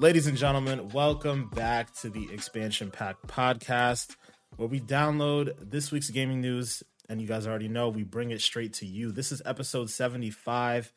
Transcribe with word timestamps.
Ladies 0.00 0.26
and 0.26 0.38
gentlemen, 0.38 0.88
welcome 0.94 1.50
back 1.54 1.92
to 1.96 2.08
the 2.08 2.32
Expansion 2.32 2.90
Pack 2.90 3.16
podcast, 3.26 4.16
where 4.56 4.66
we 4.66 4.80
download 4.80 5.52
this 5.60 5.92
week's 5.92 6.08
gaming 6.08 6.40
news, 6.40 6.82
and 7.10 7.20
you 7.20 7.28
guys 7.28 7.46
already 7.46 7.68
know 7.68 7.90
we 7.90 8.02
bring 8.02 8.30
it 8.30 8.40
straight 8.40 8.72
to 8.74 8.86
you. 8.86 9.12
This 9.12 9.30
is 9.30 9.42
episode 9.44 9.90
75. 9.90 10.90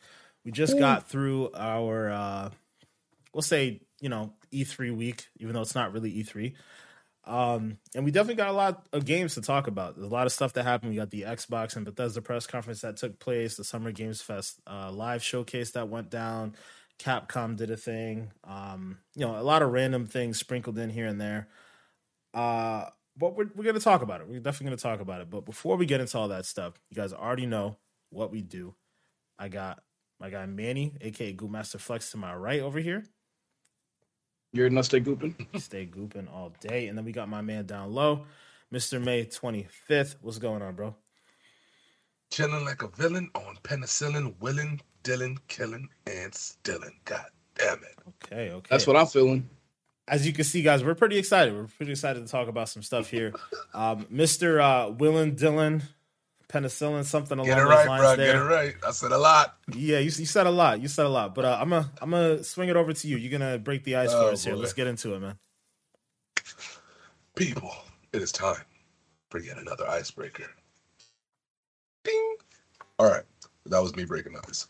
We 0.46 0.54
just 0.54 0.80
got 0.80 1.10
through 1.10 1.52
our, 1.54 2.12
uh, 2.12 2.50
we'll 3.34 3.42
say, 3.42 3.82
you 4.00 4.08
know, 4.08 4.36
E3 4.54 4.96
week, 4.96 5.28
even 5.36 5.54
though 5.54 5.64
it's 5.64 5.76
not 5.76 5.92
really 5.92 6.24
E3. 6.24 6.54
Um, 7.26 7.80
and 7.94 8.06
we 8.06 8.12
definitely 8.12 8.36
got 8.36 8.50
a 8.50 8.54
lot 8.54 8.88
of 8.94 9.04
games 9.04 9.36
to 9.36 9.42
talk 9.42 9.68
about. 9.68 9.96
There's 9.96 10.08
a 10.08 10.14
lot 10.14 10.28
of 10.28 10.32
stuff 10.32 10.54
that 10.54 10.64
happened. 10.64 10.92
We 10.92 10.96
got 10.96 11.10
the 11.10 11.24
Xbox 11.24 11.76
and 11.76 11.84
Bethesda 11.84 12.22
press 12.22 12.48
conference 12.48 12.80
that 12.82 12.96
took 12.96 13.20
place, 13.20 13.58
the 13.58 13.66
Summer 13.66 13.92
Games 13.92 14.22
Fest 14.22 14.62
uh, 14.66 14.94
live 14.94 15.22
showcase 15.22 15.72
that 15.72 15.90
went 15.90 16.10
down. 16.10 16.56
Capcom 17.04 17.58
did 17.58 17.70
a 17.70 17.78
thing. 17.78 18.32
Um, 18.46 19.00
you 19.16 19.26
know, 19.26 19.38
a 19.38 19.44
lot 19.44 19.62
of 19.62 19.72
random 19.72 20.06
things 20.06 20.40
sprinkled 20.40 20.78
in 20.78 20.90
here 20.90 21.08
and 21.08 21.20
there. 21.20 21.50
Uh, 22.34 22.86
but 23.18 23.36
we're, 23.36 23.50
we're 23.56 23.64
going 23.64 23.76
to 23.76 23.82
talk 23.82 24.02
about 24.02 24.22
it. 24.22 24.28
We're 24.28 24.40
definitely 24.40 24.68
going 24.68 24.78
to 24.78 24.84
talk 24.84 25.02
about 25.02 25.22
it. 25.22 25.30
But 25.30 25.46
before 25.46 25.76
we 25.76 25.86
get 25.86 26.00
into 26.00 26.18
all 26.18 26.30
that 26.30 26.46
stuff, 26.46 26.74
you 26.90 26.96
guys 26.96 27.12
already 27.12 27.46
know 27.46 27.78
what 28.10 28.32
we 28.32 28.42
do. 28.42 28.74
I 29.38 29.50
got 29.50 29.84
my 30.20 30.30
guy 30.30 30.46
Manny, 30.46 30.94
aka 31.02 31.34
Goopmaster 31.34 31.80
Flex, 31.80 32.12
to 32.12 32.18
my 32.18 32.34
right 32.34 32.62
over 32.62 32.80
here. 32.80 33.04
You're 34.54 34.70
not 34.70 34.86
stay 34.86 35.02
gooping. 35.02 35.36
Stay 35.60 35.88
gooping 35.88 36.32
all 36.32 36.54
day. 36.62 36.88
And 36.88 36.98
then 36.98 37.04
we 37.04 37.12
got 37.12 37.28
my 37.28 37.42
man 37.42 37.66
down 37.66 37.92
low, 37.92 38.26
Mr. 38.72 39.04
May 39.04 39.26
25th. 39.26 40.16
What's 40.22 40.38
going 40.38 40.62
on, 40.62 40.76
bro? 40.76 40.96
Chilling 42.32 42.64
like 42.64 42.84
a 42.84 42.88
villain 42.88 43.30
on 43.34 43.58
penicillin, 43.64 44.36
willing, 44.40 44.80
Dylan, 45.04 45.38
killing, 45.48 45.90
and 46.08 46.34
stilling. 46.34 46.94
God 47.06 47.26
damn 47.56 47.78
it. 47.80 47.96
Okay, 48.26 48.52
okay. 48.52 48.68
That's 48.70 48.88
what 48.88 48.96
I'm 48.96 49.08
feeling. 49.08 49.50
As 50.08 50.26
you 50.28 50.34
can 50.34 50.44
see, 50.44 50.62
guys, 50.62 50.84
we're 50.84 50.96
pretty 50.96 51.18
excited. 51.18 51.54
We're 51.54 51.68
pretty 51.68 51.94
excited 51.94 52.26
to 52.26 52.32
talk 52.32 52.48
about 52.48 52.68
some 52.70 52.84
stuff 52.84 53.10
here. 53.10 53.34
Um, 53.74 54.06
Mr. 54.14 54.60
Uh, 54.62 54.92
Willen 54.92 55.36
Dylan, 55.36 55.82
penicillin, 56.50 57.06
something 57.06 57.38
along 57.38 57.48
Get 57.48 57.58
it 57.58 57.62
those 57.62 57.70
right, 57.70 57.88
lines 57.88 58.02
bro. 58.02 58.16
there. 58.18 58.34
Get 58.34 58.42
it 58.42 58.46
right. 58.46 58.76
I 58.86 58.92
said 58.92 59.12
a 59.14 59.18
lot. 59.18 59.58
Yeah, 59.74 60.00
you, 60.00 60.06
you 60.06 60.26
said 60.26 60.46
a 60.46 60.52
lot. 60.52 60.82
You 60.82 60.90
said 60.90 61.06
a 61.06 61.10
lot. 61.10 61.34
But 61.34 61.46
uh, 61.46 61.58
I'm 61.60 61.70
gonna 61.70 61.90
I'm 62.02 62.10
gonna 62.12 62.44
swing 62.44 62.68
it 62.70 62.76
over 62.76 62.92
to 62.92 63.08
you. 63.08 63.16
You're 63.18 63.32
gonna 63.38 63.58
break 63.58 63.84
the 63.86 63.96
ice 63.96 64.12
for 64.12 64.18
Oh, 64.18 64.32
us 64.32 64.44
here. 64.44 64.56
Let's 64.56 64.74
get 64.74 64.88
into 64.88 65.14
it, 65.14 65.20
man. 65.22 65.38
People, 67.36 67.72
it 68.12 68.22
is 68.22 68.32
time 68.32 68.62
for 69.30 69.40
yet 69.40 69.58
another 69.58 69.88
icebreaker. 69.88 70.46
Ding. 72.04 72.36
All 73.00 73.10
right. 73.10 73.24
That 73.68 73.82
was 73.82 73.96
me 73.96 74.04
breaking 74.06 74.36
ice. 74.48 74.68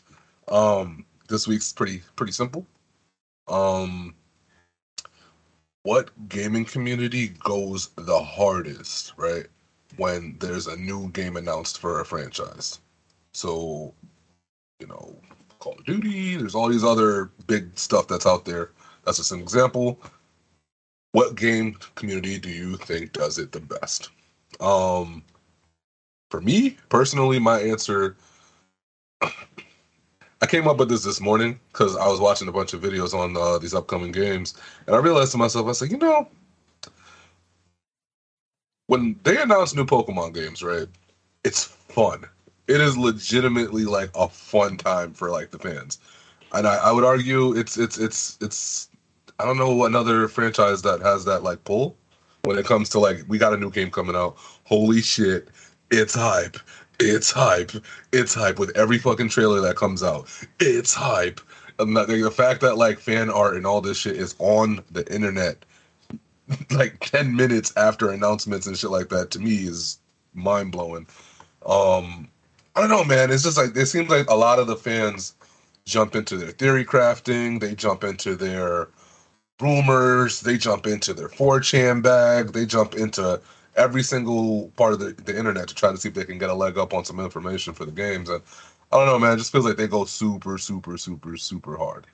Um, 0.54 1.04
this 1.28 1.48
week's 1.48 1.74
pretty 1.74 2.04
pretty 2.16 2.32
simple. 2.32 2.68
Um 3.48 4.14
what 5.82 6.12
gaming 6.30 6.64
community 6.64 7.30
goes 7.30 7.90
the 7.98 8.20
hardest, 8.20 9.14
right? 9.18 9.48
When 9.98 10.38
there's 10.40 10.68
a 10.68 10.78
new 10.78 11.10
game 11.10 11.36
announced 11.38 11.80
for 11.80 12.00
a 12.00 12.06
franchise. 12.06 12.80
So, 13.34 13.94
you 14.80 14.88
know, 14.88 15.20
Call 15.60 15.74
of 15.74 15.86
Duty, 15.86 16.38
there's 16.38 16.56
all 16.56 16.70
these 16.70 16.84
other 16.84 17.32
big 17.48 17.78
stuff 17.78 18.08
that's 18.08 18.28
out 18.28 18.46
there. 18.46 18.72
That's 19.06 19.18
just 19.18 19.32
an 19.32 19.40
example. 19.42 20.00
What 21.14 21.36
game 21.36 21.78
community 21.96 22.38
do 22.38 22.50
you 22.50 22.78
think 22.78 23.12
does 23.12 23.40
it 23.40 23.52
the 23.52 23.60
best? 23.60 24.12
Um 24.60 25.24
for 26.30 26.42
me 26.42 26.78
personally, 26.90 27.40
my 27.40 27.60
answer 27.60 28.16
I 30.44 30.46
came 30.46 30.68
up 30.68 30.76
with 30.76 30.90
this 30.90 31.06
this 31.06 31.22
morning 31.22 31.58
because 31.72 31.96
I 31.96 32.06
was 32.10 32.20
watching 32.20 32.50
a 32.50 32.52
bunch 32.52 32.74
of 32.74 32.82
videos 32.82 33.14
on 33.14 33.38
uh, 33.38 33.60
these 33.60 33.74
upcoming 33.74 34.12
games, 34.12 34.54
and 34.86 34.94
I 34.94 35.00
realized 35.00 35.32
to 35.32 35.38
myself, 35.38 35.70
I 35.70 35.72
said, 35.72 35.90
you 35.90 35.98
know, 35.98 36.28
when 38.88 39.18
they 39.24 39.42
announce 39.42 39.74
new 39.74 39.86
Pokemon 39.86 40.34
games, 40.34 40.62
right? 40.62 40.90
It's 41.46 41.64
fun. 41.64 42.26
It 42.68 42.82
is 42.82 42.98
legitimately 42.98 43.86
like 43.86 44.10
a 44.16 44.28
fun 44.28 44.76
time 44.76 45.14
for 45.14 45.30
like 45.30 45.52
the 45.52 45.60
fans, 45.60 45.98
and 46.52 46.68
I, 46.68 46.76
I 46.76 46.92
would 46.92 47.06
argue 47.06 47.56
it's 47.58 47.78
it's 47.78 47.98
it's 47.98 48.38
it's 48.42 48.90
I 49.40 49.46
don't 49.46 49.58
know 49.58 49.86
another 49.86 50.28
franchise 50.28 50.82
that 50.82 51.00
has 51.00 51.24
that 51.24 51.44
like 51.44 51.64
pull 51.64 51.96
when 52.44 52.58
it 52.58 52.66
comes 52.66 52.90
to 52.90 53.00
like 53.00 53.24
we 53.30 53.38
got 53.38 53.54
a 53.54 53.58
new 53.58 53.72
game 53.72 53.90
coming 53.90 54.18
out. 54.18 54.36
Holy 54.66 55.02
shit, 55.02 55.48
it's 55.90 56.16
hype. 56.16 56.58
It's 57.00 57.32
hype. 57.32 57.72
It's 58.12 58.34
hype 58.34 58.60
with 58.60 58.76
every 58.78 58.98
fucking 58.98 59.30
trailer 59.30 59.62
that 59.62 59.76
comes 59.76 60.04
out. 60.04 60.28
It's 60.60 60.94
hype. 60.94 61.42
The 61.78 62.34
fact 62.34 62.62
that 62.62 62.78
like 62.78 63.00
fan 63.00 63.30
art 63.30 63.56
and 63.56 63.66
all 63.66 63.82
this 63.82 63.98
shit 63.98 64.16
is 64.16 64.36
on 64.40 64.84
the 64.92 65.12
internet 65.14 65.66
like 66.72 67.00
10 67.00 67.36
minutes 67.36 67.74
after 67.78 68.12
announcements 68.12 68.68
and 68.68 68.78
shit 68.78 68.92
like 68.92 69.10
that 69.10 69.32
to 69.32 69.40
me 69.40 69.56
is 69.56 69.98
mind 70.34 70.72
blowing. 70.72 71.08
Um 71.66 72.28
I 72.76 72.82
don't 72.82 72.90
know, 72.90 73.04
man. 73.04 73.32
It's 73.32 73.44
just 73.44 73.58
like 73.58 73.76
it 73.76 73.86
seems 73.86 74.10
like 74.10 74.30
a 74.30 74.36
lot 74.36 74.60
of 74.60 74.68
the 74.68 74.76
fans 74.76 75.36
jump 75.86 76.16
into 76.16 76.38
their 76.38 76.52
theory 76.52 76.86
crafting, 76.86 77.60
they 77.60 77.76
jump 77.76 78.04
into 78.04 78.36
their 78.36 78.90
rumors, 79.62 80.42
they 80.42 80.58
jump 80.58 80.88
into 80.88 81.14
their 81.14 81.30
4chan 81.30 82.02
bag, 82.02 82.54
they 82.54 82.66
jump 82.66 82.96
into 82.96 83.40
every 83.76 84.04
single 84.04 84.70
part 84.78 84.94
of 84.94 85.00
the, 85.00 85.14
the 85.24 85.38
internet 85.38 85.68
to 85.70 85.76
try 85.76 85.92
to 85.92 85.98
see 85.98 86.10
if 86.10 86.16
they 86.16 86.26
can 86.26 86.38
get 86.38 86.50
a 86.50 86.54
leg 86.54 86.78
up 86.78 86.94
on 86.94 87.06
some 87.06 87.20
information 87.20 87.74
for 87.74 87.86
the 87.86 87.92
games. 87.92 88.30
And 88.30 88.42
I 88.92 88.98
don't 88.98 89.08
know, 89.08 89.20
man. 89.20 89.34
It 89.34 89.38
just 89.38 89.52
feels 89.52 89.66
like 89.66 89.78
they 89.78 89.88
go 89.88 90.06
super, 90.06 90.58
super, 90.58 90.98
super, 90.98 91.38
super 91.38 91.78
hard. 91.78 92.06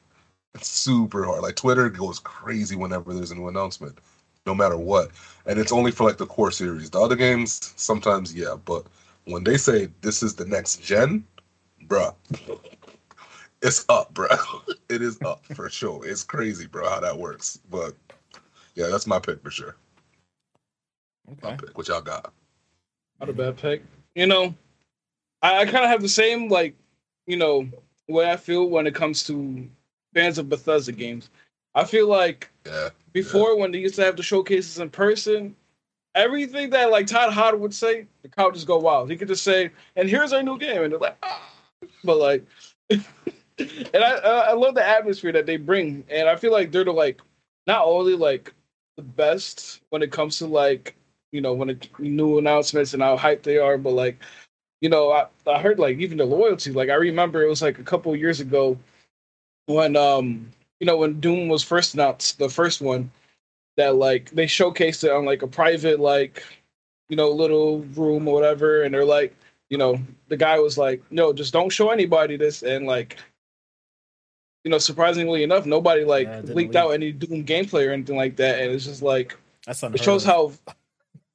It's 0.55 0.67
super 0.69 1.25
hard. 1.25 1.41
Like 1.43 1.55
Twitter 1.55 1.89
goes 1.89 2.19
crazy 2.19 2.75
whenever 2.75 3.13
there's 3.13 3.31
a 3.31 3.35
new 3.35 3.47
announcement, 3.47 3.97
no 4.45 4.55
matter 4.55 4.77
what. 4.77 5.11
And 5.45 5.59
it's 5.59 5.71
only 5.71 5.91
for 5.91 6.05
like 6.07 6.17
the 6.17 6.25
core 6.25 6.51
series. 6.51 6.89
The 6.89 6.99
other 6.99 7.15
games, 7.15 7.73
sometimes, 7.75 8.33
yeah. 8.33 8.55
But 8.65 8.85
when 9.25 9.43
they 9.43 9.57
say 9.57 9.89
this 10.01 10.23
is 10.23 10.35
the 10.35 10.45
next 10.45 10.83
gen, 10.83 11.25
bruh, 11.87 12.15
it's 13.61 13.85
up, 13.89 14.13
bruh. 14.13 14.39
It 14.89 15.03
is 15.03 15.21
up 15.21 15.45
for 15.53 15.69
sure. 15.69 16.03
It's 16.07 16.23
crazy, 16.23 16.65
bro, 16.65 16.89
how 16.89 16.99
that 16.99 17.17
works. 17.17 17.59
But 17.69 17.93
yeah, 18.75 18.87
that's 18.87 19.05
my 19.05 19.19
pick 19.19 19.43
for 19.43 19.51
sure. 19.51 19.75
My 21.41 21.49
Okay. 21.49 21.57
pick. 21.65 21.77
What 21.77 21.87
y'all 21.87 22.01
got? 22.01 22.33
Not 23.19 23.29
a 23.29 23.33
bad 23.33 23.57
pick. 23.57 23.83
You 24.15 24.27
know, 24.27 24.55
I, 25.41 25.59
I 25.59 25.65
kind 25.65 25.83
of 25.83 25.89
have 25.89 26.01
the 26.01 26.09
same 26.09 26.49
like, 26.49 26.75
you 27.27 27.37
know, 27.37 27.67
way 28.07 28.29
I 28.29 28.37
feel 28.37 28.65
when 28.65 28.87
it 28.87 28.95
comes 28.95 29.23
to 29.27 29.69
fans 30.13 30.37
of 30.37 30.49
Bethesda 30.49 30.91
games. 30.91 31.29
I 31.75 31.83
feel 31.83 32.07
like 32.07 32.49
Yeah. 32.65 32.89
before 33.13 33.57
when 33.57 33.71
they 33.71 33.79
used 33.79 33.95
to 33.95 34.03
have 34.05 34.17
the 34.17 34.23
showcases 34.23 34.79
in 34.79 34.89
person, 34.89 35.55
everything 36.15 36.69
that 36.71 36.91
like 36.91 37.07
Todd 37.07 37.33
Howard 37.33 37.59
would 37.59 37.73
say, 37.73 38.07
the 38.23 38.29
crowd 38.29 38.53
just 38.53 38.67
go 38.67 38.77
wild. 38.79 39.09
He 39.09 39.17
could 39.17 39.27
just 39.27 39.43
say, 39.43 39.71
"And 39.95 40.09
here's 40.09 40.33
our 40.33 40.43
new 40.43 40.57
game," 40.57 40.83
and 40.83 40.91
they're 40.93 40.99
like, 40.99 41.17
ah. 41.23 41.41
but 42.03 42.17
like, 42.17 42.45
and 42.89 44.03
I 44.03 44.11
I 44.17 44.39
I 44.49 44.53
love 44.53 44.75
the 44.75 44.85
atmosphere 44.85 45.31
that 45.33 45.45
they 45.45 45.57
bring, 45.57 46.03
and 46.09 46.27
I 46.29 46.35
feel 46.35 46.51
like 46.51 46.71
they're 46.71 46.83
the 46.85 46.91
like 46.93 47.21
not 47.67 47.85
only 47.85 48.15
like 48.15 48.53
the 48.97 49.03
best 49.03 49.81
when 49.89 50.01
it 50.01 50.11
comes 50.11 50.37
to 50.39 50.47
like 50.47 50.95
you 51.31 51.41
know 51.41 51.53
when 51.53 51.69
it 51.69 51.87
new 51.99 52.37
announcements 52.37 52.93
and 52.93 53.03
how 53.03 53.17
hyped 53.17 53.43
they 53.43 53.57
are, 53.57 53.77
but 53.77 53.91
like 53.93 54.19
you 54.81 54.89
know 54.89 55.11
I 55.11 55.27
I 55.47 55.59
heard 55.61 55.79
like 55.79 55.97
even 55.99 56.17
the 56.17 56.25
loyalty. 56.25 56.71
Like 56.71 56.89
I 56.89 56.95
remember 56.95 57.43
it 57.43 57.49
was 57.49 57.61
like 57.61 57.79
a 57.79 57.83
couple 57.83 58.15
years 58.15 58.39
ago 58.39 58.77
when 59.67 59.95
um 59.95 60.49
you 60.79 60.85
know 60.87 60.97
when 60.97 61.19
Doom 61.19 61.47
was 61.49 61.63
first 61.63 61.93
announced, 61.93 62.39
the 62.39 62.49
first 62.49 62.81
one 62.81 63.11
that 63.77 63.95
like 63.95 64.29
they 64.31 64.45
showcased 64.45 65.03
it 65.03 65.11
on 65.11 65.25
like 65.25 65.41
a 65.41 65.47
private 65.47 65.99
like 65.99 66.43
you 67.09 67.15
know 67.15 67.29
little 67.29 67.79
room 67.95 68.27
or 68.27 68.33
whatever, 68.33 68.83
and 68.83 68.93
they're 68.93 69.05
like 69.05 69.35
you 69.69 69.77
know 69.77 69.99
the 70.29 70.37
guy 70.37 70.59
was 70.59 70.77
like 70.77 71.01
no 71.11 71.33
just 71.33 71.53
don't 71.53 71.69
show 71.69 71.89
anybody 71.89 72.37
this 72.37 72.63
and 72.63 72.85
like 72.87 73.17
you 74.63 74.71
know 74.71 74.77
surprisingly 74.77 75.43
enough 75.43 75.65
nobody 75.65 76.03
like 76.03 76.27
Yeah, 76.27 76.41
leaked 76.43 76.75
leak. 76.75 76.75
out 76.75 76.89
any 76.89 77.11
Doom 77.11 77.45
gameplay 77.45 77.87
or 77.87 77.91
anything 77.91 78.17
like 78.17 78.35
that, 78.37 78.59
and 78.59 78.71
it's 78.71 78.85
just 78.85 79.01
like 79.01 79.37
it 79.93 80.01
shows 80.01 80.25
of. 80.25 80.27
how 80.65 80.73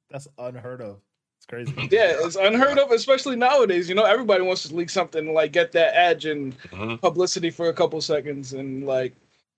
That's 0.09 0.27
unheard 0.37 0.81
of. 0.81 0.99
It's 1.37 1.45
crazy. 1.45 1.73
yeah 1.91 2.15
it's 2.19 2.35
unheard 2.35 2.77
of 2.79 2.91
especially 2.91 3.35
nowadays 3.35 3.87
you 3.89 3.95
know 3.95 4.05
everybody 4.05 4.41
wants 4.43 4.63
to 4.67 4.73
leak 4.75 4.89
something 4.89 5.33
like 5.33 5.51
get 5.51 5.71
that 5.73 5.95
edge 5.95 6.25
and 6.25 6.57
Mhm. 6.71 6.99
publicity 7.01 7.49
for 7.49 7.69
a 7.69 7.73
couple 7.73 7.99
seconds 8.01 8.53
and 8.53 8.85
like 8.85 9.13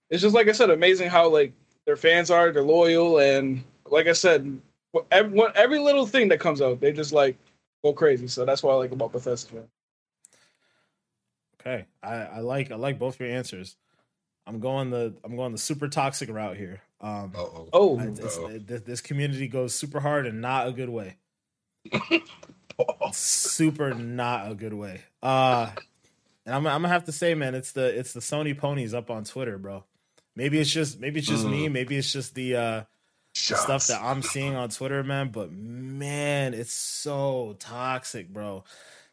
it's 0.10 0.22
just 0.22 0.34
like 0.36 0.48
I 0.48 0.54
said, 0.54 0.70
amazing 0.70 1.10
how 1.10 1.28
like 1.30 1.52
their 1.86 1.98
fans 1.98 2.32
are, 2.32 2.52
they're 2.52 2.64
loyal, 2.64 3.20
and 3.20 3.64
like 3.90 4.08
I 4.08 4.14
said, 4.14 4.60
every, 5.12 5.42
every 5.56 5.80
little 5.80 6.06
thing 6.08 6.30
that 6.30 6.40
comes 6.40 6.62
out, 6.62 6.80
they 6.80 6.94
just 6.94 7.12
like 7.12 7.38
go 7.84 7.92
crazy. 7.94 8.28
So 8.28 8.46
that's 8.46 8.64
what 8.64 8.72
I 8.72 8.76
like 8.76 8.92
about 8.92 9.12
Bethesda. 9.12 9.56
Man. 9.56 9.68
Okay, 11.60 11.86
I, 12.02 12.14
I 12.16 12.40
like 12.40 12.72
I 12.72 12.76
like 12.76 12.98
both 13.00 13.20
your 13.20 13.30
answers. 13.30 13.76
I'm 14.46 14.60
going 14.62 14.90
the 14.92 15.14
I'm 15.26 15.36
going 15.36 15.52
the 15.52 15.58
super 15.58 15.90
toxic 15.90 16.30
route 16.30 16.56
here. 16.56 16.82
Um, 17.00 17.32
Uh-oh. 17.36 17.70
Oh, 17.74 18.00
Uh-oh. 18.00 18.58
this, 18.58 18.82
this 18.82 19.02
community 19.02 19.48
goes 19.48 19.76
super 19.76 20.00
hard 20.00 20.26
and 20.26 20.42
not 20.42 20.68
a 20.68 20.72
good 20.72 20.90
way. 20.90 21.18
Super 23.12 23.94
not 23.94 24.52
a 24.52 24.56
good 24.56 24.74
way. 24.74 25.02
Uh, 25.24 25.72
and 26.46 26.56
I'm 26.56 26.68
I'm 26.68 26.82
gonna 26.82 26.90
have 26.90 27.06
to 27.06 27.12
say, 27.12 27.34
man, 27.34 27.56
it's 27.56 27.72
the 27.72 27.98
it's 27.98 28.14
the 28.14 28.20
Sony 28.20 28.58
ponies 28.58 28.94
up 28.94 29.10
on 29.10 29.24
Twitter, 29.24 29.58
bro. 29.58 29.84
Maybe 30.36 30.60
it's 30.60 30.70
just 30.70 31.00
maybe 31.00 31.20
it's 31.20 31.28
just 31.28 31.46
me. 31.46 31.68
Mm. 31.68 31.72
Maybe 31.72 31.98
it's 31.98 32.12
just 32.12 32.36
the 32.36 32.56
uh 32.56 32.84
Shots. 33.34 33.62
stuff 33.64 33.88
that 33.88 34.02
I'm 34.02 34.22
seeing 34.22 34.56
on 34.56 34.70
Twitter, 34.70 35.04
man. 35.04 35.30
But 35.30 35.52
man, 35.52 36.54
it's 36.54 36.74
so 36.74 37.56
toxic, 37.60 38.30
bro. 38.30 38.64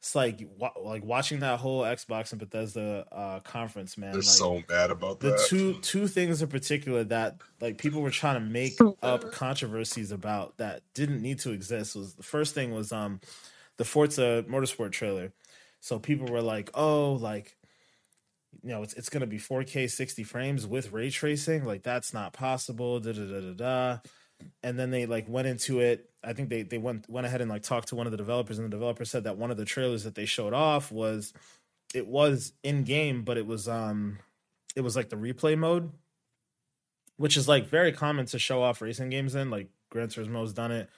It's 0.05 0.15
like 0.15 0.47
wa- 0.59 0.75
like 0.79 1.03
watching 1.03 1.41
that 1.41 1.59
whole 1.59 1.81
Xbox 1.81 2.33
and 2.33 2.39
Bethesda 2.39 3.07
uh, 3.11 3.41
conference, 3.41 3.97
man. 3.97 4.13
They're 4.13 4.19
like, 4.19 4.25
so 4.25 4.63
mad 4.69 4.91
about 4.91 5.21
the 5.21 5.31
that. 5.31 5.47
two 5.49 5.81
two 5.81 6.09
things 6.09 6.43
in 6.43 6.49
particular 6.49 7.05
that 7.05 7.39
like 7.59 7.79
people 7.79 8.03
were 8.03 8.11
trying 8.11 8.35
to 8.35 8.47
make 8.47 8.79
up 9.03 9.33
controversies 9.33 10.13
about 10.13 10.59
that 10.59 10.83
didn't 10.93 11.23
need 11.23 11.39
to 11.39 11.53
exist 11.53 11.97
was 11.97 12.13
the 12.13 12.23
first 12.23 12.55
thing 12.55 12.75
was 12.75 12.93
um 12.93 13.19
the 13.79 13.87
Forza 13.87 14.45
Motorsport 14.47 14.93
trailer. 14.93 15.33
So 15.81 15.99
people 15.99 16.27
were 16.27 16.43
like, 16.43 16.69
"Oh, 16.75 17.15
like 17.15 17.57
you 18.63 18.69
know, 18.69 18.83
it's 18.83 18.93
it's 18.93 19.09
going 19.09 19.23
to 19.23 19.27
be 19.27 19.39
4K 19.39 19.91
60 19.91 20.23
frames 20.23 20.67
with 20.67 20.93
ray 20.93 21.09
tracing. 21.09 21.65
Like 21.65 21.83
that's 21.83 22.13
not 22.13 22.35
possible." 22.35 23.01
Da 23.01 23.13
da 23.13 23.25
da 23.25 23.41
da 23.41 23.53
da. 23.53 23.99
And 24.63 24.79
then 24.79 24.91
they 24.91 25.07
like 25.07 25.29
went 25.29 25.49
into 25.49 25.81
it. 25.81 26.11
I 26.23 26.33
think 26.33 26.49
they 26.49 26.63
they 26.63 26.79
went 26.79 27.09
went 27.09 27.27
ahead 27.27 27.41
and 27.41 27.51
like 27.51 27.63
talked 27.63 27.89
to 27.89 27.97
one 27.97 28.07
of 28.07 28.11
the 28.11 28.17
developers, 28.17 28.59
and 28.59 28.67
the 28.67 28.71
developer 28.71 29.05
said 29.05 29.25
that 29.25 29.37
one 29.37 29.51
of 29.51 29.57
the 29.57 29.65
trailers 29.65 30.05
that 30.05 30.15
they 30.15 30.25
showed 30.25 30.55
off 30.55 30.91
was 30.91 31.33
it 31.95 32.07
was 32.07 32.53
in 32.63 32.85
game, 32.85 33.23
but 33.23 33.37
it 33.37 33.47
was 33.47 33.69
um 33.69 34.19
it 34.77 34.81
was 34.81 34.97
like 34.97 35.09
the 35.11 35.17
replay 35.17 35.57
mode, 35.57 35.93
which 37.17 37.37
is 37.37 37.49
like 37.49 37.67
very 37.69 37.93
common 37.93 38.27
to 38.27 38.39
show 38.39 38.63
off 38.63 38.83
racing 38.83 39.11
games 39.11 39.35
in. 39.35 39.51
Like 39.51 39.69
Gran 39.91 40.09
Turismo's 40.09 40.53
done 40.53 40.73
it. 40.73 40.89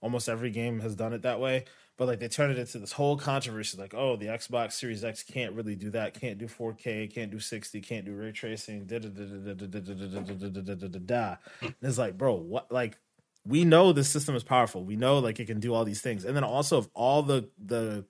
Almost 0.00 0.28
every 0.28 0.50
game 0.50 0.80
has 0.80 0.94
done 0.94 1.12
it 1.12 1.22
that 1.22 1.40
way. 1.40 1.64
But 1.98 2.06
like 2.06 2.20
they 2.20 2.28
turned 2.28 2.52
it 2.52 2.58
into 2.58 2.78
this 2.78 2.92
whole 2.92 3.16
controversy, 3.16 3.76
like, 3.76 3.92
oh, 3.92 4.16
the 4.16 4.26
Xbox 4.26 4.72
Series 4.72 5.02
X 5.04 5.24
can't 5.24 5.52
really 5.52 5.74
do 5.74 5.90
that, 5.90 6.18
can't 6.18 6.38
do 6.38 6.46
4K, 6.46 7.12
can't 7.12 7.30
do 7.30 7.40
60, 7.40 7.80
can't 7.80 8.06
do 8.06 8.14
ray 8.14 8.30
tracing, 8.30 8.86
da 8.86 9.00
da 9.00 9.08
da 9.08 9.24
da 9.24 9.54
da 9.54 9.66
da 9.66 9.80
da 9.80 10.48
da 10.48 10.60
da 10.62 10.74
da 10.74 10.86
da 10.86 10.98
da. 10.98 11.36
And 11.60 11.74
It's 11.82 11.98
like, 11.98 12.16
bro, 12.16 12.34
what 12.36 12.70
like 12.70 12.98
we 13.44 13.64
know 13.64 13.92
this 13.92 14.08
system 14.08 14.36
is 14.36 14.44
powerful. 14.44 14.84
We 14.84 14.94
know 14.94 15.18
like 15.18 15.40
it 15.40 15.46
can 15.46 15.58
do 15.58 15.74
all 15.74 15.84
these 15.84 16.00
things. 16.00 16.24
And 16.24 16.36
then 16.36 16.44
also 16.44 16.78
of 16.78 16.88
all 16.94 17.22
the 17.22 17.48
the 17.62 18.04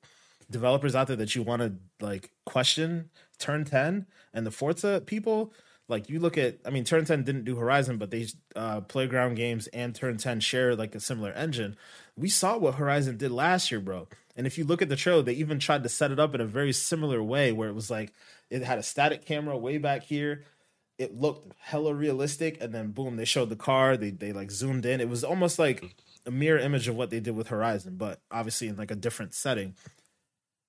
developers 0.51 0.95
out 0.95 1.07
there 1.07 1.17
that 1.17 1.35
you 1.35 1.43
want 1.43 1.63
to 1.63 1.75
like 2.05 2.31
question 2.45 3.11
turn 3.39 3.65
10 3.65 4.07
and 4.35 4.47
the 4.47 4.51
forza 4.51 5.03
people 5.05 5.53
like 5.89 6.09
you 6.09 6.21
look 6.21 6.39
at 6.39 6.59
i 6.67 6.71
mean 6.71 6.85
turn 6.85 7.05
10 7.05 7.25
didn't 7.25 7.45
do 7.45 7.57
horizon 7.57 7.97
but 7.97 8.11
they 8.11 8.27
uh 8.55 8.81
playground 8.83 9.35
games 9.35 9.67
and 9.69 9.95
turn 9.95 10.17
10 10.17 10.41
share 10.41 10.77
like 10.77 10.95
a 10.95 11.01
similar 11.01 11.33
engine. 11.33 11.77
We 12.17 12.29
saw 12.29 12.59
what 12.59 12.75
horizon 12.75 13.17
did 13.17 13.31
last 13.31 13.71
year 13.71 13.81
bro. 13.81 14.09
And 14.37 14.47
if 14.47 14.57
you 14.57 14.65
look 14.65 14.83
at 14.83 14.89
the 14.89 14.97
trailer 14.97 15.23
they 15.23 15.33
even 15.33 15.59
tried 15.59 15.83
to 15.83 15.89
set 15.89 16.13
it 16.13 16.19
up 16.21 16.35
in 16.35 16.41
a 16.41 16.47
very 16.47 16.73
similar 16.73 17.23
way 17.23 17.53
where 17.53 17.69
it 17.69 17.75
was 17.75 17.91
like 17.91 18.13
it 18.51 18.63
had 18.63 18.79
a 18.79 18.83
static 18.83 19.25
camera 19.25 19.57
way 19.57 19.79
back 19.79 20.05
here. 20.05 20.45
It 20.99 21.15
looked 21.15 21.53
hella 21.61 21.95
realistic 21.95 22.59
and 22.61 22.75
then 22.75 22.91
boom 22.91 23.17
they 23.17 23.25
showed 23.25 23.51
the 23.51 23.57
car. 23.57 23.97
They 23.97 24.11
they 24.11 24.33
like 24.33 24.51
zoomed 24.51 24.85
in. 24.85 25.01
It 25.01 25.09
was 25.09 25.25
almost 25.25 25.59
like 25.59 25.95
a 26.27 26.31
mirror 26.31 26.59
image 26.59 26.89
of 26.89 26.97
what 26.97 27.11
they 27.11 27.21
did 27.21 27.35
with 27.35 27.49
horizon 27.49 27.97
but 27.97 28.21
obviously 28.31 28.69
in 28.69 28.77
like 28.77 28.91
a 28.91 28.97
different 28.97 29.33
setting 29.35 29.75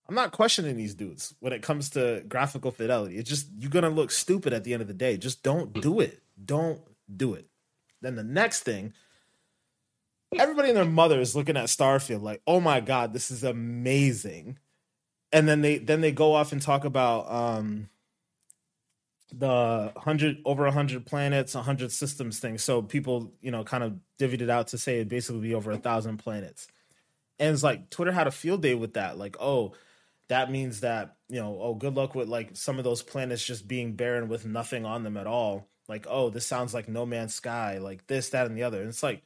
I'm 0.10 0.16
not 0.16 0.32
questioning 0.32 0.76
these 0.76 0.96
dudes 0.96 1.36
when 1.40 1.54
it 1.54 1.62
comes 1.62 1.92
to 1.92 2.24
graphical 2.28 2.72
fidelity. 2.72 3.18
It's 3.18 3.30
just 3.30 3.48
you're 3.60 3.70
gonna 3.70 3.92
look 3.92 4.10
stupid 4.10 4.54
at 4.54 4.64
the 4.64 4.74
end 4.74 4.82
of 4.82 4.88
the 4.88 4.94
day. 4.96 5.18
Just 5.18 5.44
don't 5.44 5.72
do 5.80 6.00
it. 6.00 6.24
Don't 6.44 6.82
do 7.16 7.36
it. 7.36 7.46
Then 8.02 8.16
the 8.16 8.24
next 8.24 8.62
thing, 8.62 8.94
everybody 10.36 10.70
and 10.70 10.78
their 10.78 10.86
mother 10.86 11.22
is 11.22 11.36
looking 11.36 11.58
at 11.58 11.66
Starfield 11.66 12.24
like, 12.24 12.42
oh 12.48 12.60
my 12.60 12.80
god, 12.80 13.14
this 13.14 13.30
is 13.30 13.44
amazing. 13.44 14.58
And 15.32 15.48
then 15.48 15.62
they 15.62 15.78
then 15.78 16.02
they 16.02 16.12
go 16.12 16.34
off 16.34 16.54
and 16.54 16.62
talk 16.62 16.86
about 16.86 17.32
um 17.32 17.88
the 19.32 19.94
hundred 19.96 20.40
over 20.44 20.66
a 20.66 20.72
hundred 20.72 21.06
planets, 21.06 21.54
a 21.54 21.62
hundred 21.62 21.92
systems 21.92 22.40
thing. 22.40 22.58
So 22.58 22.82
people, 22.82 23.32
you 23.42 23.52
know, 23.52 23.64
kind 23.64 23.84
of 23.84 24.00
divvied 24.18 24.42
it 24.42 24.50
out 24.50 24.70
to 24.70 24.80
say 24.80 25.02
it 25.02 25.08
basically 25.08 25.42
be 25.42 25.54
over 25.54 25.70
a 25.70 25.78
thousand 25.78 26.18
planets. 26.18 26.68
And 27.38 27.54
it's 27.54 27.62
like 27.62 27.92
Twitter 27.92 28.12
had 28.12 28.26
a 28.26 28.32
field 28.32 28.64
day 28.64 28.74
with 28.74 28.96
that. 28.96 29.20
Like, 29.20 29.38
oh, 29.40 29.74
that 30.30 30.50
means 30.52 30.82
that 30.82 31.16
you 31.28 31.40
know 31.40 31.58
oh 31.62 31.76
good 31.76 31.96
luck 31.96 32.16
with 32.16 32.28
like 32.30 32.56
some 32.56 32.78
of 32.78 32.84
those 32.84 33.02
planets 33.02 33.44
just 33.44 33.68
being 33.68 33.94
barren 33.94 34.30
with 34.30 34.46
nothing 34.46 34.86
on 34.86 35.04
them 35.04 35.18
at 35.18 35.28
all. 35.28 35.68
Like 35.88 36.06
oh 36.10 36.30
this 36.30 36.46
sounds 36.46 36.74
like 36.74 36.88
no 36.88 37.06
man's 37.06 37.36
sky 37.36 37.80
like 37.80 38.08
this 38.08 38.30
that 38.30 38.48
and 38.48 38.58
the 38.58 38.64
other. 38.64 38.80
And 38.80 38.90
it's 38.90 39.04
like 39.04 39.24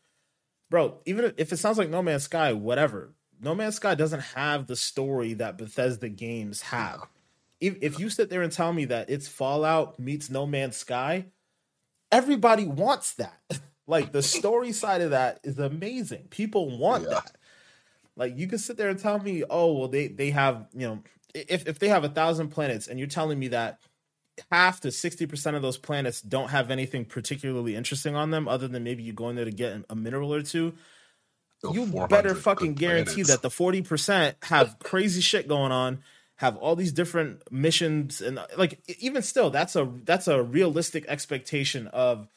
bro 0.70 1.00
even 1.06 1.34
if 1.38 1.52
it 1.54 1.58
sounds 1.58 1.78
like 1.78 1.90
no 1.90 2.02
man's 2.02 2.24
sky 2.24 2.54
whatever. 2.54 3.14
No 3.42 3.54
man's 3.54 3.76
sky 3.76 3.94
doesn't 3.96 4.22
have 4.22 4.68
the 4.68 4.76
story 4.76 5.34
that 5.36 5.58
bethesda 5.58 6.08
games 6.08 6.62
have. 6.62 7.02
If, 7.60 7.78
if 7.82 8.00
you 8.00 8.10
sit 8.10 8.30
there 8.30 8.42
and 8.42 8.52
tell 8.52 8.72
me 8.74 8.86
that 8.86 9.10
it's 9.10 9.28
fallout 9.28 10.00
meets 10.00 10.30
no 10.30 10.46
man's 10.46 10.78
sky 10.78 11.26
everybody 12.12 12.66
wants 12.66 13.14
that. 13.16 13.42
Like 13.86 14.14
the 14.14 14.24
story 14.24 14.72
side 14.72 15.02
of 15.02 15.12
that 15.12 15.42
is 15.44 15.60
amazing. 15.60 16.28
People 16.30 16.78
want 16.78 17.04
Yeah. 17.04 17.10
that 17.16 17.36
like 18.16 18.38
you 18.38 18.48
can 18.48 18.60
sit 18.60 18.78
there 18.78 18.90
and 18.90 19.00
tell 19.00 19.20
me, 19.20 19.44
oh 19.50 19.74
well, 19.74 19.88
they 19.88 20.08
they 20.08 20.32
have 20.32 20.68
you 20.74 20.88
know 20.88 21.00
if 21.34 21.68
if 21.68 21.80
they 21.80 21.90
have 21.90 22.04
a 22.04 22.10
thousand 22.10 22.50
planets, 22.50 22.88
and 22.88 23.00
you're 23.00 23.08
telling 23.08 23.40
me 23.40 23.50
that 23.50 23.80
half 24.52 24.80
to 24.82 24.92
sixty 24.92 25.26
percent 25.26 25.56
of 25.56 25.62
those 25.62 25.78
planets 25.78 26.22
don't 26.22 26.50
have 26.50 26.72
anything 26.72 27.06
particularly 27.06 27.76
interesting 27.76 28.16
on 28.16 28.32
them, 28.32 28.48
other 28.48 28.68
than 28.68 28.84
maybe 28.84 29.04
you 29.04 29.14
go 29.14 29.30
in 29.30 29.36
there 29.36 29.46
to 29.46 29.52
get 29.52 29.84
a 29.90 29.96
mineral 29.96 30.34
or 30.34 30.42
two. 30.42 30.74
So 31.62 31.74
you 31.74 31.86
better 32.08 32.36
fucking 32.36 32.74
guarantee 32.74 33.24
planets. 33.24 33.30
that 33.30 33.42
the 33.42 33.50
forty 33.50 33.82
percent 33.82 34.38
have 34.44 34.78
crazy 34.80 35.22
shit 35.22 35.48
going 35.48 35.72
on, 35.72 36.04
have 36.36 36.58
all 36.58 36.76
these 36.76 36.92
different 36.92 37.42
missions, 37.52 38.22
and 38.22 38.40
like 38.58 38.82
even 39.00 39.22
still, 39.22 39.50
that's 39.50 39.76
a 39.76 39.90
that's 40.04 40.28
a 40.28 40.42
realistic 40.42 41.06
expectation 41.08 41.88
of 41.88 42.28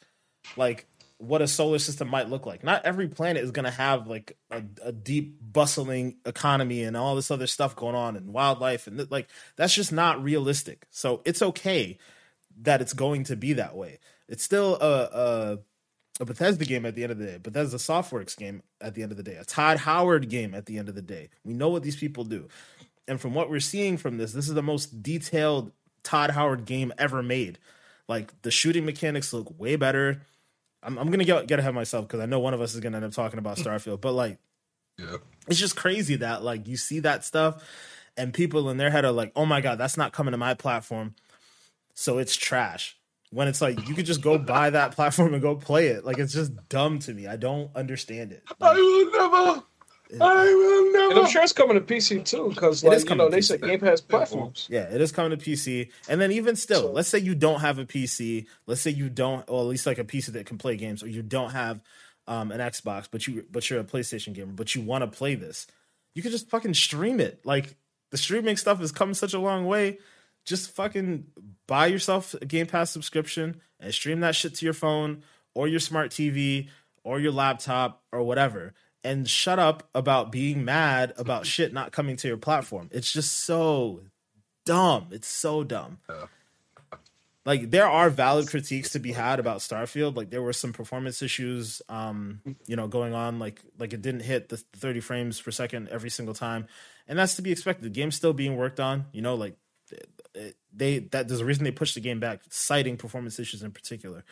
like 0.55 0.87
what 1.19 1.41
a 1.41 1.47
solar 1.47 1.79
system 1.79 2.09
might 2.09 2.29
look 2.29 2.45
like. 2.45 2.63
Not 2.63 2.85
every 2.85 3.07
planet 3.07 3.43
is 3.43 3.51
going 3.51 3.65
to 3.65 3.71
have 3.71 4.07
like 4.07 4.37
a, 4.51 4.61
a 4.83 4.91
deep 4.91 5.37
bustling 5.41 6.17
economy 6.25 6.83
and 6.83 6.95
all 6.95 7.15
this 7.15 7.31
other 7.31 7.47
stuff 7.47 7.75
going 7.75 7.95
on 7.95 8.15
and 8.15 8.33
wildlife 8.33 8.87
and 8.87 9.09
like 9.09 9.27
that's 9.55 9.73
just 9.73 9.91
not 9.91 10.23
realistic. 10.23 10.85
So 10.91 11.21
it's 11.25 11.41
okay 11.41 11.97
that 12.61 12.81
it's 12.81 12.93
going 12.93 13.23
to 13.25 13.35
be 13.35 13.53
that 13.53 13.75
way. 13.75 13.99
It's 14.27 14.43
still 14.43 14.75
a 14.75 14.85
a, 14.85 15.59
a 16.19 16.25
Bethesda 16.25 16.65
game 16.65 16.85
at 16.85 16.93
the 16.93 17.03
end 17.03 17.11
of 17.11 17.17
the 17.17 17.25
day. 17.25 17.37
Bethesda 17.37 17.77
Softworks 17.77 18.37
game 18.37 18.61
at 18.79 18.93
the 18.93 19.01
end 19.01 19.11
of 19.11 19.17
the 19.17 19.23
day. 19.23 19.37
A 19.37 19.43
Todd 19.43 19.77
Howard 19.77 20.29
game 20.29 20.53
at 20.53 20.67
the 20.67 20.77
end 20.77 20.87
of 20.87 20.95
the 20.95 21.01
day. 21.01 21.29
We 21.43 21.53
know 21.53 21.69
what 21.69 21.83
these 21.83 21.95
people 21.95 22.25
do. 22.25 22.47
And 23.07 23.19
from 23.19 23.33
what 23.33 23.49
we're 23.49 23.59
seeing 23.59 23.97
from 23.97 24.17
this, 24.17 24.33
this 24.33 24.47
is 24.47 24.53
the 24.53 24.61
most 24.61 25.01
detailed 25.01 25.71
Todd 26.03 26.31
Howard 26.31 26.65
game 26.65 26.93
ever 26.97 27.23
made. 27.23 27.57
Like 28.07 28.41
the 28.43 28.51
shooting 28.51 28.85
mechanics 28.85 29.33
look 29.33 29.59
way 29.59 29.75
better. 29.77 30.21
I'm, 30.83 30.97
I'm 30.97 31.09
gonna 31.11 31.23
get 31.25 31.47
get 31.47 31.59
ahead 31.59 31.69
of 31.69 31.75
myself 31.75 32.07
because 32.07 32.19
I 32.19 32.25
know 32.25 32.39
one 32.39 32.53
of 32.53 32.61
us 32.61 32.73
is 32.73 32.79
gonna 32.79 32.97
end 32.97 33.05
up 33.05 33.11
talking 33.13 33.39
about 33.39 33.57
Starfield, 33.57 34.01
but 34.01 34.13
like 34.13 34.37
Yeah. 34.97 35.17
it's 35.47 35.59
just 35.59 35.75
crazy 35.75 36.17
that 36.17 36.43
like 36.43 36.67
you 36.67 36.77
see 36.77 36.99
that 37.01 37.23
stuff 37.25 37.63
and 38.15 38.33
people 38.33 38.69
in 38.69 38.77
their 38.77 38.89
head 38.89 39.05
are 39.05 39.11
like, 39.11 39.31
oh 39.35 39.45
my 39.45 39.61
god, 39.61 39.77
that's 39.77 39.97
not 39.97 40.11
coming 40.13 40.31
to 40.31 40.37
my 40.37 40.53
platform, 40.53 41.15
so 41.93 42.17
it's 42.17 42.35
trash. 42.35 42.95
When 43.29 43.47
it's 43.49 43.61
like 43.61 43.87
you 43.89 43.93
could 43.95 44.05
just 44.05 44.21
go 44.21 44.37
buy 44.53 44.69
that 44.69 44.93
platform 44.93 45.33
and 45.33 45.41
go 45.41 45.55
play 45.55 45.87
it, 45.87 46.05
like 46.05 46.17
it's 46.17 46.33
just 46.33 46.53
dumb 46.69 46.99
to 46.99 47.13
me. 47.13 47.27
I 47.27 47.35
don't 47.35 47.75
understand 47.75 48.31
it. 48.31 48.43
I 48.61 48.73
will 48.73 49.11
never. 49.11 49.63
I 50.21 50.45
will 50.45 50.93
never. 50.93 51.09
And 51.11 51.19
I'm 51.19 51.25
sure 51.27 51.43
it's 51.43 51.53
coming 51.53 51.75
to 51.75 51.81
PC 51.81 52.23
too, 52.25 52.49
because 52.49 52.83
like 52.83 53.09
you 53.09 53.15
know 53.15 53.29
they 53.29 53.39
PC. 53.39 53.43
said 53.43 53.61
Game 53.61 53.79
Pass 53.79 54.01
platforms. 54.01 54.67
Yeah, 54.69 54.83
it 54.83 55.01
is 55.01 55.11
coming 55.11 55.37
to 55.37 55.43
PC. 55.43 55.89
And 56.07 56.21
then 56.21 56.31
even 56.31 56.55
still, 56.55 56.81
So- 56.83 56.91
let's 56.91 57.09
say 57.09 57.19
you 57.19 57.35
don't 57.35 57.59
have 57.59 57.79
a 57.79 57.85
PC. 57.85 58.45
Let's 58.67 58.81
say 58.81 58.91
you 58.91 59.09
don't, 59.09 59.43
or 59.49 59.61
at 59.61 59.67
least 59.67 59.85
like 59.85 59.97
a 59.97 60.03
PC 60.03 60.27
that 60.33 60.45
can 60.45 60.57
play 60.57 60.77
games, 60.77 61.03
or 61.03 61.07
you 61.07 61.21
don't 61.21 61.51
have 61.51 61.81
um, 62.27 62.51
an 62.51 62.59
Xbox, 62.59 63.07
but 63.11 63.27
you 63.27 63.45
but 63.51 63.69
you're 63.69 63.79
a 63.79 63.83
PlayStation 63.83 64.33
gamer, 64.33 64.53
but 64.53 64.75
you 64.75 64.81
want 64.81 65.03
to 65.03 65.07
play 65.17 65.35
this. 65.35 65.67
You 66.15 66.21
can 66.21 66.31
just 66.31 66.49
fucking 66.49 66.73
stream 66.73 67.19
it. 67.19 67.41
Like 67.45 67.75
the 68.11 68.17
streaming 68.17 68.57
stuff 68.57 68.79
has 68.79 68.91
come 68.91 69.13
such 69.13 69.33
a 69.33 69.39
long 69.39 69.65
way. 69.65 69.99
Just 70.45 70.71
fucking 70.71 71.25
buy 71.67 71.87
yourself 71.87 72.33
a 72.41 72.45
Game 72.45 72.67
Pass 72.67 72.89
subscription 72.91 73.59
and 73.79 73.93
stream 73.93 74.21
that 74.21 74.35
shit 74.35 74.55
to 74.55 74.65
your 74.65 74.73
phone 74.73 75.23
or 75.53 75.67
your 75.67 75.79
smart 75.81 76.11
TV 76.11 76.69
or 77.03 77.19
your 77.19 77.33
laptop 77.33 78.01
or 78.13 78.23
whatever. 78.23 78.73
And 79.07 79.27
shut 79.27 79.57
up 79.57 79.89
about 79.95 80.31
being 80.31 80.65
mad 80.65 81.13
about 81.17 81.45
shit 81.53 81.73
not 81.73 81.91
coming 81.91 82.17
to 82.17 82.27
your 82.27 82.37
platform. 82.37 82.89
It's 82.91 83.11
just 83.11 83.45
so 83.45 84.01
dumb. 84.65 85.07
It's 85.11 85.27
so 85.27 85.63
dumb. 85.63 85.99
Like 87.45 87.71
there 87.71 87.87
are 87.87 88.09
valid 88.09 88.49
critiques 88.49 88.89
to 88.89 88.99
be 88.99 89.13
had 89.13 89.39
about 89.39 89.59
Starfield. 89.59 90.17
Like 90.17 90.29
there 90.29 90.41
were 90.41 90.51
some 90.51 90.73
performance 90.73 91.21
issues, 91.21 91.81
um, 91.87 92.41
you 92.65 92.75
know, 92.75 92.89
going 92.89 93.13
on. 93.13 93.39
Like 93.39 93.61
like 93.79 93.93
it 93.93 94.01
didn't 94.01 94.21
hit 94.21 94.49
the 94.49 94.57
30 94.57 94.99
frames 94.99 95.39
per 95.39 95.51
second 95.51 95.87
every 95.87 96.09
single 96.09 96.35
time, 96.35 96.67
and 97.07 97.17
that's 97.17 97.37
to 97.37 97.41
be 97.41 97.53
expected. 97.53 97.85
The 97.85 97.89
game's 97.89 98.15
still 98.15 98.33
being 98.33 98.57
worked 98.57 98.81
on. 98.81 99.05
You 99.13 99.21
know, 99.21 99.35
like 99.35 99.55
they 100.73 100.99
that 100.99 101.29
there's 101.29 101.39
a 101.39 101.45
reason 101.45 101.63
they 101.63 101.71
pushed 101.71 101.95
the 101.95 102.01
game 102.01 102.19
back, 102.19 102.41
citing 102.49 102.97
performance 102.97 103.39
issues 103.39 103.63
in 103.63 103.71
particular. 103.71 104.25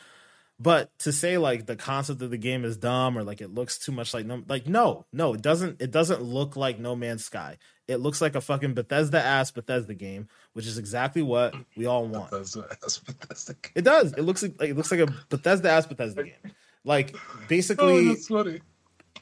But 0.58 0.90
to 1.00 1.12
say 1.12 1.38
like 1.38 1.66
the 1.66 1.76
concept 1.76 2.22
of 2.22 2.30
the 2.32 2.38
game 2.38 2.64
is 2.64 2.78
dumb 2.78 3.18
or 3.18 3.24
like 3.24 3.42
it 3.42 3.54
looks 3.54 3.78
too 3.78 3.92
much 3.92 4.14
like 4.14 4.26
no, 4.26 4.42
like 4.48 4.68
no, 4.68 5.06
no, 5.12 5.34
it 5.34 5.42
doesn't. 5.42 5.82
It 5.82 5.92
doesn't 5.92 6.22
look 6.22 6.56
like 6.56 6.80
No 6.80 6.96
Man's 6.96 7.26
Sky. 7.26 7.58
It 7.90 7.98
looks 7.98 8.22
like 8.22 8.36
a 8.36 8.42
fucking 8.42 8.74
Bethesda 8.74 9.22
ass 9.22 9.52
Bethesda 9.52 9.94
game, 9.94 10.28
which 10.54 10.66
is 10.66 10.78
exactly 10.78 11.22
what 11.22 11.54
we 11.76 11.86
all 11.86 12.08
want. 12.08 12.32
Bethesda, 12.32 12.68
that's 12.82 13.00
Bethesda. 13.00 13.56
It 13.76 13.84
does. 13.84 14.14
It 14.14 14.22
looks 14.22 14.44
like, 14.44 14.60
like 14.60 14.70
it 14.70 14.78
looks 14.78 14.92
like 14.92 15.02
a 15.02 15.14
Bethesda 15.30 15.70
ass 15.70 15.86
Bethesda 15.88 16.24
game. 16.24 16.54
Like 16.86 17.16
Oh, 17.16 17.40
basically, 17.50 18.16
funny. 18.16 18.62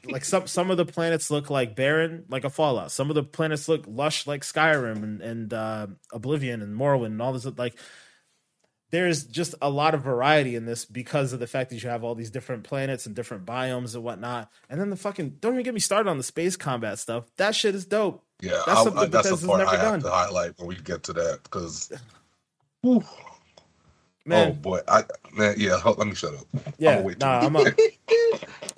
like 0.08 0.24
some 0.24 0.46
some 0.46 0.70
of 0.70 0.76
the 0.76 0.84
planets 0.86 1.30
look 1.32 1.50
like 1.50 1.74
barren, 1.74 2.26
like 2.28 2.44
a 2.44 2.50
Fallout. 2.50 2.92
Some 2.92 3.10
of 3.10 3.16
the 3.16 3.24
planets 3.24 3.68
look 3.68 3.84
lush, 3.88 4.26
like 4.28 4.42
Skyrim 4.42 5.02
and 5.02 5.20
and 5.20 5.52
uh, 5.52 5.86
Oblivion 6.12 6.62
and 6.62 6.78
Morrowind 6.78 7.06
and 7.06 7.20
all 7.22 7.32
this. 7.32 7.44
Like 7.44 7.74
there's 8.94 9.24
just 9.24 9.56
a 9.60 9.68
lot 9.68 9.92
of 9.94 10.02
variety 10.02 10.54
in 10.54 10.66
this 10.66 10.84
because 10.84 11.32
of 11.32 11.40
the 11.40 11.48
fact 11.48 11.70
that 11.70 11.82
you 11.82 11.88
have 11.88 12.04
all 12.04 12.14
these 12.14 12.30
different 12.30 12.62
planets 12.62 13.06
and 13.06 13.14
different 13.16 13.44
biomes 13.44 13.94
and 13.96 14.04
whatnot. 14.04 14.50
And 14.70 14.80
then 14.80 14.88
the 14.90 14.96
fucking 14.96 15.38
don't 15.40 15.54
even 15.54 15.64
get 15.64 15.74
me 15.74 15.80
started 15.80 16.08
on 16.08 16.16
the 16.16 16.22
space 16.22 16.54
combat 16.56 17.00
stuff. 17.00 17.24
That 17.36 17.56
shit 17.56 17.74
is 17.74 17.84
dope. 17.86 18.22
Yeah, 18.40 18.62
That's 18.66 18.68
I, 18.80 18.84
something 18.84 19.02
I, 19.02 19.06
that's 19.06 19.28
the 19.30 19.46
part 19.48 19.58
never 19.58 19.70
I 19.70 19.76
have 19.76 19.82
done. 19.92 20.00
to 20.02 20.10
highlight 20.10 20.52
when 20.58 20.68
we 20.68 20.76
get 20.76 21.02
to 21.04 21.12
that 21.14 21.40
because. 21.42 21.90
Man, 24.26 24.50
Oh 24.50 24.52
boy, 24.52 24.80
I 24.88 25.04
man, 25.34 25.54
yeah. 25.58 25.78
Hold, 25.78 25.98
let 25.98 26.06
me 26.06 26.14
shut 26.14 26.34
up. 26.34 26.46
yeah, 26.78 26.92
I'ma 26.92 27.02
wait 27.02 27.18
nah, 27.18 27.40
till- 27.40 27.48
I'm 27.48 27.56
a, 27.56 27.74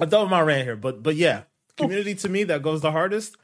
I'm 0.01 0.09
done 0.09 0.23
with 0.23 0.31
my 0.31 0.41
rant 0.41 0.65
here, 0.65 0.77
but 0.77 1.03
but 1.03 1.15
yeah, 1.15 1.43
community 1.77 2.15
to 2.17 2.29
me 2.29 2.45
that 2.45 2.63
goes 2.63 2.81
the 2.81 2.91
hardest 2.91 3.37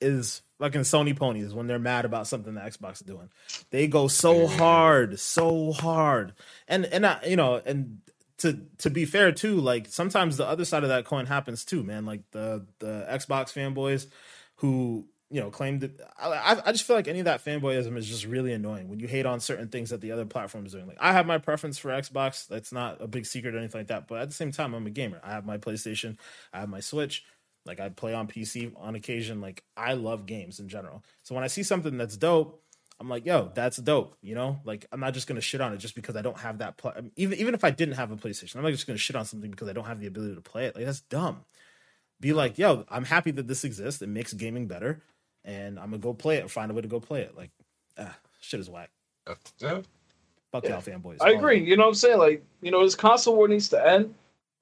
is 0.00 0.42
fucking 0.58 0.82
Sony 0.82 1.16
ponies 1.16 1.54
when 1.54 1.66
they're 1.66 1.78
mad 1.78 2.04
about 2.04 2.26
something 2.26 2.54
that 2.54 2.72
Xbox 2.72 2.94
is 2.94 3.00
doing. 3.00 3.28
They 3.70 3.86
go 3.86 4.08
so 4.08 4.46
hard, 4.46 5.18
so 5.20 5.72
hard, 5.72 6.32
and 6.68 6.84
and 6.86 7.06
I, 7.06 7.20
you 7.26 7.36
know, 7.36 7.60
and 7.64 7.98
to 8.38 8.60
to 8.78 8.90
be 8.90 9.04
fair 9.04 9.32
too, 9.32 9.56
like 9.60 9.86
sometimes 9.88 10.36
the 10.36 10.46
other 10.46 10.64
side 10.64 10.82
of 10.82 10.88
that 10.90 11.04
coin 11.04 11.26
happens 11.26 11.64
too, 11.64 11.82
man. 11.82 12.04
Like 12.06 12.22
the 12.32 12.66
the 12.78 13.06
Xbox 13.10 13.52
fanboys 13.52 14.06
who 14.56 15.06
you 15.30 15.40
know 15.40 15.50
claim 15.50 15.80
that 15.80 16.00
I, 16.18 16.28
I- 16.28 16.62
I 16.66 16.72
just 16.72 16.84
feel 16.84 16.94
like 16.96 17.08
any 17.08 17.18
of 17.18 17.24
that 17.24 17.44
fanboyism 17.44 17.96
is 17.96 18.06
just 18.06 18.24
really 18.26 18.52
annoying 18.52 18.88
when 18.88 19.00
you 19.00 19.08
hate 19.08 19.26
on 19.26 19.40
certain 19.40 19.68
things 19.68 19.90
that 19.90 20.00
the 20.00 20.12
other 20.12 20.24
platform 20.24 20.66
is 20.66 20.72
doing. 20.72 20.86
Like 20.86 20.98
I 21.00 21.12
have 21.12 21.26
my 21.26 21.38
preference 21.38 21.78
for 21.78 21.88
Xbox, 21.90 22.46
that's 22.46 22.72
not 22.72 23.00
a 23.00 23.08
big 23.08 23.26
secret 23.26 23.54
or 23.54 23.58
anything 23.58 23.80
like 23.80 23.88
that. 23.88 24.06
But 24.06 24.20
at 24.20 24.28
the 24.28 24.34
same 24.34 24.52
time, 24.52 24.72
I'm 24.74 24.86
a 24.86 24.90
gamer. 24.90 25.20
I 25.24 25.30
have 25.32 25.44
my 25.44 25.58
PlayStation, 25.58 26.16
I 26.52 26.60
have 26.60 26.68
my 26.68 26.80
Switch. 26.80 27.24
Like 27.66 27.80
I 27.80 27.88
play 27.88 28.14
on 28.14 28.28
PC 28.28 28.72
on 28.76 28.94
occasion. 28.94 29.40
Like 29.40 29.62
I 29.76 29.94
love 29.94 30.26
games 30.26 30.60
in 30.60 30.68
general. 30.68 31.02
So 31.22 31.34
when 31.34 31.44
I 31.44 31.48
see 31.48 31.62
something 31.62 31.96
that's 31.98 32.16
dope, 32.16 32.62
I'm 32.98 33.08
like, 33.08 33.26
yo, 33.26 33.50
that's 33.54 33.76
dope. 33.76 34.16
You 34.22 34.34
know, 34.34 34.60
like 34.64 34.86
I'm 34.92 35.00
not 35.00 35.14
just 35.14 35.26
gonna 35.26 35.40
shit 35.40 35.60
on 35.60 35.72
it 35.72 35.78
just 35.78 35.94
because 35.94 36.16
I 36.16 36.22
don't 36.22 36.38
have 36.38 36.58
that. 36.58 36.76
Pl- 36.78 36.92
even 37.16 37.38
even 37.38 37.54
if 37.54 37.64
I 37.64 37.70
didn't 37.70 37.94
have 37.96 38.10
a 38.10 38.16
PlayStation, 38.16 38.56
I'm 38.56 38.62
not 38.62 38.72
just 38.72 38.86
gonna 38.86 38.98
shit 38.98 39.16
on 39.16 39.24
something 39.24 39.50
because 39.50 39.68
I 39.68 39.72
don't 39.72 39.86
have 39.86 40.00
the 40.00 40.06
ability 40.06 40.34
to 40.34 40.40
play 40.40 40.66
it. 40.66 40.76
Like 40.76 40.86
that's 40.86 41.00
dumb. 41.00 41.44
Be 42.20 42.32
like, 42.32 42.56
yo, 42.56 42.86
I'm 42.88 43.04
happy 43.04 43.30
that 43.32 43.46
this 43.46 43.64
exists. 43.64 44.00
It 44.00 44.08
makes 44.08 44.32
gaming 44.32 44.66
better, 44.66 45.02
and 45.44 45.78
I'm 45.78 45.86
gonna 45.86 45.98
go 45.98 46.14
play 46.14 46.36
it 46.36 46.40
and 46.42 46.50
find 46.50 46.70
a 46.70 46.74
way 46.74 46.80
to 46.82 46.88
go 46.88 47.00
play 47.00 47.20
it. 47.22 47.36
Like, 47.36 47.50
ah, 47.98 48.16
shit 48.40 48.60
is 48.60 48.70
whack. 48.70 48.90
Yeah, 49.60 49.82
Fuck 50.52 50.64
Yeah. 50.64 50.70
y'all 50.70 50.80
fanboys. 50.80 51.18
I 51.20 51.32
agree. 51.32 51.62
You 51.62 51.76
know 51.76 51.82
what 51.82 51.88
I'm 51.90 51.94
saying? 51.94 52.18
Like, 52.18 52.42
you 52.62 52.70
know, 52.70 52.82
this 52.82 52.94
console 52.94 53.36
war 53.36 53.48
needs 53.48 53.68
to 53.70 53.86
end. 53.86 54.14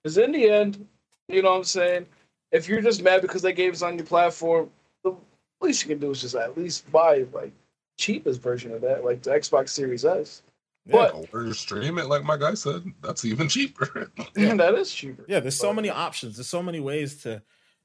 Because 0.02 0.18
in 0.18 0.32
the 0.32 0.50
end, 0.50 0.86
you 1.28 1.42
know 1.42 1.52
what 1.52 1.58
I'm 1.58 1.64
saying? 1.64 2.06
If 2.54 2.68
you're 2.68 2.80
just 2.80 3.02
mad 3.02 3.20
because 3.20 3.42
they 3.42 3.52
gave 3.52 3.72
us 3.74 3.82
on 3.82 3.96
your 3.98 4.06
platform, 4.06 4.70
the 5.02 5.14
least 5.60 5.82
you 5.82 5.88
can 5.88 5.98
do 5.98 6.10
is 6.10 6.20
just 6.20 6.34
at 6.36 6.56
least 6.56 6.90
buy 6.92 7.26
like 7.32 7.52
cheapest 7.98 8.40
version 8.40 8.72
of 8.72 8.80
that, 8.82 9.04
like 9.04 9.22
the 9.22 9.30
Xbox 9.30 9.70
Series 9.70 10.04
S. 10.04 10.42
Yeah. 10.86 11.10
But 11.12 11.28
or 11.34 11.52
stream 11.54 11.98
it 11.98 12.06
like 12.06 12.24
my 12.24 12.36
guy 12.36 12.54
said. 12.54 12.84
That's 13.02 13.24
even 13.24 13.48
cheaper. 13.48 14.10
Yeah. 14.36 14.54
that 14.54 14.74
is 14.74 14.92
cheaper. 14.92 15.24
Yeah, 15.28 15.40
there's 15.40 15.56
so 15.56 15.68
But- 15.68 15.76
many 15.76 15.90
options. 15.90 16.36
There's 16.36 16.48
so 16.48 16.62
many 16.62 16.80
ways 16.80 17.22
to 17.24 17.42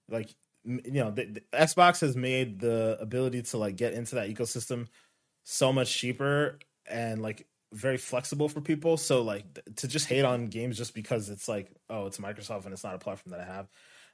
like 0.09 0.29
you 0.65 0.91
know, 0.91 1.09
the, 1.09 1.25
the 1.25 1.41
Xbox 1.53 2.01
has 2.01 2.15
made 2.15 2.59
the 2.59 2.97
ability 2.99 3.41
to 3.41 3.57
like 3.57 3.75
get 3.75 3.93
into 3.93 4.15
that 4.15 4.29
ecosystem 4.29 4.88
so 5.45 5.71
much 5.73 5.91
cheaper 5.97 6.59
and 6.88 7.21
like 7.21 7.47
very 7.73 7.97
flexible 7.97 8.49
for 8.49 8.59
people. 8.61 8.97
So 8.97 9.21
like 9.21 9.51
th- 9.53 9.77
to 9.77 9.88
just 9.88 10.07
hate 10.07 10.25
on 10.25 10.47
games 10.47 10.77
just 10.77 10.93
because 10.93 11.29
it's 11.29 11.47
like, 11.47 11.71
oh, 11.89 12.05
it's 12.07 12.17
Microsoft 12.17 12.65
and 12.65 12.73
it's 12.73 12.83
not 12.83 12.93
a 12.93 12.99
platform 12.99 13.31
that 13.31 13.39
I 13.39 13.45
have. 13.51 13.67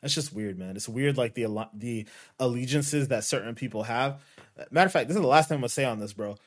That's 0.06 0.14
just 0.14 0.34
weird, 0.34 0.60
man. 0.60 0.76
It's 0.76 0.88
weird 0.88 1.18
like 1.18 1.34
the 1.34 1.48
the 1.74 2.06
allegiances 2.40 3.08
that 3.08 3.24
certain 3.24 3.56
people 3.56 3.82
have. 3.82 4.22
Matter 4.70 4.86
of 4.86 4.92
fact, 4.92 5.08
this 5.08 5.18
is 5.18 5.22
the 5.24 5.28
last 5.28 5.50
thing 5.50 5.56
I'm 5.56 5.62
gonna 5.62 5.70
say 5.70 5.84
on 5.84 5.98
this, 5.98 6.14
bro. 6.14 6.38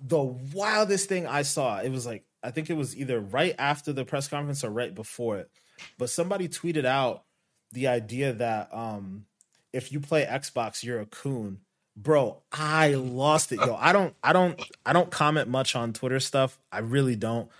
The 0.00 0.22
wildest 0.22 1.08
thing 1.08 1.26
I 1.26 1.42
saw, 1.42 1.80
it 1.80 1.88
was 1.88 2.06
like 2.06 2.24
I 2.40 2.52
think 2.52 2.70
it 2.70 2.76
was 2.76 2.96
either 2.96 3.18
right 3.18 3.56
after 3.58 3.92
the 3.92 4.04
press 4.04 4.28
conference 4.28 4.62
or 4.62 4.70
right 4.70 4.94
before 4.94 5.38
it, 5.38 5.50
but 5.98 6.08
somebody 6.08 6.46
tweeted 6.46 6.84
out 6.84 7.24
the 7.72 7.88
idea 7.88 8.32
that 8.34 8.72
um 8.72 9.26
if 9.72 9.90
you 9.90 9.98
play 9.98 10.24
Xbox, 10.24 10.84
you're 10.84 11.00
a 11.00 11.06
coon. 11.06 11.62
Bro, 11.96 12.42
I 12.52 12.94
lost 12.94 13.50
it. 13.50 13.58
Yo, 13.58 13.74
I 13.74 13.92
don't 13.92 14.14
I 14.22 14.32
don't 14.32 14.62
I 14.86 14.92
don't 14.92 15.10
comment 15.10 15.48
much 15.48 15.74
on 15.74 15.94
Twitter 15.94 16.20
stuff. 16.20 16.60
I 16.70 16.78
really 16.78 17.16
don't. 17.16 17.50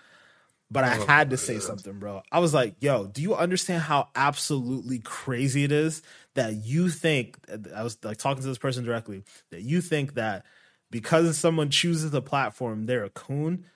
But 0.70 0.84
I 0.84 0.98
Oh, 0.98 1.06
had 1.06 1.30
to 1.30 1.36
say 1.36 1.54
man. 1.54 1.62
something, 1.62 1.98
bro. 1.98 2.22
I 2.32 2.38
was 2.40 2.52
like, 2.54 2.74
yo, 2.80 3.06
do 3.06 3.22
you 3.22 3.34
understand 3.34 3.82
how 3.82 4.08
absolutely 4.16 4.98
crazy 4.98 5.62
it 5.64 5.70
is 5.72 6.02
that 6.34 6.54
you 6.64 6.88
think 6.88 7.36
I 7.74 7.82
was 7.82 7.96
like 8.02 8.16
talking 8.16 8.42
to 8.42 8.48
this 8.48 8.58
person 8.58 8.84
directly, 8.84 9.22
that 9.50 9.62
you 9.62 9.80
think 9.80 10.14
that 10.14 10.44
because 10.90 11.38
someone 11.38 11.70
chooses 11.70 12.12
a 12.14 12.20
platform, 12.22 12.86
they're 12.86 13.04
a 13.04 13.10
coon? 13.10 13.66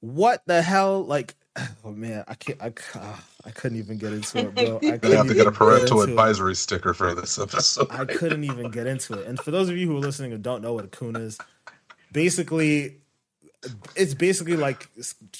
What 0.00 0.42
the 0.46 0.62
hell? 0.62 1.04
Like, 1.04 1.34
oh 1.84 1.90
man, 1.92 2.24
I 2.26 2.34
can't. 2.34 2.62
I, 2.62 2.72
ah, 2.94 3.22
I 3.44 3.50
couldn't 3.50 3.78
even 3.78 3.98
get 3.98 4.12
into 4.14 4.38
it, 4.48 4.54
bro. 4.54 4.76
I 4.78 4.80
Gonna 4.80 4.98
couldn't 4.98 5.16
have 5.18 5.26
to 5.28 5.34
get 5.34 5.46
a 5.46 5.52
parental 5.52 6.00
into 6.00 6.10
it. 6.12 6.14
advisory 6.14 6.54
sticker 6.54 6.94
for 6.94 7.14
this 7.14 7.38
episode. 7.38 7.88
I 7.90 8.04
couldn't 8.06 8.44
even 8.44 8.70
get 8.70 8.86
into 8.86 9.14
it. 9.18 9.26
And 9.26 9.38
for 9.38 9.50
those 9.50 9.68
of 9.68 9.76
you 9.76 9.88
who 9.88 9.96
are 9.96 10.00
listening 10.00 10.32
and 10.32 10.42
don't 10.42 10.62
know 10.62 10.72
what 10.72 10.84
a 10.86 10.88
coon 10.88 11.16
is, 11.16 11.38
basically, 12.12 12.98
it's 13.96 14.14
basically 14.14 14.56
like 14.56 14.88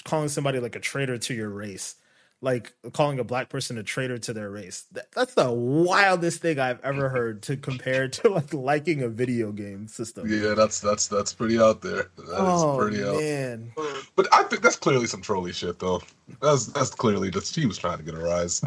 calling 0.04 0.28
somebody 0.28 0.58
like 0.60 0.76
a 0.76 0.80
traitor 0.80 1.18
to 1.18 1.34
your 1.34 1.48
race, 1.48 1.96
like 2.42 2.72
calling 2.92 3.18
a 3.18 3.24
black 3.24 3.48
person 3.48 3.78
a 3.78 3.82
traitor 3.82 4.18
to 4.18 4.32
their 4.32 4.50
race. 4.50 4.86
That, 4.92 5.10
that's 5.12 5.34
the 5.34 5.50
wildest 5.50 6.42
thing 6.42 6.58
I've 6.58 6.80
ever 6.84 7.08
heard 7.08 7.42
to 7.44 7.56
compare 7.56 8.08
to 8.08 8.28
like 8.28 8.52
liking 8.52 9.02
a 9.02 9.08
video 9.08 9.52
game 9.52 9.88
system. 9.88 10.28
Yeah, 10.28 10.54
that's 10.54 10.80
that's 10.80 11.08
that's 11.08 11.32
pretty 11.32 11.58
out 11.58 11.80
there. 11.82 12.10
That 12.16 12.24
is 12.24 12.62
oh 12.62 12.76
pretty 12.78 13.02
out. 13.02 13.16
man, 13.20 13.72
But 14.16 14.28
I 14.32 14.42
think 14.44 14.62
that's 14.62 14.76
clearly 14.76 15.06
some 15.06 15.22
trolly 15.22 15.52
shit, 15.52 15.78
though. 15.78 16.02
That's 16.42 16.66
that's 16.66 16.90
clearly 16.90 17.30
just 17.30 17.54
she 17.54 17.66
was 17.66 17.78
trying 17.78 17.98
to 17.98 18.04
get 18.04 18.14
a 18.14 18.18
rise. 18.18 18.62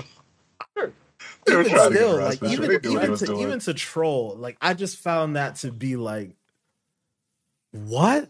Sure. 0.77 0.91
They 1.45 1.55
were 1.55 1.63
even 1.63 1.73
trying 1.73 1.91
to 1.91 1.97
get 1.97 1.99
still, 1.99 2.15
a 2.15 2.17
rise. 2.17 2.41
like 2.41 2.51
sure. 2.53 2.65
even 2.65 2.81
They 2.81 2.89
knew 2.89 2.93
what 2.99 3.05
he 3.05 3.13
even 3.13 3.15
to 3.17 3.41
even 3.41 3.59
to 3.59 3.73
troll, 3.73 4.35
like 4.37 4.57
I 4.61 4.73
just 4.73 4.97
found 4.97 5.35
that 5.35 5.57
to 5.57 5.71
be 5.71 5.95
like, 5.95 6.35
what? 7.73 8.29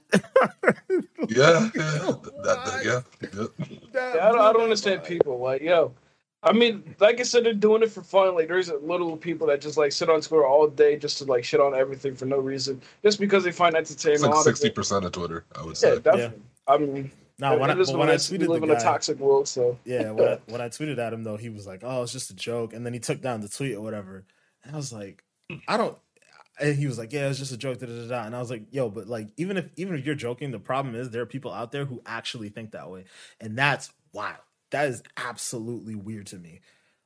Yeah, 1.30 1.70
yeah, 1.76 2.16
that, 2.44 2.62
that- 2.66 2.82
yeah, 2.84 3.02
yeah. 3.34 3.46
Yeah, 3.94 4.28
I 4.28 4.32
don't, 4.32 4.42
I 4.42 4.54
don't 4.54 4.64
understand 4.64 5.04
people. 5.04 5.40
Like, 5.40 5.62
yo, 5.62 5.94
I 6.42 6.52
mean, 6.52 6.96
like 7.00 7.20
I 7.20 7.24
said, 7.24 7.46
they're 7.46 7.54
doing 7.54 7.84
it 7.84 7.92
for 7.92 8.02
fun. 8.02 8.34
Like, 8.36 8.48
there's 8.48 8.70
little 8.72 9.16
people 9.16 9.48
that 9.48 9.62
just 9.62 9.78
like 9.78 9.92
sit 9.92 10.10
on 10.10 10.22
Twitter 10.22 10.46
all 10.46 10.68
day 10.68 10.98
just 10.98 11.20
to 11.20 11.26
like 11.26 11.44
shit 11.44 11.60
on 11.60 11.76
everything 11.76 12.16
for 12.16 12.26
no 12.26 12.38
reason, 12.40 12.82
just 13.04 13.20
because 13.20 13.44
they 13.44 13.52
find 13.52 13.76
It's 13.76 13.92
entertainment. 13.92 14.34
like 14.34 14.44
sixty 14.44 14.70
percent 14.70 15.06
of 15.06 15.12
Twitter, 15.12 15.46
I 15.56 15.62
would 15.64 15.82
Yeah, 15.82 15.96
say. 15.96 16.00
definitely. 16.00 16.42
I 16.68 16.78
mean, 16.78 17.12
Now 17.38 17.58
when 17.58 17.70
I, 17.70 17.74
it 17.74 17.80
is 17.82 17.88
but 17.92 17.94
what 17.94 18.00
when 18.00 18.10
I 18.10 18.14
it 18.14 18.16
is. 18.16 18.32
we 18.32 18.38
tweeted 18.38 18.48
live 18.48 18.62
the 18.64 18.72
in 18.72 18.78
a 18.78 18.82
toxic 18.82 19.20
world, 19.20 19.48
so 19.48 19.78
Yeah, 19.86 20.12
when 20.12 20.28
I, 20.28 20.40
when 20.48 20.62
I 20.62 20.70
tweeted 20.70 20.98
at 20.98 21.14
him 21.14 21.24
though, 21.24 21.38
he 21.38 21.50
was 21.50 21.68
like, 21.68 21.82
"Oh, 21.84 22.04
it's 22.04 22.12
just 22.14 22.32
a 22.32 22.36
joke," 22.36 22.74
and 22.74 22.86
then 22.86 22.94
he 22.94 23.00
took 23.00 23.22
down 23.22 23.42
the 23.42 23.50
tweet 23.50 23.76
or 23.76 23.82
whatever. 23.82 24.26
And 24.64 24.74
I 24.74 24.78
was 24.78 24.92
like, 24.92 25.24
"I 25.68 25.78
don't." 25.78 25.98
And 26.60 26.76
he 26.76 26.86
was 26.86 26.98
like, 27.00 27.12
"Yeah, 27.12 27.30
it's 27.30 27.40
just 27.40 27.52
a 27.52 27.58
joke." 27.58 27.80
Da, 27.80 27.88
da, 27.88 27.94
da, 28.04 28.08
da. 28.08 28.24
And 28.26 28.36
I 28.36 28.40
was 28.40 28.50
like, 28.52 28.64
"Yo, 28.72 28.90
but 28.90 29.08
like, 29.08 29.30
even 29.38 29.58
if 29.58 29.70
even 29.76 29.96
if 29.96 30.06
you're 30.06 30.14
joking, 30.16 30.52
the 30.52 30.60
problem 30.60 30.94
is 30.96 31.10
there 31.10 31.22
are 31.24 31.26
people 31.28 31.52
out 31.52 31.72
there 31.72 31.86
who 31.86 32.02
actually 32.06 32.50
think 32.50 32.72
that 32.72 32.90
way, 32.92 33.06
and 33.42 33.58
that's 33.58 33.92
wild. 34.14 34.38
That 34.72 34.88
is 34.88 35.02
absolutely 35.18 35.96
weird 35.96 36.28
to 36.28 36.38
me. 36.38 36.62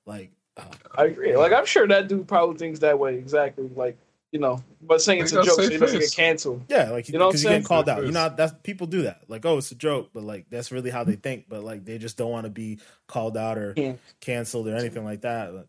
Like, 0.05 0.31
uh, 0.57 0.63
I 0.97 1.05
agree. 1.05 1.35
Like, 1.37 1.53
I'm 1.53 1.65
sure 1.65 1.87
that 1.87 2.07
dude 2.09 2.27
probably 2.27 2.57
thinks 2.57 2.79
that 2.79 2.97
way 2.99 3.15
exactly. 3.15 3.69
Like, 3.75 3.97
you 4.31 4.39
know, 4.39 4.61
but 4.81 5.01
saying 5.01 5.21
it's 5.21 5.31
a 5.31 5.35
joke 5.43 5.55
so 5.55 5.61
safe 5.63 5.71
he 5.71 5.77
doesn't 5.77 5.99
get 5.99 6.13
canceled. 6.13 6.63
yeah, 6.67 6.89
like 6.91 7.07
You 7.07 7.17
know 7.17 7.27
because 7.27 7.41
you 7.43 7.49
get 7.49 7.53
saying? 7.55 7.63
called 7.63 7.87
out. 7.89 8.05
You 8.05 8.11
know, 8.11 8.33
that's 8.35 8.53
people 8.63 8.87
do 8.87 9.03
that. 9.03 9.21
Like, 9.29 9.45
oh, 9.45 9.57
it's 9.57 9.71
a 9.71 9.75
joke, 9.75 10.09
but 10.13 10.23
like 10.23 10.49
that's 10.49 10.71
really 10.73 10.89
how 10.89 11.05
they 11.05 11.15
think. 11.15 11.45
But 11.47 11.63
like 11.63 11.85
they 11.85 11.97
just 11.97 12.17
don't 12.17 12.31
want 12.31 12.43
to 12.45 12.49
be 12.49 12.79
called 13.07 13.37
out 13.37 13.57
or 13.57 13.73
Yeah. 13.77 13.93
canceled 14.19 14.67
or 14.67 14.75
anything 14.75 15.05
like 15.05 15.21
that. 15.21 15.53
But, 15.53 15.67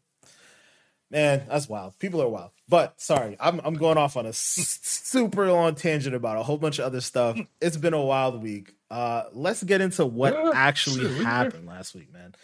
man, 1.10 1.42
that's 1.48 1.68
wild. 1.68 1.98
People 2.00 2.20
are 2.22 2.28
wild. 2.28 2.50
But 2.68 3.00
sorry, 3.00 3.36
I'm 3.40 3.60
I'm 3.64 3.74
going 3.74 3.96
off 3.96 4.16
on 4.16 4.26
a 4.26 4.30
s- 4.30 4.78
super 4.82 5.50
long 5.50 5.74
tangent 5.74 6.14
about 6.14 6.36
a 6.36 6.42
whole 6.42 6.58
bunch 6.58 6.78
of 6.78 6.84
other 6.84 7.00
stuff. 7.00 7.38
It's 7.60 7.76
been 7.78 7.94
a 7.94 8.02
wild 8.02 8.42
week. 8.42 8.74
Uh, 8.90 9.24
let's 9.32 9.62
get 9.62 9.80
into 9.80 10.04
what 10.04 10.34
Yeah, 10.34 10.52
actually 10.54 11.00
shit, 11.02 11.08
we 11.10 11.14
here. 11.16 11.24
happened 11.24 11.66
last 11.66 11.94
week, 11.94 12.12
man. 12.12 12.34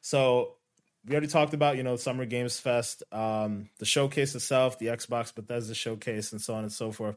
So 0.00 0.54
we 1.04 1.12
already 1.12 1.26
talked 1.26 1.52
about 1.52 1.76
you 1.76 1.82
know 1.82 1.96
Summer 1.96 2.26
Games 2.26 2.60
Fest, 2.60 3.02
um, 3.12 3.70
the 3.78 3.84
showcase 3.84 4.34
itself, 4.36 4.78
the 4.78 4.86
Xbox 4.86 5.34
Bethesda 5.34 5.74
showcase, 5.74 6.30
and 6.32 6.40
so 6.40 6.54
on 6.54 6.62
and 6.62 6.72
so 6.72 6.92
forth. 6.92 7.16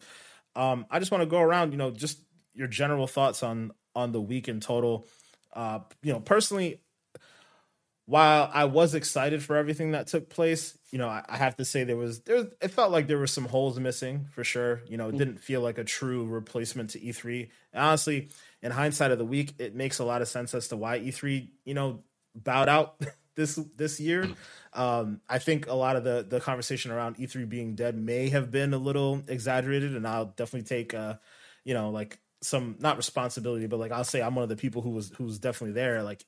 Um, 0.56 0.86
I 0.90 1.00
just 1.00 1.12
want 1.12 1.22
to 1.22 1.28
go 1.28 1.40
around, 1.42 1.72
you 1.72 1.78
know, 1.78 1.92
just 1.92 2.20
your 2.54 2.68
general 2.68 3.06
thoughts 3.08 3.44
on 3.44 3.74
on 3.96 4.12
the 4.12 4.22
week 4.22 4.48
in 4.48 4.60
total. 4.60 5.06
Uh, 5.54 5.80
you 6.02 6.12
know, 6.14 6.20
personally, 6.20 6.82
while 8.08 8.50
I 8.54 8.66
was 8.66 8.94
excited 8.94 9.44
for 9.44 9.56
everything 9.56 9.92
that 9.92 10.08
took 10.08 10.30
place, 10.30 10.78
you 10.92 11.00
know, 11.00 11.08
I, 11.08 11.24
I 11.28 11.38
have 11.38 11.56
to 11.58 11.66
say 11.66 11.84
there 11.84 11.98
was 11.98 12.20
there 12.22 12.48
it 12.62 12.70
felt 12.70 12.92
like 12.92 13.08
there 13.08 13.18
were 13.18 13.28
some 13.28 13.46
holes 13.46 13.80
missing 13.80 14.28
for 14.32 14.44
sure. 14.44 14.82
You 14.88 14.98
know, 14.98 15.10
it 15.10 15.18
didn't 15.18 15.40
feel 15.40 15.62
like 15.62 15.78
a 15.78 15.84
true 15.84 16.26
replacement 16.26 16.92
to 16.92 17.00
E3. 17.00 17.50
And 17.74 17.84
honestly, 17.84 18.30
in 18.62 18.72
hindsight 18.72 19.12
of 19.12 19.18
the 19.18 19.26
week, 19.26 19.56
it 19.58 19.76
makes 19.76 20.00
a 20.00 20.06
lot 20.06 20.22
of 20.22 20.28
sense 20.28 20.54
as 20.54 20.68
to 20.68 20.78
why 20.78 21.00
E3, 21.00 21.50
you 21.66 21.74
know, 21.74 22.04
bowed 22.36 22.70
out 22.70 23.02
this 23.36 23.56
this 23.76 24.00
year. 24.00 24.30
Um, 24.74 25.22
I 25.28 25.40
think 25.40 25.68
a 25.68 25.74
lot 25.74 25.96
of 25.96 26.04
the 26.04 26.26
the 26.28 26.40
conversation 26.40 26.92
around 26.92 27.18
E3 27.18 27.50
being 27.50 27.76
dead 27.76 27.98
may 27.98 28.30
have 28.30 28.52
been 28.52 28.74
a 28.74 28.78
little 28.78 29.24
exaggerated, 29.28 29.96
and 29.96 30.08
I'll 30.08 30.26
definitely 30.26 30.68
take 30.68 30.94
uh, 30.94 31.16
you 31.64 31.74
know, 31.74 31.90
like 31.90 32.20
some 32.42 32.76
not 32.80 32.98
responsibility, 32.98 33.66
but 33.66 33.80
like 33.80 33.92
I'll 33.92 34.04
say 34.04 34.22
I'm 34.22 34.36
one 34.36 34.44
of 34.44 34.50
the 34.50 34.56
people 34.56 34.82
who 34.82 34.92
was 34.92 35.12
who's 35.18 35.40
definitely 35.40 35.74
there. 35.74 36.04
Like 36.04 36.24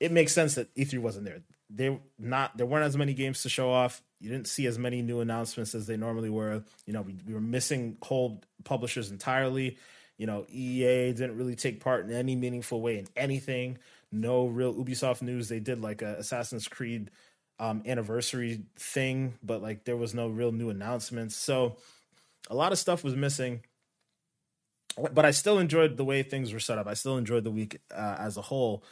it 0.00 0.12
makes 0.12 0.32
sense 0.32 0.54
that 0.56 0.74
E3 0.74 0.98
wasn't 0.98 1.24
there. 1.24 1.40
They 1.68 1.98
not 2.18 2.56
there 2.56 2.66
weren't 2.66 2.84
as 2.84 2.96
many 2.96 3.14
games 3.14 3.42
to 3.42 3.48
show 3.48 3.70
off. 3.70 4.02
You 4.20 4.30
didn't 4.30 4.46
see 4.46 4.66
as 4.66 4.78
many 4.78 5.02
new 5.02 5.20
announcements 5.20 5.74
as 5.74 5.86
they 5.86 5.96
normally 5.96 6.30
were. 6.30 6.62
You 6.86 6.92
know, 6.92 7.02
we, 7.02 7.16
we 7.26 7.34
were 7.34 7.40
missing 7.40 7.96
whole 8.02 8.42
publishers 8.64 9.10
entirely. 9.10 9.78
You 10.16 10.26
know, 10.26 10.46
EA 10.48 11.12
didn't 11.12 11.36
really 11.36 11.56
take 11.56 11.80
part 11.80 12.06
in 12.06 12.12
any 12.12 12.36
meaningful 12.36 12.80
way 12.80 12.98
in 12.98 13.06
anything. 13.16 13.78
No 14.12 14.46
real 14.46 14.74
Ubisoft 14.74 15.22
news. 15.22 15.48
They 15.48 15.60
did 15.60 15.82
like 15.82 16.02
a 16.02 16.16
Assassin's 16.18 16.68
Creed 16.68 17.10
um, 17.58 17.82
anniversary 17.86 18.62
thing, 18.78 19.34
but 19.42 19.60
like 19.60 19.84
there 19.84 19.96
was 19.96 20.14
no 20.14 20.28
real 20.28 20.52
new 20.52 20.70
announcements. 20.70 21.36
So 21.36 21.76
a 22.48 22.54
lot 22.54 22.72
of 22.72 22.78
stuff 22.78 23.02
was 23.02 23.14
missing. 23.14 23.62
But 25.12 25.26
I 25.26 25.30
still 25.32 25.58
enjoyed 25.58 25.98
the 25.98 26.04
way 26.04 26.22
things 26.22 26.52
were 26.52 26.60
set 26.60 26.78
up. 26.78 26.86
I 26.86 26.94
still 26.94 27.18
enjoyed 27.18 27.44
the 27.44 27.50
week 27.50 27.80
uh, 27.94 28.16
as 28.18 28.38
a 28.38 28.42
whole. 28.42 28.82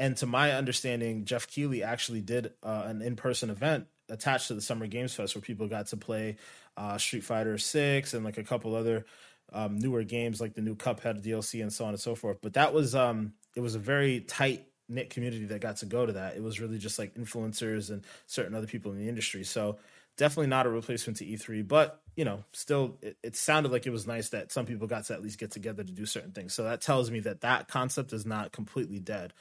And 0.00 0.16
to 0.16 0.26
my 0.26 0.52
understanding, 0.52 1.26
Jeff 1.26 1.46
Keighley 1.46 1.82
actually 1.82 2.22
did 2.22 2.54
uh, 2.62 2.84
an 2.86 3.02
in-person 3.02 3.50
event 3.50 3.86
attached 4.08 4.48
to 4.48 4.54
the 4.54 4.62
Summer 4.62 4.86
Games 4.86 5.14
Fest 5.14 5.34
where 5.34 5.42
people 5.42 5.68
got 5.68 5.88
to 5.88 5.98
play 5.98 6.38
uh, 6.74 6.96
Street 6.96 7.22
Fighter 7.22 7.58
Six 7.58 8.14
and 8.14 8.24
like 8.24 8.38
a 8.38 8.42
couple 8.42 8.74
other 8.74 9.04
um, 9.52 9.78
newer 9.78 10.02
games 10.02 10.40
like 10.40 10.54
the 10.54 10.62
new 10.62 10.74
Cuphead 10.74 11.22
DLC 11.22 11.60
and 11.60 11.70
so 11.70 11.84
on 11.84 11.90
and 11.90 12.00
so 12.00 12.14
forth. 12.14 12.38
But 12.40 12.54
that 12.54 12.72
was 12.72 12.94
um, 12.94 13.34
it 13.54 13.60
was 13.60 13.74
a 13.74 13.78
very 13.78 14.20
tight 14.20 14.66
knit 14.88 15.10
community 15.10 15.44
that 15.44 15.60
got 15.60 15.76
to 15.76 15.86
go 15.86 16.06
to 16.06 16.14
that. 16.14 16.34
It 16.34 16.42
was 16.42 16.60
really 16.60 16.78
just 16.78 16.98
like 16.98 17.14
influencers 17.14 17.90
and 17.90 18.02
certain 18.26 18.54
other 18.54 18.66
people 18.66 18.92
in 18.92 18.98
the 18.98 19.08
industry. 19.08 19.44
So 19.44 19.76
definitely 20.16 20.48
not 20.48 20.64
a 20.64 20.70
replacement 20.70 21.18
to 21.18 21.26
E3, 21.26 21.68
but 21.68 22.00
you 22.16 22.24
know, 22.24 22.42
still 22.54 22.96
it, 23.02 23.18
it, 23.22 23.36
sounded 23.36 23.70
like 23.70 23.86
it 23.86 23.90
was 23.90 24.06
nice 24.06 24.30
that 24.30 24.50
some 24.50 24.64
people 24.64 24.86
got 24.86 25.04
to 25.04 25.12
at 25.12 25.22
least 25.22 25.38
get 25.38 25.50
together 25.50 25.84
to 25.84 25.92
do 25.92 26.06
certain 26.06 26.32
things. 26.32 26.54
So 26.54 26.64
that 26.64 26.80
tells 26.80 27.10
me 27.10 27.20
that 27.20 27.42
that 27.42 27.68
concept 27.68 28.14
is 28.14 28.24
not 28.24 28.50
completely 28.50 28.98
dead. 28.98 29.34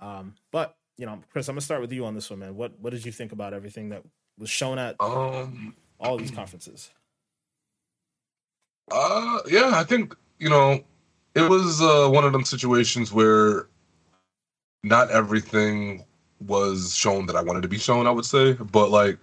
Um, 0.00 0.34
but 0.52 0.76
you 0.96 1.06
know, 1.06 1.20
Chris, 1.32 1.48
I'm 1.48 1.54
gonna 1.54 1.60
start 1.60 1.80
with 1.80 1.92
you 1.92 2.04
on 2.04 2.14
this 2.14 2.30
one, 2.30 2.40
man. 2.40 2.56
What 2.56 2.72
what 2.80 2.90
did 2.90 3.04
you 3.04 3.12
think 3.12 3.32
about 3.32 3.54
everything 3.54 3.88
that 3.90 4.02
was 4.38 4.50
shown 4.50 4.78
at 4.78 4.96
um, 5.00 5.74
all 6.00 6.16
these 6.16 6.30
conferences? 6.30 6.90
Uh, 8.90 9.38
yeah, 9.48 9.72
I 9.74 9.84
think 9.84 10.14
you 10.38 10.50
know 10.50 10.80
it 11.34 11.48
was 11.48 11.80
uh, 11.80 12.08
one 12.08 12.24
of 12.24 12.32
them 12.32 12.44
situations 12.44 13.12
where 13.12 13.68
not 14.82 15.10
everything 15.10 16.04
was 16.46 16.94
shown 16.94 17.26
that 17.26 17.36
I 17.36 17.42
wanted 17.42 17.62
to 17.62 17.68
be 17.68 17.78
shown. 17.78 18.06
I 18.06 18.10
would 18.10 18.24
say, 18.24 18.54
but 18.54 18.90
like 18.90 19.18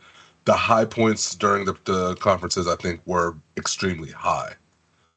the 0.46 0.54
high 0.54 0.86
points 0.86 1.36
during 1.36 1.66
the, 1.66 1.76
the 1.86 2.16
conferences, 2.16 2.68
I 2.68 2.76
think 2.76 3.02
were 3.06 3.36
extremely 3.58 4.12
high. 4.12 4.54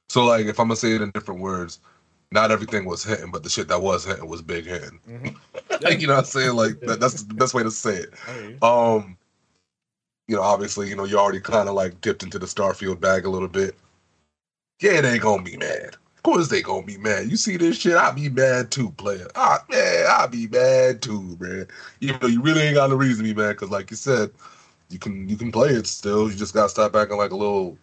So 0.09 0.25
like, 0.25 0.47
if 0.47 0.59
I'm 0.59 0.69
gonna 0.69 0.77
say 0.77 0.95
it 0.95 1.03
in 1.03 1.11
different 1.11 1.41
words, 1.41 1.81
not 2.31 2.51
everything 2.51 2.85
was 2.85 3.03
hitting, 3.05 3.31
but 3.31 3.43
the 3.43 3.49
shit 3.49 3.69
that 3.69 3.81
was 3.81 4.05
hitting 4.05 4.29
was 4.29 4.43
big 4.43 4.67
hitting. 4.67 5.01
Mm-hmm. 5.09 5.85
like, 5.85 6.01
you 6.01 6.07
know 6.07 6.15
what 6.15 6.21
I'm 6.21 6.25
saying? 6.27 6.55
Like 6.55 6.81
that, 6.81 7.01
that's 7.01 7.23
the 7.23 7.35
best 7.35 7.55
way 7.55 7.63
to 7.63 7.71
say 7.71 7.97
it. 7.97 8.63
Um, 8.63 9.17
you 10.27 10.37
know, 10.37 10.43
obviously, 10.43 10.89
you 10.89 10.97
know, 10.97 11.05
you 11.05 11.19
already 11.19 11.41
kind 11.41 11.69
of 11.69 11.75
like 11.75 12.01
dipped 12.01 12.23
into 12.23 12.39
the 12.39 12.47
Starfield 12.47 13.01
bag 13.01 13.25
a 13.25 13.31
little 13.31 13.49
bit. 13.49 13.75
Yeah, 14.81 15.01
they 15.01 15.19
gonna 15.19 15.43
be 15.43 15.57
mad. 15.57 15.97
Of 16.17 16.23
course 16.23 16.49
they 16.49 16.61
gonna 16.61 16.87
be 16.87 16.99
mad. 16.99 17.31
You 17.31 17.37
see 17.37 17.57
this 17.57 17.79
shit, 17.79 17.97
I'll 17.97 18.13
be 18.13 18.29
mad 18.29 18.71
too, 18.71 18.91
player. 18.91 19.29
Ah, 19.35 19.65
man, 19.71 20.05
I'll 20.09 20.29
be 20.29 20.47
mad 20.49 21.01
too, 21.01 21.37
man. 21.41 21.67
Even 22.01 22.19
though 22.21 22.27
you 22.27 22.43
really 22.43 22.61
ain't 22.61 22.75
got 22.75 22.91
no 22.91 22.97
reason 22.97 23.25
to 23.25 23.35
be 23.35 23.41
mad, 23.41 23.53
because 23.53 23.71
like 23.71 23.91
you 23.91 23.97
said, 23.97 24.31
you 24.91 24.99
can 24.99 25.29
you 25.29 25.37
can 25.37 25.51
play 25.51 25.71
it 25.71 25.87
still. 25.87 26.31
You 26.31 26.37
just 26.37 26.55
gotta 26.55 26.69
stop 26.69 26.95
acting 26.95 27.17
like 27.17 27.31
a 27.31 27.37
little 27.37 27.79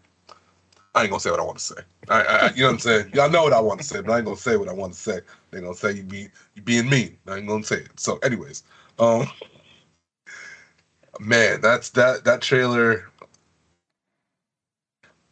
I 0.95 1.03
ain't 1.03 1.11
gonna 1.11 1.19
say 1.21 1.31
what 1.31 1.41
I 1.41 1.43
want 1.43 1.59
to 1.59 1.65
say. 1.65 1.81
I, 2.09 2.21
I, 2.23 2.51
you 2.55 2.61
know 2.61 2.67
what 2.69 2.73
I'm 2.75 2.79
saying? 2.79 3.11
Y'all 3.15 3.29
know 3.29 3.43
what 3.43 3.53
I 3.53 3.61
want 3.61 3.81
to 3.81 3.87
say, 3.87 4.01
but 4.01 4.11
I 4.13 4.17
ain't 4.17 4.25
gonna 4.25 4.37
say 4.37 4.57
what 4.57 4.69
I 4.69 4.73
want 4.73 4.93
to 4.93 4.99
say. 4.99 5.21
They're 5.51 5.61
gonna 5.61 5.75
say 5.75 5.93
you 5.93 6.03
be 6.03 6.29
you 6.55 6.63
being 6.63 6.89
mean. 6.89 7.17
I 7.27 7.37
ain't 7.37 7.47
gonna 7.47 7.65
say 7.65 7.77
it. 7.77 7.99
So, 7.99 8.17
anyways, 8.23 8.63
um, 8.99 9.27
man, 11.19 11.61
that's 11.61 11.91
that 11.91 12.25
that 12.25 12.41
trailer. 12.41 13.09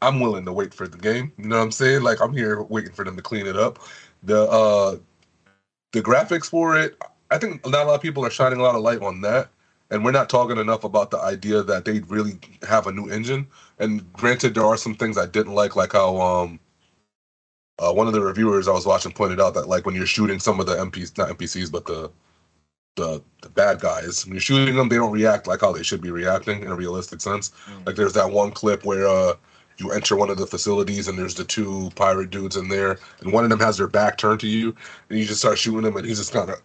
I'm 0.01 0.19
willing 0.19 0.45
to 0.45 0.53
wait 0.53 0.73
for 0.73 0.87
the 0.87 0.97
game. 0.97 1.31
You 1.37 1.45
know 1.47 1.57
what 1.57 1.63
I'm 1.63 1.71
saying? 1.71 2.03
Like 2.03 2.21
I'm 2.21 2.33
here 2.33 2.61
waiting 2.63 2.91
for 2.91 3.05
them 3.05 3.15
to 3.15 3.21
clean 3.23 3.47
it 3.47 3.57
up. 3.57 3.79
The 4.23 4.43
uh, 4.43 4.97
the 5.93 6.01
graphics 6.03 6.49
for 6.49 6.77
it, 6.77 6.97
I 7.31 7.37
think 7.39 7.65
not 7.67 7.85
a 7.85 7.87
lot 7.87 7.95
of 7.95 8.01
people 8.01 8.25
are 8.25 8.31
shining 8.31 8.59
a 8.59 8.63
lot 8.63 8.75
of 8.75 8.81
light 8.81 9.01
on 9.01 9.21
that 9.21 9.49
and 9.93 10.03
we're 10.03 10.11
not 10.11 10.29
talking 10.29 10.57
enough 10.57 10.83
about 10.83 11.11
the 11.11 11.19
idea 11.19 11.61
that 11.61 11.85
they 11.85 11.99
really 12.01 12.39
have 12.67 12.87
a 12.87 12.91
new 12.91 13.09
engine. 13.09 13.47
And 13.83 14.11
granted, 14.13 14.55
there 14.55 14.65
are 14.65 14.77
some 14.77 14.95
things 14.95 15.17
I 15.17 15.25
didn't 15.25 15.53
like, 15.53 15.75
like 15.75 15.93
how 15.93 16.19
um 16.21 16.59
uh, 17.79 17.91
one 17.91 18.07
of 18.07 18.13
the 18.13 18.21
reviewers 18.21 18.67
I 18.67 18.71
was 18.71 18.85
watching 18.85 19.11
pointed 19.11 19.41
out 19.41 19.55
that 19.55 19.67
like 19.67 19.85
when 19.85 19.95
you're 19.95 20.05
shooting 20.05 20.39
some 20.39 20.59
of 20.59 20.67
the 20.67 20.75
MPs, 20.75 21.17
not 21.17 21.29
NPCs, 21.29 21.71
but 21.71 21.85
the 21.85 22.11
the 22.95 23.21
the 23.41 23.49
bad 23.49 23.79
guys, 23.79 24.25
when 24.25 24.35
you're 24.35 24.41
shooting 24.41 24.75
them, 24.75 24.89
they 24.89 24.95
don't 24.95 25.11
react 25.11 25.47
like 25.47 25.61
how 25.61 25.71
they 25.73 25.83
should 25.83 26.01
be 26.01 26.11
reacting 26.11 26.61
in 26.61 26.67
a 26.67 26.75
realistic 26.75 27.19
sense. 27.19 27.51
Mm. 27.67 27.85
Like 27.85 27.95
there's 27.95 28.13
that 28.13 28.31
one 28.31 28.51
clip 28.51 28.85
where 28.85 29.07
uh 29.07 29.33
you 29.79 29.91
enter 29.91 30.15
one 30.15 30.29
of 30.29 30.37
the 30.37 30.45
facilities 30.45 31.07
and 31.07 31.17
there's 31.17 31.33
the 31.33 31.43
two 31.43 31.89
pirate 31.95 32.29
dudes 32.29 32.55
in 32.55 32.69
there, 32.69 32.99
and 33.21 33.33
one 33.33 33.43
of 33.43 33.49
them 33.49 33.59
has 33.59 33.77
their 33.77 33.87
back 33.87 34.17
turned 34.17 34.39
to 34.41 34.47
you, 34.47 34.75
and 35.09 35.19
you 35.19 35.25
just 35.25 35.39
start 35.39 35.57
shooting 35.57 35.81
them, 35.81 35.97
and 35.97 36.05
he's 36.05 36.19
just 36.19 36.31
kind 36.31 36.51
of 36.51 36.61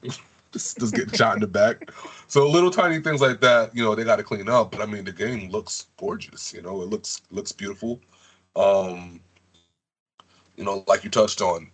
just, 0.53 0.79
just 0.79 0.95
getting 0.95 1.15
shot 1.15 1.35
in 1.35 1.41
the 1.41 1.47
back. 1.47 1.91
So 2.27 2.49
little 2.49 2.71
tiny 2.71 3.01
things 3.01 3.21
like 3.21 3.41
that, 3.41 3.75
you 3.75 3.85
know, 3.85 3.95
they 3.95 4.05
got 4.05 4.17
to 4.17 4.23
clean 4.23 4.49
up. 4.49 4.73
But 4.73 4.81
I 4.81 4.87
mean, 4.87 5.05
the 5.05 5.13
game 5.13 5.51
looks 5.51 5.87
gorgeous. 5.97 6.53
You 6.53 6.63
know, 6.63 6.83
it 6.83 6.89
looks 6.89 7.23
looks 7.31 7.53
beautiful. 7.53 8.01
Um, 8.57 9.21
you 10.57 10.65
know, 10.65 10.85
like 10.89 11.05
you 11.05 11.11
touched 11.11 11.41
on, 11.41 11.71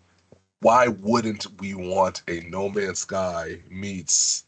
why 0.60 0.88
wouldn't 0.88 1.46
we 1.60 1.74
want 1.74 2.22
a 2.28 2.40
No 2.40 2.68
Man's 2.68 3.00
Sky 3.00 3.60
meets 3.70 4.44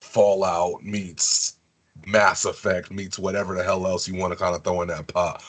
Fallout 0.00 0.82
meets 0.82 1.56
Mass 2.06 2.44
Effect 2.44 2.90
meets 2.90 3.18
whatever 3.18 3.54
the 3.54 3.64
hell 3.64 3.86
else 3.86 4.08
you 4.08 4.18
want 4.18 4.32
to 4.32 4.38
kind 4.38 4.54
of 4.54 4.64
throw 4.64 4.82
in 4.82 4.88
that 4.88 5.06
pot? 5.06 5.42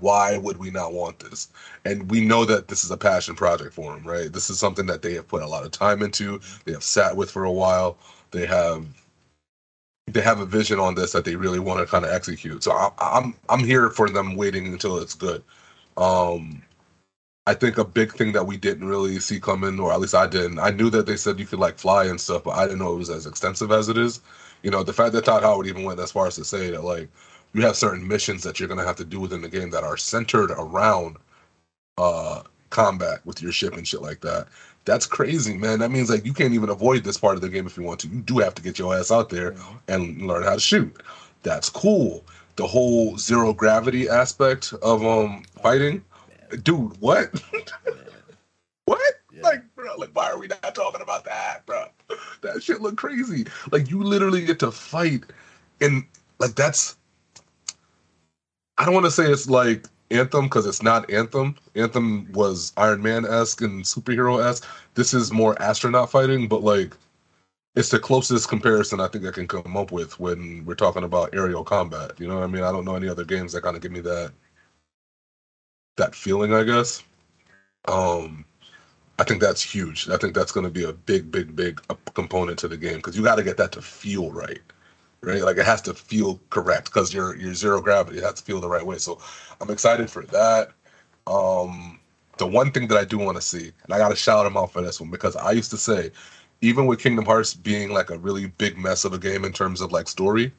Why 0.00 0.38
would 0.38 0.56
we 0.58 0.70
not 0.70 0.92
want 0.92 1.18
this? 1.18 1.48
And 1.84 2.10
we 2.10 2.20
know 2.24 2.44
that 2.44 2.68
this 2.68 2.84
is 2.84 2.90
a 2.90 2.96
passion 2.96 3.34
project 3.34 3.74
for 3.74 3.94
them, 3.94 4.04
right? 4.06 4.32
This 4.32 4.50
is 4.50 4.58
something 4.58 4.86
that 4.86 5.02
they 5.02 5.14
have 5.14 5.28
put 5.28 5.42
a 5.42 5.46
lot 5.46 5.64
of 5.64 5.70
time 5.70 6.02
into. 6.02 6.40
They 6.64 6.72
have 6.72 6.82
sat 6.84 7.16
with 7.16 7.30
for 7.30 7.44
a 7.44 7.52
while. 7.52 7.96
They 8.30 8.46
have 8.46 8.86
they 10.06 10.22
have 10.22 10.40
a 10.40 10.46
vision 10.46 10.78
on 10.78 10.94
this 10.94 11.12
that 11.12 11.24
they 11.24 11.36
really 11.36 11.58
want 11.58 11.80
to 11.80 11.86
kind 11.86 12.04
of 12.04 12.10
execute. 12.10 12.62
So 12.62 12.72
I, 12.72 12.90
I'm 12.98 13.34
I'm 13.48 13.60
here 13.60 13.90
for 13.90 14.08
them 14.08 14.36
waiting 14.36 14.66
until 14.66 14.98
it's 14.98 15.14
good. 15.14 15.42
Um, 15.96 16.62
I 17.46 17.54
think 17.54 17.78
a 17.78 17.84
big 17.84 18.12
thing 18.12 18.32
that 18.32 18.46
we 18.46 18.56
didn't 18.58 18.86
really 18.86 19.18
see 19.20 19.40
coming, 19.40 19.80
or 19.80 19.92
at 19.92 20.00
least 20.00 20.14
I 20.14 20.26
didn't. 20.26 20.58
I 20.58 20.70
knew 20.70 20.90
that 20.90 21.06
they 21.06 21.16
said 21.16 21.40
you 21.40 21.46
could 21.46 21.58
like 21.58 21.78
fly 21.78 22.04
and 22.04 22.20
stuff, 22.20 22.44
but 22.44 22.50
I 22.56 22.66
didn't 22.66 22.80
know 22.80 22.94
it 22.94 22.98
was 22.98 23.10
as 23.10 23.26
extensive 23.26 23.72
as 23.72 23.88
it 23.88 23.96
is. 23.98 24.20
You 24.62 24.70
know, 24.70 24.82
the 24.82 24.92
fact 24.92 25.12
that 25.14 25.24
Todd 25.24 25.42
Howard 25.42 25.66
even 25.66 25.84
went 25.84 26.00
as 26.00 26.12
far 26.12 26.26
as 26.26 26.36
to 26.36 26.44
say 26.44 26.70
that 26.70 26.84
like 26.84 27.08
you 27.58 27.66
have 27.66 27.76
certain 27.76 28.06
missions 28.06 28.44
that 28.44 28.60
you're 28.60 28.68
going 28.68 28.78
to 28.78 28.86
have 28.86 28.96
to 28.96 29.04
do 29.04 29.18
within 29.18 29.42
the 29.42 29.48
game 29.48 29.70
that 29.70 29.82
are 29.82 29.96
centered 29.96 30.52
around 30.52 31.16
uh 31.98 32.42
combat 32.70 33.18
with 33.24 33.42
your 33.42 33.50
ship 33.50 33.76
and 33.76 33.88
shit 33.88 34.00
like 34.00 34.20
that. 34.20 34.46
That's 34.84 35.06
crazy, 35.06 35.56
man. 35.56 35.80
That 35.80 35.90
means 35.90 36.08
like 36.08 36.24
you 36.24 36.32
can't 36.32 36.54
even 36.54 36.68
avoid 36.68 37.02
this 37.02 37.18
part 37.18 37.34
of 37.34 37.40
the 37.40 37.48
game 37.48 37.66
if 37.66 37.76
you 37.76 37.82
want 37.82 37.98
to. 38.00 38.08
You 38.08 38.20
do 38.20 38.38
have 38.38 38.54
to 38.54 38.62
get 38.62 38.78
your 38.78 38.94
ass 38.96 39.10
out 39.10 39.30
there 39.30 39.56
and 39.88 40.22
learn 40.22 40.44
how 40.44 40.54
to 40.54 40.60
shoot. 40.60 41.02
That's 41.42 41.68
cool. 41.68 42.24
The 42.56 42.66
whole 42.66 43.18
zero 43.18 43.52
gravity 43.52 44.08
aspect 44.08 44.72
of 44.82 45.04
um 45.04 45.42
fighting, 45.60 46.04
dude. 46.62 46.96
What? 47.00 47.32
what? 48.84 49.14
Yeah. 49.32 49.42
Like, 49.42 49.62
bro, 49.74 49.96
like, 49.96 50.10
why 50.12 50.30
are 50.30 50.38
we 50.38 50.46
not 50.46 50.74
talking 50.74 51.00
about 51.00 51.24
that, 51.24 51.66
bro? 51.66 51.86
That 52.42 52.62
shit 52.62 52.80
look 52.80 52.96
crazy. 52.96 53.46
Like, 53.72 53.90
you 53.90 54.02
literally 54.02 54.44
get 54.44 54.60
to 54.60 54.70
fight, 54.70 55.24
and 55.80 56.04
like 56.38 56.54
that's 56.54 56.96
I 58.78 58.84
don't 58.84 58.94
want 58.94 59.06
to 59.06 59.12
say 59.12 59.24
it's 59.24 59.48
like 59.50 59.86
Anthem 60.10 60.44
because 60.46 60.66
it's 60.66 60.82
not 60.82 61.10
Anthem. 61.10 61.56
Anthem 61.74 62.32
was 62.32 62.72
Iron 62.76 63.02
Man 63.02 63.26
esque 63.26 63.60
and 63.62 63.84
superhero 63.84 64.44
esque. 64.44 64.66
This 64.94 65.12
is 65.14 65.32
more 65.32 65.60
astronaut 65.60 66.10
fighting, 66.10 66.48
but 66.48 66.62
like 66.62 66.96
it's 67.76 67.90
the 67.90 67.98
closest 67.98 68.48
comparison 68.48 69.00
I 69.00 69.08
think 69.08 69.26
I 69.26 69.32
can 69.32 69.48
come 69.48 69.76
up 69.76 69.92
with 69.92 70.18
when 70.20 70.64
we're 70.64 70.74
talking 70.74 71.04
about 71.04 71.34
aerial 71.34 71.64
combat. 71.64 72.12
You 72.18 72.28
know 72.28 72.36
what 72.36 72.44
I 72.44 72.48
mean? 72.48 72.64
I 72.64 72.72
don't 72.72 72.84
know 72.84 72.96
any 72.96 73.08
other 73.08 73.24
games 73.24 73.52
that 73.52 73.62
kind 73.62 73.76
of 73.76 73.82
give 73.82 73.92
me 73.92 74.00
that 74.00 74.32
that 75.96 76.14
feeling, 76.14 76.54
I 76.54 76.64
guess. 76.64 77.02
Um 77.88 78.44
I 79.18 79.24
think 79.24 79.40
that's 79.40 79.62
huge. 79.62 80.08
I 80.08 80.16
think 80.16 80.34
that's 80.34 80.52
going 80.52 80.64
to 80.64 80.70
be 80.70 80.84
a 80.84 80.92
big, 80.92 81.30
big, 81.30 81.56
big 81.56 81.80
uh, 81.90 81.96
component 82.14 82.58
to 82.60 82.68
the 82.68 82.76
game 82.76 82.96
because 82.96 83.16
you 83.16 83.24
got 83.24 83.36
to 83.36 83.42
get 83.42 83.56
that 83.56 83.72
to 83.72 83.82
feel 83.82 84.30
right, 84.30 84.60
right? 85.22 85.42
Like 85.42 85.56
it 85.56 85.66
has 85.66 85.82
to 85.82 85.94
feel 85.94 86.40
correct 86.50 86.86
because 86.86 87.12
you're 87.12 87.36
you're 87.36 87.54
zero 87.54 87.80
gravity. 87.80 88.18
It 88.18 88.24
has 88.24 88.34
to 88.34 88.42
feel 88.42 88.60
the 88.60 88.68
right 88.68 88.84
way. 88.84 88.98
So 88.98 89.20
I'm 89.60 89.70
excited 89.70 90.10
for 90.10 90.22
that. 90.26 90.70
Um, 91.26 91.98
the 92.38 92.46
one 92.46 92.70
thing 92.70 92.88
that 92.88 92.98
I 92.98 93.04
do 93.04 93.18
want 93.18 93.36
to 93.36 93.42
see, 93.42 93.72
and 93.84 93.92
I 93.92 93.98
got 93.98 94.10
to 94.10 94.16
shout 94.16 94.46
him 94.46 94.56
out 94.56 94.72
for 94.72 94.80
this 94.80 95.00
one 95.00 95.10
because 95.10 95.36
I 95.36 95.52
used 95.52 95.70
to 95.72 95.76
say, 95.76 96.10
even 96.60 96.86
with 96.86 97.00
Kingdom 97.00 97.24
Hearts 97.24 97.54
being 97.54 97.90
like 97.90 98.10
a 98.10 98.18
really 98.18 98.46
big 98.46 98.78
mess 98.78 99.04
of 99.04 99.12
a 99.12 99.18
game 99.18 99.44
in 99.44 99.52
terms 99.52 99.80
of 99.80 99.92
like 99.92 100.08
story, 100.08 100.52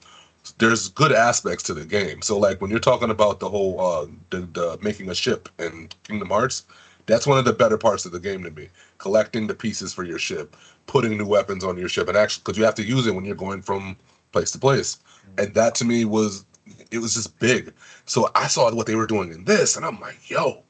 there's 0.57 0.89
good 0.89 1.11
aspects 1.11 1.63
to 1.63 1.73
the 1.73 1.85
game. 1.85 2.21
So 2.21 2.37
like 2.37 2.61
when 2.61 2.69
you're 2.69 2.79
talking 2.79 3.09
about 3.09 3.39
the 3.39 3.49
whole 3.49 3.79
uh 3.79 4.07
the, 4.29 4.41
the 4.41 4.79
making 4.81 5.09
a 5.09 5.15
ship 5.15 5.49
in 5.57 5.89
Kingdom 6.03 6.29
Hearts, 6.29 6.65
that's 7.05 7.25
one 7.25 7.39
of 7.39 7.45
the 7.45 7.53
better 7.53 7.77
parts 7.77 8.05
of 8.05 8.11
the 8.11 8.19
game 8.19 8.43
to 8.43 8.51
me. 8.51 8.69
Collecting 8.97 9.47
the 9.47 9.55
pieces 9.55 9.93
for 9.93 10.03
your 10.03 10.19
ship, 10.19 10.55
putting 10.85 11.17
new 11.17 11.25
weapons 11.25 11.63
on 11.63 11.77
your 11.77 11.89
ship, 11.89 12.07
and 12.09 12.17
actually 12.17 12.43
because 12.45 12.57
you 12.57 12.65
have 12.65 12.75
to 12.75 12.83
use 12.83 13.07
it 13.07 13.15
when 13.15 13.25
you're 13.25 13.35
going 13.35 13.61
from 13.61 13.95
place 14.31 14.51
to 14.51 14.59
place, 14.59 14.97
mm-hmm. 14.97 15.39
and 15.45 15.53
that 15.55 15.75
to 15.75 15.85
me 15.85 16.05
was 16.05 16.45
it 16.91 16.99
was 16.99 17.13
just 17.13 17.37
big. 17.39 17.73
So 18.05 18.29
I 18.35 18.47
saw 18.47 18.73
what 18.73 18.87
they 18.87 18.95
were 18.95 19.07
doing 19.07 19.31
in 19.31 19.45
this, 19.45 19.75
and 19.75 19.85
I'm 19.85 19.99
like, 19.99 20.29
yo, 20.29 20.63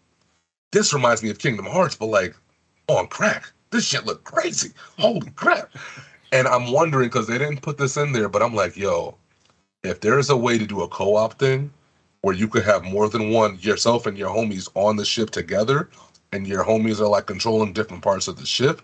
this 0.71 0.93
reminds 0.93 1.23
me 1.23 1.29
of 1.29 1.39
Kingdom 1.39 1.65
Hearts, 1.65 1.95
but 1.95 2.07
like 2.07 2.35
on 2.87 3.07
crack. 3.07 3.51
This 3.71 3.85
shit 3.85 4.05
looked 4.05 4.23
crazy. 4.23 4.71
Holy 4.97 5.29
crap! 5.31 5.69
And 6.31 6.47
I'm 6.47 6.71
wondering 6.71 7.09
because 7.09 7.27
they 7.27 7.37
didn't 7.37 7.61
put 7.61 7.77
this 7.77 7.97
in 7.97 8.11
there, 8.11 8.29
but 8.29 8.41
I'm 8.41 8.55
like, 8.55 8.75
yo, 8.75 9.15
if 9.83 10.01
there's 10.01 10.29
a 10.29 10.37
way 10.37 10.57
to 10.57 10.65
do 10.65 10.81
a 10.81 10.87
co-op 10.87 11.39
thing 11.39 11.71
where 12.21 12.35
you 12.35 12.47
could 12.47 12.63
have 12.63 12.83
more 12.83 13.07
than 13.07 13.29
one 13.29 13.57
yourself 13.59 14.05
and 14.05 14.17
your 14.17 14.29
homies 14.29 14.69
on 14.75 14.95
the 14.95 15.05
ship 15.05 15.29
together 15.29 15.89
and 16.31 16.47
your 16.47 16.63
homies 16.63 16.99
are 16.99 17.07
like 17.07 17.25
controlling 17.25 17.73
different 17.73 18.03
parts 18.03 18.27
of 18.27 18.37
the 18.37 18.45
ship 18.45 18.81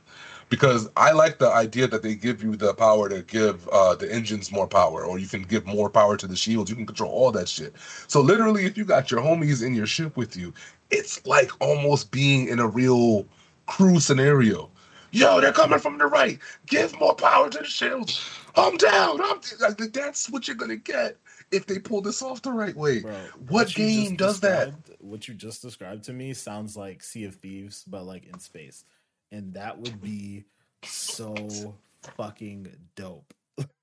because 0.50 0.90
I 0.96 1.12
like 1.12 1.40
the 1.40 1.50
idea 1.50 1.88
that 1.88 2.04
they 2.04 2.16
give 2.16 2.44
you 2.44 2.56
the 2.56 2.74
power 2.74 3.10
to 3.10 3.22
give 3.24 3.68
uh, 3.70 3.96
the 3.96 4.12
engines 4.12 4.52
more 4.52 4.68
power, 4.68 5.04
or 5.04 5.20
you 5.20 5.28
can 5.28 5.44
give 5.44 5.66
more 5.66 5.90
power 5.90 6.18
to 6.18 6.28
the 6.28 6.36
shields. 6.36 6.70
You 6.70 6.76
can 6.76 6.86
control 6.86 7.12
all 7.12 7.32
that 7.32 7.50
shit. 7.50 7.74
So 8.08 8.22
literally, 8.22 8.66
if 8.66 8.78
you 8.78 8.86
got 8.86 9.12
your 9.12 9.22
homies 9.22 9.66
in 9.66 9.74
your 9.74 9.88
ship 9.88 10.18
with 10.18 10.38
you, 10.38 10.54
it's 10.92 11.26
like 11.26 11.52
almost 11.60 12.12
being 12.12 12.48
in 12.48 12.60
a 12.60 12.68
real 12.68 13.26
crew 13.66 14.00
scenario. 14.00 14.70
Yo, 15.12 15.40
they're 15.40 15.54
coming 15.54 15.80
from 15.80 15.98
the 15.98 16.06
right. 16.06 16.40
Give 16.66 16.98
more 17.00 17.16
power 17.16 17.50
to 17.50 17.60
the 17.60 17.66
shields. 17.66 18.22
I'm 18.56 18.78
down. 18.78 19.20
I'm 19.22 19.40
like 19.62 19.78
that's 19.94 20.30
what 20.30 20.48
you're 20.48 20.58
gonna 20.58 20.76
get 20.76 21.18
if 21.52 21.66
they 21.66 21.80
pull 21.80 22.02
this 22.02 22.22
off 22.22 22.42
the 22.42 22.52
right 22.52 22.76
way. 22.76 23.00
Bro, 23.00 23.14
what 23.48 23.68
just 23.68 23.78
game 23.78 24.16
does 24.16 24.40
that? 24.42 24.74
What 25.00 25.28
you 25.28 25.34
just 25.34 25.62
described 25.62 26.04
to 26.06 26.14
me 26.14 26.34
sounds 26.34 26.76
like 26.76 27.04
Sea 27.04 27.26
of 27.26 27.36
Thieves, 27.36 27.86
but 27.88 28.06
like 28.06 28.26
in 28.26 28.40
space, 28.40 28.84
and 29.32 29.54
that 29.54 29.78
would 29.78 30.02
be 30.02 30.46
so 30.84 31.76
fucking 32.16 32.76
dope. 32.96 33.34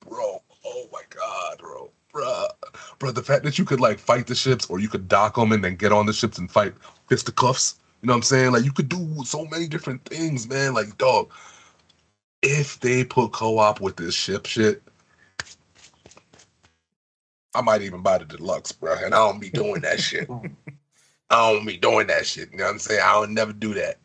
bro. 0.00 0.42
Oh 0.64 0.88
my 0.92 1.02
god, 1.11 1.59
bro, 1.59 1.90
bro, 2.12 2.46
bro. 2.98 3.11
The 3.11 3.22
fact 3.22 3.44
that 3.44 3.59
you 3.59 3.64
could 3.64 3.81
like 3.81 3.98
fight 3.98 4.26
the 4.26 4.35
ships, 4.35 4.66
or 4.70 4.78
you 4.78 4.88
could 4.88 5.09
dock 5.09 5.35
them 5.35 5.52
and 5.52 5.64
then 5.64 5.76
get 5.76 5.92
on 5.92 6.07
the 6.07 6.12
ships 6.12 6.38
and 6.38 6.50
fight 6.50 6.74
fisticuffs. 7.09 7.76
You 8.00 8.07
know 8.07 8.12
what 8.12 8.18
I'm 8.18 8.22
saying? 8.22 8.52
Like 8.52 8.64
you 8.64 8.72
could 8.72 8.88
do 8.88 9.22
so 9.24 9.44
many 9.46 9.66
different 9.66 10.05
things, 10.05 10.48
man. 10.48 10.74
Like 10.74 10.96
dog, 10.98 11.31
if 12.42 12.78
they 12.81 13.05
put 13.05 13.33
co-op 13.33 13.81
with 13.81 13.96
this 13.96 14.14
ship 14.14 14.46
shit, 14.46 14.83
I 17.55 17.61
might 17.61 17.83
even 17.83 18.02
buy 18.02 18.18
the 18.18 18.24
deluxe, 18.24 18.72
bro. 18.72 18.94
And 18.94 19.14
I 19.14 19.18
don't 19.18 19.40
be 19.40 19.50
doing 19.50 19.83
that 19.83 20.00
shit. 20.00 20.28
I 21.31 21.52
don't 21.52 21.66
be 21.66 21.78
doing 21.78 22.09
that 22.09 22.26
shit. 22.26 22.50
You 22.52 22.59
know 22.59 22.64
what 22.64 22.72
I'm 22.72 22.78
saying? 22.78 23.00
I 23.02 23.18
would 23.18 23.31
never 23.31 23.52
do 23.52 23.74
that. 23.74 23.98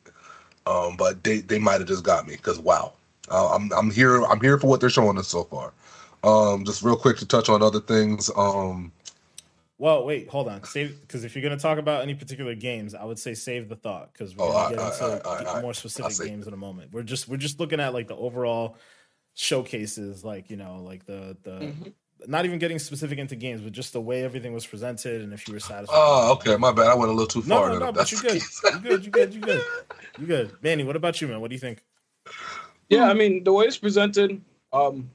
Um, 0.67 0.97
but 0.97 1.23
they 1.23 1.39
they 1.39 1.59
might 1.59 1.79
have 1.79 1.87
just 1.87 2.03
got 2.03 2.27
me 2.27 2.35
because 2.35 2.59
wow, 2.59 2.93
uh, 3.29 3.49
I'm 3.55 3.71
I'm 3.73 3.89
here 3.89 4.23
I'm 4.25 4.41
here 4.41 4.57
for 4.59 4.67
what 4.67 4.81
they're 4.81 4.89
showing 4.89 5.17
us 5.17 5.27
so 5.27 5.43
far. 5.45 5.71
Um, 6.23 6.65
just 6.65 6.81
real 6.83 6.97
quick 6.97 7.17
to 7.17 7.25
touch 7.25 7.47
on 7.47 7.61
other 7.63 7.79
things. 7.79 8.29
Um, 8.35 8.91
Well, 9.77 10.03
wait, 10.05 10.27
hold 10.27 10.47
on. 10.49 10.63
Save 10.63 10.99
because 11.01 11.23
if 11.23 11.35
you're 11.35 11.43
gonna 11.43 11.57
talk 11.61 11.77
about 11.77 12.01
any 12.01 12.15
particular 12.15 12.55
games, 12.55 12.93
I 12.95 13.05
would 13.05 13.19
say 13.19 13.33
save 13.33 13.69
the 13.69 13.75
thought 13.75 14.11
because 14.11 14.35
we're 14.35 14.45
Oh, 14.45 14.51
gonna 14.51 14.65
I- 14.65 14.69
get 14.71 14.79
I- 14.79 14.85
into 15.15 15.27
I- 15.29 15.57
I- 15.57 15.61
more 15.61 15.69
I'll 15.69 15.73
specific 15.73 16.27
games 16.27 16.47
in 16.47 16.53
a 16.53 16.57
moment. 16.57 16.91
We're 16.91 17.03
just 17.03 17.27
we're 17.29 17.37
just 17.37 17.59
looking 17.59 17.79
at 17.79 17.93
like 17.93 18.07
the 18.07 18.15
overall 18.17 18.75
showcases, 19.35 20.23
like 20.25 20.49
you 20.49 20.57
know, 20.57 20.81
like 20.83 21.05
the 21.05 21.37
the 21.43 21.51
Mhm. 21.51 21.93
Not 22.27 22.45
even 22.45 22.59
getting 22.59 22.77
specific 22.77 23.17
into 23.19 23.35
games, 23.35 23.61
but 23.61 23.71
just 23.71 23.93
the 23.93 24.01
way 24.01 24.23
everything 24.23 24.53
was 24.53 24.65
presented 24.67 25.21
and 25.21 25.33
if 25.33 25.47
you 25.47 25.53
were 25.53 25.59
satisfied. 25.59 25.95
oh, 25.97 26.33
okay, 26.33 26.57
my 26.57 26.71
bad. 26.71 26.87
I 26.87 26.95
went 26.95 27.09
a 27.09 27.13
little 27.13 27.27
too 27.41 27.47
No, 27.47 27.55
far. 27.61 27.67
no, 27.69 27.71
then, 27.73 27.79
no, 27.79 27.89
if 27.89 27.95
but 27.95 28.11
you 28.11 28.17
the 28.17 28.23
good. 28.23 28.31
case. 28.33 28.61
You 28.73 28.79
good. 28.81 29.05
You 29.05 29.11
good. 29.11 29.33
You 29.33 29.41
good. 29.41 29.61
You 30.19 30.25
good. 30.27 30.51
Manny, 30.61 30.83
what 30.83 30.95
about 30.95 31.21
you, 31.21 31.27
man? 31.27 31.39
What 31.41 31.49
do 31.49 31.55
you 31.55 31.59
think? 31.59 31.83
Yeah, 32.89 33.09
I 33.09 33.13
mean 33.13 33.43
the 33.43 33.53
way 33.53 33.65
it's 33.65 33.77
presented, 33.77 34.41
um, 34.73 35.09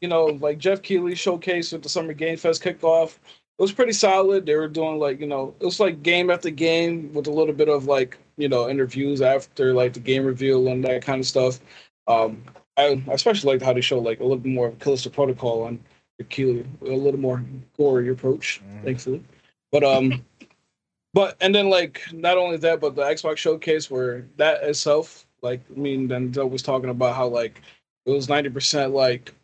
you 0.00 0.08
know, 0.08 0.26
like 0.26 0.58
Jeff 0.58 0.82
Keighley 0.82 1.14
showcase 1.14 1.72
with 1.72 1.82
the 1.82 1.88
Summer 1.88 2.12
Game 2.12 2.36
Fest 2.36 2.62
kickoff, 2.62 3.14
it 3.58 3.62
was 3.62 3.72
pretty 3.72 3.92
solid. 3.92 4.46
They 4.46 4.54
were 4.56 4.68
doing 4.68 4.98
like 4.98 5.20
you 5.20 5.26
know, 5.26 5.54
it 5.60 5.64
was 5.64 5.80
like 5.80 6.02
game 6.02 6.30
after 6.30 6.50
game 6.50 7.12
with 7.14 7.26
a 7.26 7.32
little 7.32 7.54
bit 7.54 7.68
of 7.68 7.86
like 7.86 8.18
you 8.36 8.48
know 8.48 8.68
interviews 8.68 9.22
after 9.22 9.72
like 9.74 9.94
the 9.94 10.00
game 10.00 10.24
reveal 10.24 10.68
and 10.68 10.84
that 10.84 11.02
kind 11.02 11.20
of 11.20 11.26
stuff. 11.26 11.60
Um, 12.08 12.42
I, 12.76 13.02
I 13.08 13.12
especially 13.14 13.52
liked 13.52 13.64
how 13.64 13.72
they 13.72 13.80
showed 13.80 14.04
like 14.04 14.20
a 14.20 14.22
little 14.22 14.38
bit 14.38 14.52
more 14.52 14.68
of 14.68 14.78
Callisto 14.78 15.10
Protocol 15.10 15.62
on 15.64 15.80
Keighley, 16.24 16.66
a 16.82 16.84
little 16.94 17.20
more 17.20 17.44
gory 17.76 18.08
approach, 18.08 18.60
Mhm. 18.64 18.84
thankfully. 18.84 19.22
But 19.70 19.84
um, 19.84 20.24
but 21.14 21.36
and 21.40 21.54
then 21.54 21.68
like 21.70 22.02
not 22.12 22.38
only 22.38 22.56
that, 22.58 22.80
but 22.80 22.94
the 22.96 23.02
Xbox 23.02 23.38
showcase 23.38 23.90
where 23.90 24.26
that 24.36 24.62
itself, 24.62 25.26
like 25.42 25.60
I 25.74 25.78
mean, 25.78 26.08
then 26.08 26.30
Doug 26.30 26.50
was 26.50 26.62
talking 26.62 26.90
about 26.90 27.16
how 27.16 27.28
like 27.28 27.60
it 28.06 28.10
was 28.10 28.28
ninety 28.28 28.50
percent 28.50 28.92
like 28.92 29.34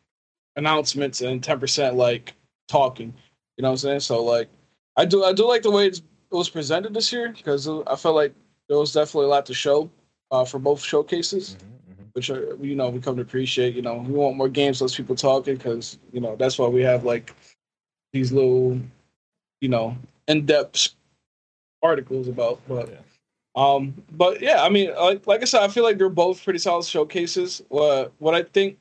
announcements 0.56 1.20
and 1.20 1.42
ten 1.42 1.58
percent 1.60 1.96
like 1.96 2.32
talking. 2.68 3.14
You 3.56 3.62
know 3.62 3.68
what 3.68 3.72
I'm 3.72 3.78
saying? 3.78 4.00
So 4.00 4.22
like, 4.24 4.48
I 4.96 5.04
do 5.04 5.24
I 5.24 5.32
do 5.32 5.46
like 5.46 5.62
the 5.62 5.70
way 5.70 5.86
it's, 5.86 5.98
it 5.98 6.34
was 6.34 6.48
presented 6.48 6.94
this 6.94 7.12
year 7.12 7.30
because 7.36 7.68
I 7.68 7.96
felt 7.96 8.14
like 8.16 8.34
there 8.68 8.78
was 8.78 8.92
definitely 8.92 9.26
a 9.26 9.30
lot 9.30 9.46
to 9.46 9.54
show 9.54 9.90
uh, 10.30 10.44
for 10.44 10.58
both 10.58 10.82
showcases, 10.82 11.56
which 12.14 12.30
are 12.30 12.56
you 12.60 12.74
know 12.74 12.88
we 12.90 13.00
come 13.00 13.16
to 13.16 13.22
appreciate. 13.22 13.74
You 13.74 13.82
know, 13.82 13.96
we 13.96 14.12
want 14.12 14.36
more 14.36 14.48
games, 14.48 14.80
less 14.80 14.96
people 14.96 15.16
talking 15.16 15.56
because 15.56 15.98
you 16.12 16.20
know 16.20 16.36
that's 16.36 16.58
why 16.58 16.68
we 16.68 16.82
have 16.82 17.04
like 17.04 17.34
these 18.12 18.32
little, 18.32 18.78
you 19.60 19.68
know, 19.68 19.96
in 20.28 20.46
depth 20.46 20.90
articles 21.82 22.28
about. 22.28 22.60
But 22.68 22.88
Yeah. 22.90 22.96
um, 23.54 23.94
but 24.12 24.40
yeah, 24.40 24.62
I 24.62 24.68
mean, 24.68 24.94
like 24.94 25.26
like 25.26 25.42
I 25.42 25.44
said, 25.44 25.62
I 25.62 25.68
feel 25.68 25.84
like 25.84 25.98
they're 25.98 26.08
both 26.08 26.42
pretty 26.44 26.58
solid 26.58 26.84
showcases. 26.86 27.62
Uh, 27.70 28.06
what 28.18 28.34
I 28.34 28.42
think, 28.42 28.78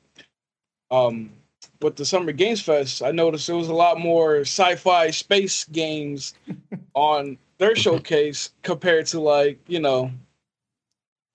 um, 0.90 1.32
with 1.80 1.96
the 1.96 2.04
Summer 2.04 2.32
Games 2.32 2.60
Fest, 2.62 3.02
I 3.02 3.10
noticed 3.10 3.46
there 3.46 3.56
was 3.56 3.68
a 3.68 3.74
lot 3.74 3.98
more 3.98 4.40
sci-fi 4.40 5.10
space 5.10 5.64
games 5.64 6.34
on 6.94 7.38
their 7.58 7.76
showcase 7.76 8.52
compared 8.62 9.06
to 9.06 9.20
like 9.20 9.58
you 9.68 9.80
know, 9.80 10.10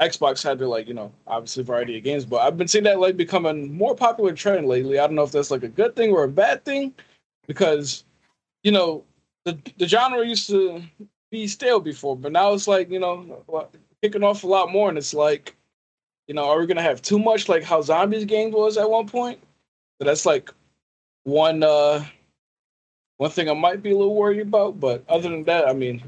Xbox 0.02 0.44
had 0.44 0.60
their 0.60 0.68
like 0.68 0.88
you 0.88 0.94
know 0.94 1.12
obviously 1.26 1.64
variety 1.64 1.98
of 1.98 2.04
games, 2.04 2.26
but 2.26 2.42
I've 2.42 2.58
been 2.58 2.68
seeing 2.68 2.84
that 2.84 3.00
like 3.00 3.18
becoming 3.18 3.76
more 3.76 3.96
popular 3.96 4.34
trend 4.34 4.68
lately. 4.68 5.00
I 5.00 5.08
don't 5.08 5.16
know 5.16 5.24
if 5.24 5.32
that's 5.32 5.52
like 5.52 5.64
a 5.64 5.68
good 5.68 5.96
thing 5.96 6.12
or 6.12 6.24
a 6.24 6.30
bad 6.30 6.64
thing, 6.66 6.94
because 7.48 8.04
you 8.64 8.72
know 8.72 9.04
the 9.46 9.58
the 9.78 9.88
genre 9.88 10.26
used 10.26 10.48
to 10.50 10.84
be 11.32 11.48
stale 11.48 11.80
before, 11.80 12.16
but 12.16 12.32
now 12.32 12.54
it's 12.54 12.68
like 12.68 12.92
you 12.92 13.00
know 13.00 13.44
kicking 14.04 14.24
off 14.24 14.44
a 14.44 14.48
lot 14.48 14.72
more, 14.72 14.90
and 14.90 14.98
it's 14.98 15.14
like, 15.14 15.56
you 16.28 16.36
know, 16.36 16.46
are 16.46 16.60
we 16.60 16.68
gonna 16.68 16.82
have 16.82 17.02
too 17.02 17.18
much 17.18 17.50
like 17.50 17.64
how 17.64 17.82
zombies 17.82 18.26
games 18.26 18.54
was 18.54 18.78
at 18.78 18.90
one 18.90 19.08
point? 19.08 19.40
So 20.00 20.06
that's 20.06 20.26
like 20.26 20.52
one 21.24 21.64
uh 21.64 22.06
one 23.18 23.32
thing 23.32 23.50
I 23.50 23.54
might 23.54 23.82
be 23.82 23.92
a 23.92 23.98
little 23.98 24.16
worried 24.16 24.42
about, 24.42 24.80
but 24.80 25.04
other 25.10 25.30
than 25.30 25.44
that, 25.46 25.68
I 25.68 25.74
mean, 25.74 26.04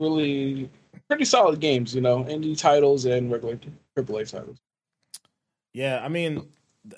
really 0.00 0.68
pretty 1.14 1.24
solid 1.24 1.60
games, 1.60 1.94
you 1.94 2.00
know, 2.00 2.24
indie 2.24 2.58
titles 2.58 3.04
and 3.04 3.30
regular 3.30 3.56
AAA 3.96 4.30
titles. 4.30 4.58
Yeah, 5.72 6.00
I 6.04 6.08
mean, 6.08 6.48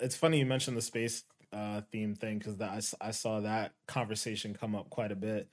it's 0.00 0.16
funny 0.16 0.38
you 0.38 0.46
mentioned 0.46 0.76
the 0.76 0.83
space 0.83 1.24
uh, 1.52 1.83
theme 1.92 2.14
thing 2.14 2.38
because 2.38 2.94
I 3.00 3.11
saw 3.11 3.40
that 3.40 3.72
conversation 3.87 4.55
come 4.55 4.74
up 4.74 4.88
quite 4.88 5.12
a 5.12 5.16
bit, 5.16 5.48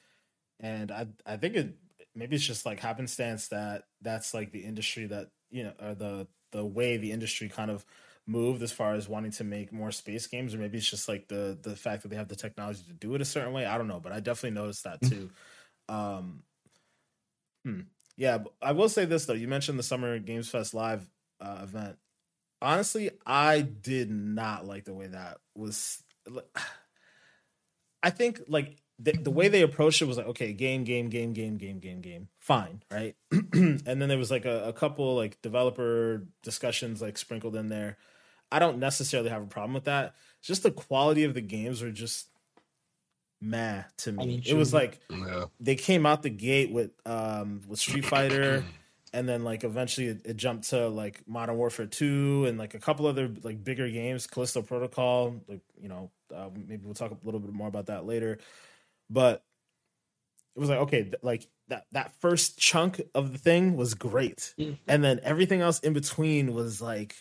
and 0.61 0.91
I 0.91 1.07
I 1.25 1.35
think 1.37 1.55
it 1.55 1.75
maybe 2.15 2.35
it's 2.35 2.45
just 2.45 2.65
like 2.65 2.79
happenstance 2.79 3.49
that 3.49 3.83
that's 4.01 4.33
like 4.33 4.51
the 4.51 4.59
industry 4.59 5.07
that 5.07 5.29
you 5.51 5.63
know 5.63 5.73
or 5.81 5.95
the 5.95 6.27
the 6.51 6.65
way 6.65 6.97
the 6.97 7.11
industry 7.11 7.49
kind 7.49 7.69
of 7.69 7.85
moved 8.25 8.63
as 8.63 8.71
far 8.71 8.93
as 8.93 9.09
wanting 9.09 9.31
to 9.31 9.43
make 9.43 9.73
more 9.73 9.91
space 9.91 10.27
games 10.27 10.55
or 10.55 10.57
maybe 10.57 10.77
it's 10.77 10.89
just 10.89 11.09
like 11.09 11.27
the 11.27 11.57
the 11.61 11.75
fact 11.75 12.01
that 12.01 12.07
they 12.07 12.15
have 12.15 12.29
the 12.29 12.35
technology 12.35 12.81
to 12.87 12.93
do 12.93 13.13
it 13.15 13.19
a 13.19 13.25
certain 13.25 13.51
way 13.51 13.65
i 13.65 13.77
don't 13.77 13.89
know 13.89 13.99
but 13.99 14.13
i 14.13 14.21
definitely 14.21 14.57
noticed 14.57 14.85
that 14.85 15.01
too 15.01 15.29
um 15.89 16.41
hmm. 17.65 17.81
Yeah 18.15 18.39
i 18.61 18.71
will 18.71 18.89
say 18.89 19.05
this 19.05 19.25
though 19.25 19.33
you 19.33 19.47
mentioned 19.47 19.77
the 19.77 19.83
summer 19.83 20.19
games 20.19 20.49
fest 20.49 20.73
live 20.73 21.09
uh, 21.39 21.59
event 21.63 21.97
honestly 22.61 23.09
i 23.25 23.61
did 23.61 24.09
not 24.11 24.65
like 24.65 24.85
the 24.85 24.93
way 24.93 25.07
that 25.07 25.37
was 25.55 26.03
i 28.03 28.09
think 28.09 28.41
like 28.47 28.77
the, 28.99 29.11
the 29.11 29.31
way 29.31 29.47
they 29.47 29.61
approached 29.61 30.01
it 30.01 30.05
was 30.05 30.17
like, 30.17 30.27
okay, 30.27 30.53
game, 30.53 30.83
game, 30.83 31.09
game, 31.09 31.33
game, 31.33 31.57
game, 31.57 31.79
game, 31.79 32.01
game, 32.01 32.27
fine, 32.37 32.83
right? 32.91 33.15
and 33.31 33.81
then 33.85 34.07
there 34.07 34.17
was 34.17 34.31
like 34.31 34.45
a, 34.45 34.69
a 34.69 34.73
couple 34.73 35.15
like 35.15 35.41
developer 35.41 36.25
discussions 36.43 37.01
like 37.01 37.17
sprinkled 37.17 37.55
in 37.55 37.69
there. 37.69 37.97
I 38.51 38.59
don't 38.59 38.77
necessarily 38.77 39.29
have 39.29 39.43
a 39.43 39.47
problem 39.47 39.73
with 39.73 39.85
that. 39.85 40.15
Just 40.41 40.63
the 40.63 40.71
quality 40.71 41.23
of 41.23 41.33
the 41.33 41.41
games 41.41 41.81
were 41.81 41.91
just 41.91 42.29
meh 43.43 43.83
to 43.97 44.11
me. 44.11 44.23
I 44.23 44.27
mean, 44.27 44.43
it 44.45 44.53
was 44.55 44.73
like 44.73 44.99
Yeah. 45.09 45.45
they 45.59 45.75
came 45.75 46.05
out 46.05 46.23
the 46.23 46.29
gate 46.29 46.71
with 46.71 46.91
um 47.05 47.61
with 47.67 47.79
Street 47.79 48.05
Fighter 48.05 48.63
and 49.13 49.27
then 49.29 49.43
like 49.43 49.63
eventually 49.63 50.07
it, 50.07 50.21
it 50.25 50.37
jumped 50.37 50.69
to 50.69 50.87
like 50.87 51.21
Modern 51.27 51.57
Warfare 51.57 51.85
2 51.85 52.45
and 52.47 52.57
like 52.57 52.73
a 52.73 52.79
couple 52.79 53.05
other 53.05 53.29
like 53.43 53.63
bigger 53.63 53.89
games, 53.89 54.25
Callisto 54.27 54.61
Protocol, 54.61 55.35
like 55.47 55.61
you 55.79 55.89
know, 55.89 56.09
uh, 56.33 56.49
maybe 56.55 56.85
we'll 56.85 56.95
talk 56.95 57.11
a 57.11 57.17
little 57.23 57.39
bit 57.39 57.53
more 57.53 57.67
about 57.67 57.87
that 57.87 58.05
later. 58.05 58.39
But 59.09 59.43
it 60.55 60.59
was 60.59 60.69
like 60.69 60.79
okay, 60.79 61.03
th- 61.03 61.15
like 61.21 61.47
that 61.67 61.85
that 61.91 62.11
first 62.21 62.57
chunk 62.57 63.01
of 63.13 63.31
the 63.33 63.37
thing 63.37 63.75
was 63.75 63.93
great. 63.93 64.53
Mm-hmm. 64.57 64.71
Mhm. 64.71 64.77
And 64.87 65.03
then 65.03 65.19
everything 65.23 65.61
else 65.61 65.79
in 65.79 65.93
between 65.93 66.53
was 66.53 66.81
like 66.81 67.15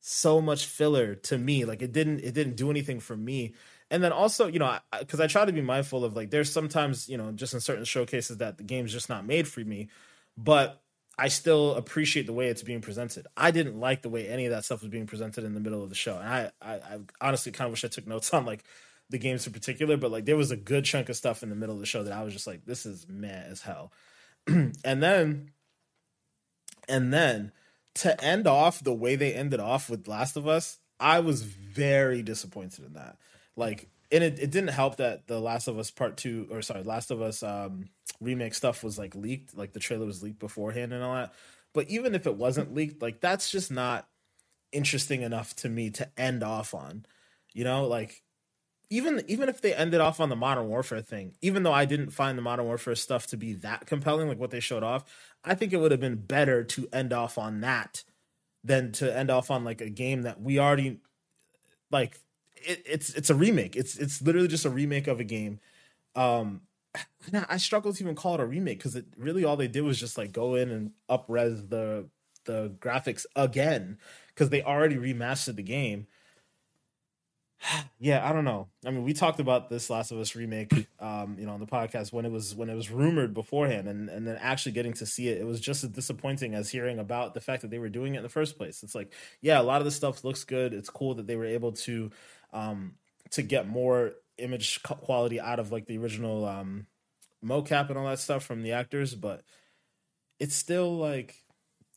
so 0.00 0.40
much 0.40 0.66
filler 0.66 1.14
to 1.14 1.38
me. 1.38 1.64
Like 1.64 1.82
it 1.82 1.92
didn't 1.92 2.20
it 2.20 2.34
didn't 2.34 2.56
do 2.56 2.70
anything 2.70 3.00
for 3.00 3.16
me. 3.16 3.54
And 3.90 4.02
then 4.02 4.12
also, 4.12 4.48
you 4.48 4.58
know, 4.58 4.78
because 4.98 5.20
I, 5.20 5.26
try 5.26 5.44
to 5.44 5.52
be 5.52 5.62
mindful 5.62 6.04
of 6.04 6.14
like 6.14 6.30
there's 6.30 6.52
sometimes, 6.52 7.08
you 7.08 7.16
know, 7.16 7.32
just 7.32 7.54
in 7.54 7.60
certain 7.60 7.84
showcases 7.84 8.36
that 8.38 8.58
the 8.58 8.64
game's 8.64 8.92
just 8.92 9.08
not 9.08 9.24
made 9.24 9.48
for 9.48 9.60
me, 9.60 9.88
but 10.36 10.82
I 11.18 11.28
still 11.28 11.74
appreciate 11.74 12.26
the 12.26 12.32
way 12.32 12.48
it's 12.48 12.62
being 12.62 12.80
presented. 12.80 13.26
I 13.36 13.50
didn't 13.50 13.80
like 13.80 14.02
the 14.02 14.08
way 14.08 14.28
any 14.28 14.46
of 14.46 14.52
that 14.52 14.64
stuff 14.64 14.82
was 14.82 14.90
being 14.90 15.06
presented 15.06 15.44
in 15.44 15.54
the 15.54 15.60
middle 15.60 15.82
of 15.82 15.88
the 15.88 15.96
show. 15.96 16.18
And 16.18 16.28
I, 16.28 16.50
I, 16.60 16.74
I 16.74 16.98
honestly 17.20 17.50
kind 17.50 17.66
of 17.66 17.72
wish 17.72 17.84
I 17.84 17.88
took 17.88 18.06
notes 18.06 18.32
on 18.34 18.44
like 18.44 18.64
the 19.10 19.18
games 19.18 19.46
in 19.46 19.52
particular, 19.52 19.96
but 19.96 20.12
like 20.12 20.26
there 20.26 20.36
was 20.36 20.50
a 20.50 20.56
good 20.56 20.84
chunk 20.84 21.08
of 21.08 21.16
stuff 21.16 21.42
in 21.42 21.48
the 21.48 21.56
middle 21.56 21.74
of 21.74 21.80
the 21.80 21.86
show 21.86 22.02
that 22.02 22.12
I 22.12 22.22
was 22.22 22.34
just 22.34 22.46
like, 22.46 22.66
this 22.66 22.84
is 22.84 23.06
meh 23.08 23.44
as 23.48 23.62
hell. 23.62 23.90
and 24.46 24.74
then, 24.84 25.50
and 26.88 27.12
then 27.12 27.52
to 27.94 28.22
end 28.22 28.46
off 28.46 28.84
the 28.84 28.94
way 28.94 29.16
they 29.16 29.32
ended 29.32 29.60
off 29.60 29.90
with 29.90 30.06
Last 30.06 30.36
of 30.36 30.46
Us, 30.46 30.78
I 31.00 31.20
was 31.20 31.42
very 31.42 32.22
disappointed 32.22 32.84
in 32.84 32.92
that. 32.92 33.16
Like, 33.58 33.88
and 34.12 34.22
it, 34.22 34.38
it 34.38 34.50
didn't 34.50 34.70
help 34.70 34.96
that 34.96 35.26
the 35.26 35.40
Last 35.40 35.68
of 35.68 35.78
Us 35.78 35.90
Part 35.90 36.16
Two, 36.16 36.46
or 36.50 36.62
sorry, 36.62 36.84
Last 36.84 37.10
of 37.10 37.20
Us 37.20 37.42
um, 37.42 37.90
remake 38.20 38.54
stuff 38.54 38.84
was 38.84 38.98
like 38.98 39.14
leaked, 39.14 39.56
like 39.56 39.72
the 39.72 39.80
trailer 39.80 40.06
was 40.06 40.22
leaked 40.22 40.38
beforehand 40.38 40.92
and 40.92 41.02
all 41.02 41.14
that. 41.14 41.34
But 41.74 41.88
even 41.90 42.14
if 42.14 42.26
it 42.26 42.36
wasn't 42.36 42.74
leaked, 42.74 43.02
like 43.02 43.20
that's 43.20 43.50
just 43.50 43.70
not 43.70 44.08
interesting 44.72 45.22
enough 45.22 45.56
to 45.56 45.68
me 45.68 45.90
to 45.90 46.08
end 46.16 46.42
off 46.42 46.72
on. 46.72 47.04
You 47.52 47.64
know, 47.64 47.86
like 47.86 48.22
even 48.90 49.22
even 49.26 49.48
if 49.48 49.60
they 49.60 49.74
ended 49.74 50.00
off 50.00 50.20
on 50.20 50.28
the 50.28 50.36
Modern 50.36 50.68
Warfare 50.68 51.02
thing, 51.02 51.34
even 51.42 51.64
though 51.64 51.72
I 51.72 51.84
didn't 51.84 52.10
find 52.10 52.38
the 52.38 52.42
Modern 52.42 52.66
Warfare 52.66 52.94
stuff 52.94 53.26
to 53.28 53.36
be 53.36 53.54
that 53.54 53.86
compelling, 53.86 54.28
like 54.28 54.38
what 54.38 54.50
they 54.50 54.60
showed 54.60 54.84
off, 54.84 55.04
I 55.44 55.54
think 55.54 55.72
it 55.72 55.78
would 55.78 55.90
have 55.90 56.00
been 56.00 56.16
better 56.16 56.64
to 56.64 56.88
end 56.92 57.12
off 57.12 57.36
on 57.38 57.60
that 57.60 58.04
than 58.64 58.92
to 58.92 59.14
end 59.14 59.30
off 59.30 59.50
on 59.50 59.64
like 59.64 59.80
a 59.80 59.90
game 59.90 60.22
that 60.22 60.40
we 60.40 60.58
already 60.58 61.00
like. 61.90 62.18
It, 62.64 62.82
it's 62.86 63.10
it's 63.14 63.30
a 63.30 63.34
remake. 63.34 63.76
It's 63.76 63.96
it's 63.96 64.22
literally 64.22 64.48
just 64.48 64.64
a 64.64 64.70
remake 64.70 65.06
of 65.06 65.20
a 65.20 65.24
game. 65.24 65.60
Um, 66.14 66.62
I 67.48 67.56
struggle 67.58 67.92
to 67.92 68.02
even 68.02 68.14
call 68.14 68.34
it 68.34 68.40
a 68.40 68.46
remake 68.46 68.78
because 68.78 68.96
it 68.96 69.06
really 69.16 69.44
all 69.44 69.56
they 69.56 69.68
did 69.68 69.82
was 69.82 69.98
just 69.98 70.18
like 70.18 70.32
go 70.32 70.54
in 70.54 70.70
and 70.70 70.92
upres 71.08 71.68
the 71.68 72.06
the 72.44 72.72
graphics 72.80 73.26
again 73.36 73.98
because 74.28 74.50
they 74.50 74.62
already 74.62 74.96
remastered 74.96 75.56
the 75.56 75.62
game. 75.62 76.06
yeah, 77.98 78.28
I 78.28 78.32
don't 78.32 78.44
know. 78.44 78.68
I 78.86 78.90
mean, 78.90 79.04
we 79.04 79.12
talked 79.12 79.40
about 79.40 79.68
this 79.68 79.90
Last 79.90 80.10
of 80.10 80.18
Us 80.18 80.34
remake, 80.34 80.72
um, 81.00 81.36
you 81.38 81.46
know, 81.46 81.52
on 81.52 81.60
the 81.60 81.66
podcast 81.66 82.12
when 82.12 82.24
it 82.24 82.32
was 82.32 82.54
when 82.54 82.70
it 82.70 82.74
was 82.74 82.90
rumored 82.90 83.34
beforehand, 83.34 83.88
and 83.88 84.08
and 84.08 84.26
then 84.26 84.36
actually 84.40 84.72
getting 84.72 84.92
to 84.94 85.06
see 85.06 85.28
it, 85.28 85.40
it 85.40 85.46
was 85.46 85.60
just 85.60 85.84
as 85.84 85.90
disappointing 85.90 86.54
as 86.54 86.70
hearing 86.70 86.98
about 86.98 87.34
the 87.34 87.40
fact 87.40 87.62
that 87.62 87.70
they 87.70 87.78
were 87.78 87.88
doing 87.88 88.14
it 88.14 88.18
in 88.18 88.22
the 88.22 88.28
first 88.28 88.56
place. 88.56 88.82
It's 88.82 88.94
like, 88.94 89.12
yeah, 89.40 89.60
a 89.60 89.62
lot 89.62 89.80
of 89.80 89.84
the 89.84 89.90
stuff 89.90 90.24
looks 90.24 90.44
good. 90.44 90.72
It's 90.72 90.90
cool 90.90 91.14
that 91.14 91.26
they 91.26 91.36
were 91.36 91.46
able 91.46 91.72
to 91.72 92.10
um 92.52 92.94
to 93.30 93.42
get 93.42 93.68
more 93.68 94.12
image 94.38 94.82
quality 94.82 95.40
out 95.40 95.58
of 95.58 95.72
like 95.72 95.86
the 95.86 95.98
original 95.98 96.44
um 96.46 96.86
mocap 97.44 97.88
and 97.88 97.98
all 97.98 98.06
that 98.06 98.18
stuff 98.18 98.44
from 98.44 98.62
the 98.62 98.72
actors, 98.72 99.14
but 99.14 99.42
it's 100.40 100.54
still 100.54 100.96
like 100.96 101.36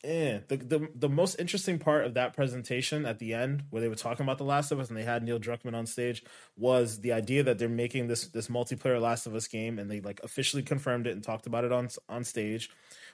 eh. 0.04 0.40
The, 0.48 0.58
the 0.58 0.90
the 0.96 1.10
most 1.10 1.40
interesting 1.40 1.80
part 1.80 2.06
of 2.06 2.14
that 2.16 2.34
presentation 2.34 3.06
at 3.06 3.20
the 3.20 3.34
end, 3.34 3.64
where 3.70 3.82
they 3.82 3.88
were 3.88 3.96
talking 3.96 4.24
about 4.26 4.38
The 4.38 4.44
Last 4.44 4.72
of 4.72 4.80
Us 4.80 4.90
and 4.90 4.98
they 4.98 5.04
had 5.04 5.24
Neil 5.24 5.40
Druckmann 5.40 5.76
on 5.76 5.86
stage, 5.86 6.24
was 6.58 7.00
the 7.00 7.14
idea 7.14 7.44
that 7.44 7.60
they're 7.60 7.70
making 7.70 8.08
this 8.08 8.28
this 8.28 8.48
multiplayer 8.48 9.02
Last 9.02 9.26
of 9.28 9.36
Us 9.36 9.48
game, 9.48 9.80
and 9.80 9.90
they 9.90 10.00
like 10.02 10.20
officially 10.24 10.64
confirmed 10.64 11.08
it 11.08 11.12
and 11.12 11.24
talked 11.24 11.48
about 11.48 11.64
it 11.64 11.72
on 11.72 11.90
on 12.10 12.24
stage. 12.24 12.70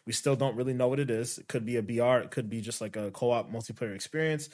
We 0.06 0.14
still 0.14 0.36
don't 0.36 0.56
really 0.56 0.74
know 0.74 0.88
what 0.88 1.00
it 1.00 1.10
is. 1.10 1.38
It 1.38 1.48
could 1.48 1.66
be 1.66 1.76
a 1.76 1.82
BR, 1.82 2.24
it 2.24 2.32
could 2.32 2.50
be 2.50 2.62
just 2.62 2.82
like 2.82 2.96
a 2.96 3.12
co-op 3.12 3.52
multiplayer 3.52 3.94
experience. 3.94 4.50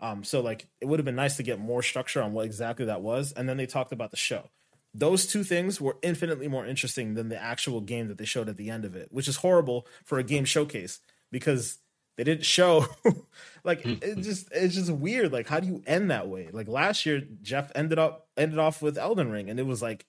Um, 0.00 0.24
so 0.24 0.40
like 0.40 0.66
it 0.80 0.86
would 0.86 0.98
have 0.98 1.04
been 1.04 1.16
nice 1.16 1.36
to 1.36 1.42
get 1.42 1.60
more 1.60 1.82
structure 1.82 2.22
on 2.22 2.32
what 2.32 2.46
exactly 2.46 2.86
that 2.86 3.02
was. 3.02 3.32
And 3.32 3.48
then 3.48 3.56
they 3.56 3.66
talked 3.66 3.92
about 3.92 4.10
the 4.10 4.16
show. 4.16 4.48
Those 4.92 5.26
two 5.26 5.44
things 5.44 5.80
were 5.80 5.96
infinitely 6.02 6.48
more 6.48 6.66
interesting 6.66 7.14
than 7.14 7.28
the 7.28 7.40
actual 7.40 7.80
game 7.80 8.08
that 8.08 8.18
they 8.18 8.24
showed 8.24 8.48
at 8.48 8.56
the 8.56 8.70
end 8.70 8.84
of 8.84 8.96
it, 8.96 9.08
which 9.12 9.28
is 9.28 9.36
horrible 9.36 9.86
for 10.04 10.18
a 10.18 10.24
game 10.24 10.44
showcase 10.44 11.00
because 11.30 11.78
they 12.16 12.24
didn't 12.24 12.44
show 12.44 12.86
like 13.64 13.86
it 13.86 14.16
just 14.16 14.48
it's 14.52 14.74
just 14.74 14.90
weird. 14.90 15.32
Like 15.32 15.48
how 15.48 15.60
do 15.60 15.68
you 15.68 15.82
end 15.86 16.10
that 16.10 16.28
way? 16.28 16.48
Like 16.52 16.66
last 16.66 17.06
year, 17.06 17.22
Jeff 17.42 17.70
ended 17.74 17.98
up 17.98 18.26
ended 18.36 18.58
off 18.58 18.82
with 18.82 18.98
Elden 18.98 19.30
Ring, 19.30 19.48
and 19.48 19.60
it 19.60 19.66
was 19.66 19.80
like 19.80 20.06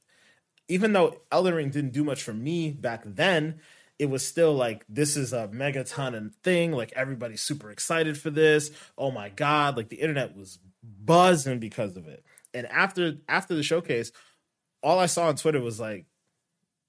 even 0.67 0.93
though 0.93 1.17
Elden 1.31 1.53
Ring 1.53 1.69
didn't 1.69 1.91
do 1.91 2.03
much 2.03 2.23
for 2.23 2.33
me 2.33 2.71
back 2.71 3.03
then, 3.05 3.59
it 4.01 4.09
was 4.09 4.25
still 4.25 4.55
like 4.55 4.83
this 4.89 5.15
is 5.15 5.31
a 5.31 5.47
megaton 5.49 6.17
and 6.17 6.33
thing. 6.37 6.71
Like 6.71 6.91
everybody's 6.95 7.43
super 7.43 7.69
excited 7.69 8.17
for 8.17 8.31
this. 8.31 8.71
Oh 8.97 9.11
my 9.11 9.29
god! 9.29 9.77
Like 9.77 9.89
the 9.89 9.97
internet 9.97 10.35
was 10.35 10.57
buzzing 10.83 11.59
because 11.59 11.95
of 11.95 12.07
it. 12.07 12.25
And 12.51 12.65
after 12.65 13.17
after 13.29 13.53
the 13.53 13.61
showcase, 13.61 14.11
all 14.81 14.97
I 14.97 15.05
saw 15.05 15.27
on 15.27 15.35
Twitter 15.35 15.61
was 15.61 15.79
like, 15.79 16.07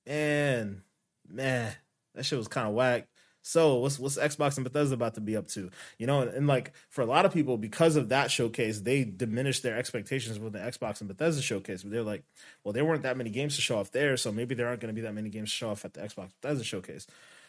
man, 0.06 0.84
man, 1.28 1.74
that 2.14 2.24
shit 2.24 2.38
was 2.38 2.48
kind 2.48 2.66
of 2.66 2.72
whack. 2.72 3.08
So 3.42 3.76
what's 3.76 3.98
what's 3.98 4.16
Xbox 4.16 4.56
and 4.56 4.64
Bethesda 4.64 4.94
about 4.94 5.14
to 5.14 5.20
be 5.20 5.36
up 5.36 5.48
to? 5.48 5.70
You 5.98 6.06
know, 6.06 6.22
and, 6.22 6.30
and 6.30 6.46
like 6.46 6.72
for 6.88 7.02
a 7.02 7.06
lot 7.06 7.26
of 7.26 7.34
people, 7.34 7.58
because 7.58 7.96
of 7.96 8.08
that 8.10 8.30
showcase, 8.30 8.80
they 8.80 9.04
diminished 9.04 9.62
their 9.62 9.76
expectations 9.76 10.38
with 10.38 10.52
the 10.52 10.60
Xbox 10.60 11.00
and 11.00 11.08
Bethesda 11.08 11.42
showcase. 11.42 11.82
But 11.82 11.92
they're 11.92 12.02
like, 12.02 12.22
well, 12.62 12.72
there 12.72 12.84
weren't 12.84 13.02
that 13.02 13.16
many 13.16 13.30
games 13.30 13.56
to 13.56 13.62
show 13.62 13.78
off 13.78 13.90
there, 13.90 14.16
so 14.16 14.30
maybe 14.30 14.54
there 14.54 14.68
aren't 14.68 14.80
going 14.80 14.94
to 14.94 14.98
be 14.98 15.02
that 15.02 15.14
many 15.14 15.28
games 15.28 15.50
to 15.50 15.56
show 15.56 15.70
off 15.70 15.84
at 15.84 15.94
the 15.94 16.00
Xbox 16.00 16.30
Bethesda 16.40 16.64
showcase. 16.64 17.06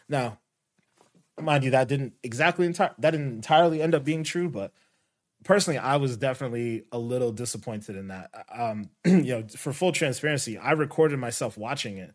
Now, 0.08 0.38
mind 1.40 1.64
you, 1.64 1.70
that 1.70 1.88
didn't 1.88 2.14
exactly 2.22 2.68
enti- 2.68 2.94
that 2.98 3.10
didn't 3.10 3.32
entirely 3.32 3.80
end 3.80 3.94
up 3.94 4.04
being 4.04 4.24
true, 4.24 4.48
but 4.48 4.72
personally, 5.44 5.78
I 5.78 5.96
was 5.96 6.16
definitely 6.16 6.84
a 6.90 6.98
little 6.98 7.30
disappointed 7.30 7.96
in 7.96 8.08
that. 8.08 8.30
Um, 8.52 8.90
you 9.04 9.22
know, 9.22 9.44
for 9.56 9.72
full 9.72 9.92
transparency, 9.92 10.58
I 10.58 10.72
recorded 10.72 11.18
myself 11.18 11.56
watching 11.56 11.98
it, 11.98 12.14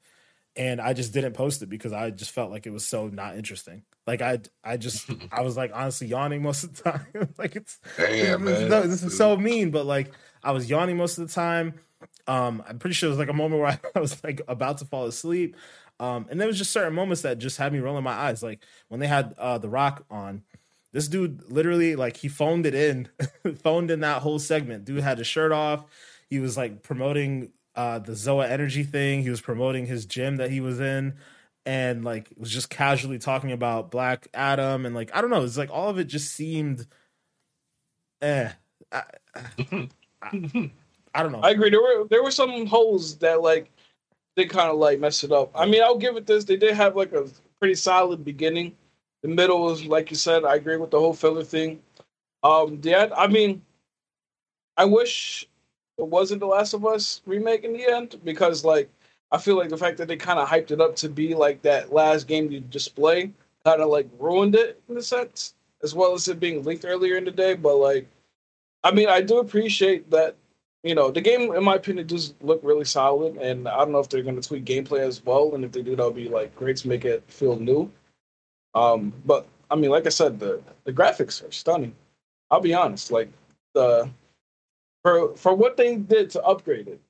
and 0.56 0.82
I 0.82 0.94
just 0.94 1.14
didn't 1.14 1.34
post 1.34 1.62
it 1.62 1.70
because 1.70 1.94
I 1.94 2.10
just 2.12 2.32
felt 2.32 2.52
like 2.52 2.66
it 2.66 2.72
was 2.74 2.86
so 2.86 3.08
not 3.08 3.36
interesting. 3.38 3.84
Like 4.08 4.22
I, 4.22 4.40
I 4.64 4.78
just, 4.78 5.10
I 5.32 5.42
was 5.42 5.56
like 5.56 5.72
honestly 5.74 6.08
yawning 6.08 6.42
most 6.42 6.64
of 6.64 6.76
the 6.76 6.84
time. 6.84 7.06
like 7.38 7.56
it's, 7.56 7.80
Damn, 7.98 8.46
this, 8.46 8.60
is- 8.60 8.70
man. 8.70 8.90
this 8.90 9.04
is 9.04 9.18
so 9.18 9.38
mean, 9.38 9.72
but 9.72 9.86
like 9.86 10.12
I 10.44 10.52
was 10.52 10.70
yawning 10.70 10.98
most 10.98 11.18
of 11.18 11.28
the 11.28 11.34
time. 11.34 11.76
Um, 12.28 12.64
I'm 12.68 12.80
pretty 12.80 12.94
sure 12.94 13.08
it 13.08 13.12
was 13.12 13.20
like 13.20 13.30
a 13.30 13.34
moment 13.34 13.62
where 13.62 13.80
I 13.96 14.00
was 14.00 14.24
like 14.24 14.42
about 14.48 14.78
to 14.80 14.86
fall 14.86 15.06
asleep. 15.06 15.56
Um, 16.00 16.28
and 16.30 16.40
there 16.40 16.48
was 16.48 16.58
just 16.58 16.72
certain 16.72 16.94
moments 16.94 17.24
that 17.24 17.40
just 17.40 17.58
had 17.58 17.74
me 17.74 17.80
rolling 17.80 18.04
my 18.06 18.14
eyes. 18.14 18.42
Like 18.42 18.64
when 18.88 19.00
they 19.00 19.08
had 19.08 19.36
uh 19.38 19.58
The 19.58 19.70
Rock 19.70 20.06
on, 20.10 20.44
this 20.94 21.08
dude 21.08 21.44
literally 21.52 21.96
like 21.96 22.18
he 22.18 22.30
phoned 22.30 22.66
it 22.66 22.74
in, 22.74 23.10
phoned 23.62 23.92
in 23.92 24.00
that 24.00 24.22
whole 24.22 24.40
segment. 24.40 24.86
Dude 24.86 25.04
had 25.04 25.18
his 25.18 25.28
shirt 25.28 25.52
off. 25.52 25.84
He 26.30 26.40
was 26.40 26.56
like 26.58 26.84
promoting 26.84 27.52
uh 27.80 27.98
the 27.98 28.12
Zoa 28.12 28.50
Energy 28.50 28.84
thing. 28.84 29.22
He 29.22 29.30
was 29.30 29.40
promoting 29.40 29.86
his 29.86 30.06
gym 30.06 30.36
that 30.38 30.52
he 30.52 30.60
was 30.60 30.82
in, 30.82 31.14
and 31.66 32.04
like 32.04 32.30
was 32.38 32.52
just 32.52 32.70
casually 32.70 33.20
talking 33.20 33.54
about 33.54 33.90
Black 33.90 34.28
Adam 34.34 34.86
and 34.86 34.94
like 34.94 35.16
I 35.16 35.22
don't 35.22 35.30
know. 35.30 35.46
It's 35.46 35.58
like 35.58 35.72
all 35.72 35.90
of 35.90 35.98
it 35.98 36.08
just 36.08 36.34
seemed, 36.34 36.86
eh. 38.22 38.52
I, 38.92 39.04
I, 39.34 39.90
I 41.14 41.24
don't 41.24 41.32
know. 41.32 41.40
I 41.40 41.52
agree. 41.52 41.70
There 41.70 41.82
were 41.82 42.06
there 42.10 42.22
were 42.22 42.32
some 42.32 42.66
holes 42.66 43.18
that 43.20 43.42
like 43.42 43.72
they 44.36 44.46
kind 44.46 44.70
of 44.70 44.76
like 44.78 45.00
messed 45.00 45.24
it 45.24 45.32
up. 45.32 45.52
I 45.56 45.66
mean, 45.66 45.82
I'll 45.82 45.98
give 45.98 46.18
it 46.18 46.28
this. 46.28 46.44
They 46.44 46.58
did 46.58 46.76
have 46.76 46.98
like 46.98 47.14
a 47.14 47.28
pretty 47.60 47.76
solid 47.76 48.26
beginning. 48.26 48.76
The 49.24 49.30
middle 49.30 49.62
was 49.62 49.86
like 49.86 50.12
you 50.12 50.18
said. 50.18 50.44
I 50.44 50.56
agree 50.56 50.76
with 50.76 50.92
the 50.92 51.00
whole 51.00 51.14
filler 51.14 51.46
thing. 51.46 51.82
Um, 52.44 52.82
end. 52.86 53.14
I 53.16 53.28
mean, 53.28 53.62
I 54.76 54.84
wish 54.84 55.49
it 56.00 56.08
wasn't 56.08 56.40
the 56.40 56.48
Last 56.48 56.74
of 56.74 56.86
Us 56.86 57.22
remake 57.26 57.64
in 57.64 57.74
the 57.74 57.86
end 57.86 58.20
because 58.24 58.66
like 58.66 58.90
I 59.32 59.38
feel 59.38 59.58
like 59.58 59.70
the 59.70 59.78
fact 59.78 59.98
that 59.98 60.08
they 60.08 60.16
kind 60.18 60.40
of 60.40 60.48
hyped 60.48 60.72
it 60.72 60.82
up 60.82 60.96
to 60.98 61.10
be 61.10 61.36
like 61.36 61.62
that 61.62 61.94
last 61.94 62.28
game 62.28 62.52
you 62.52 62.62
display 62.62 63.32
kind 63.64 63.82
of 63.82 63.90
like 63.90 64.08
ruined 64.18 64.56
it 64.56 64.82
in 64.90 64.98
a 64.98 65.02
sense, 65.02 65.54
as 65.84 65.94
well 65.94 66.14
as 66.14 66.28
it 66.28 66.40
being 66.40 66.64
leaked 66.64 66.86
earlier 66.86 67.18
in 67.18 67.26
the 67.26 67.32
day. 67.32 67.54
But 67.54 67.76
like, 67.76 68.08
I 68.84 68.92
mean, 68.92 69.10
I 69.10 69.22
do 69.22 69.40
appreciate 69.40 70.10
that 70.12 70.36
you 70.84 70.96
know, 70.96 71.12
the 71.12 71.22
game, 71.22 71.54
in 71.54 71.64
my 71.64 71.76
opinion, 71.76 72.08
does 72.08 72.34
look 72.42 72.62
really 72.64 72.86
solid. 72.86 73.36
And 73.38 73.68
I 73.68 73.78
don't 73.80 73.92
know 73.92 74.00
if 74.00 74.10
they're 74.10 74.24
going 74.24 74.40
to 74.40 74.48
tweak 74.48 74.66
gameplay 74.66 75.02
as 75.02 75.24
well. 75.26 75.54
And 75.54 75.66
if 75.66 75.72
they 75.72 75.82
do, 75.82 75.96
that'll 75.96 76.12
be 76.12 76.30
like 76.30 76.56
great 76.56 76.78
to 76.78 76.88
make 76.88 77.06
it 77.06 77.24
feel 77.28 77.60
new. 77.60 77.92
Um, 78.76 79.14
but 79.26 79.48
I 79.70 79.76
mean, 79.76 79.92
like 79.92 80.06
I 80.06 80.10
said, 80.10 80.40
the 80.40 80.62
the 80.86 80.94
graphics 80.94 81.48
are 81.48 81.52
stunning. 81.52 81.94
I'll 82.50 82.62
be 82.62 82.74
honest, 82.74 83.12
like 83.12 83.30
the 83.74 84.10
for 85.04 85.36
for 85.36 85.56
what 85.56 85.78
they 85.78 85.96
did 85.96 86.32
to 86.32 86.44
upgrade 86.44 86.88
it, 86.88 87.02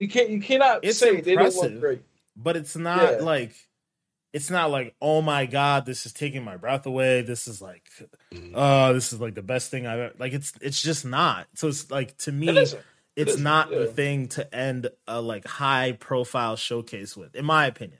you 0.00 0.08
can't 0.08 0.30
you 0.30 0.40
cannot 0.40 0.80
It's 0.84 0.98
say 0.98 1.10
they 1.16 1.22
didn't 1.22 1.40
impressive. 1.40 1.72
look 1.74 1.80
great. 1.80 2.02
but 2.36 2.56
it's 2.56 2.76
not 2.76 3.18
Yeah. 3.18 3.24
like 3.24 3.54
it's 4.32 4.50
not 4.50 4.70
like 4.70 4.94
oh 5.02 5.22
my 5.22 5.46
god 5.46 5.86
this 5.86 6.06
is 6.06 6.12
taking 6.12 6.44
my 6.44 6.56
breath 6.56 6.86
away 6.86 7.22
this 7.22 7.48
is 7.48 7.60
like 7.62 7.90
Mhm. 8.32 8.52
oh 8.54 8.92
this 8.94 9.12
is 9.12 9.20
like 9.20 9.34
the 9.34 9.42
best 9.42 9.70
thing 9.70 9.86
i've 9.86 9.98
ever 9.98 10.14
like 10.18 10.32
it's 10.32 10.52
it's 10.62 10.80
just 10.82 11.04
not 11.04 11.46
so 11.54 11.68
it's 11.68 11.90
like 11.90 12.16
to 12.18 12.32
me 12.32 12.48
It 12.50 12.56
isn't. 12.58 12.82
it's 13.16 13.30
isn't, 13.32 13.42
not 13.44 13.70
the 13.70 13.86
thing 13.88 14.28
to 14.28 14.54
end 14.54 14.88
a 15.08 15.20
like 15.20 15.46
high 15.46 15.92
profile 15.92 16.56
showcase 16.56 17.16
with 17.16 17.34
in 17.34 17.44
my 17.44 17.66
opinion 17.66 17.98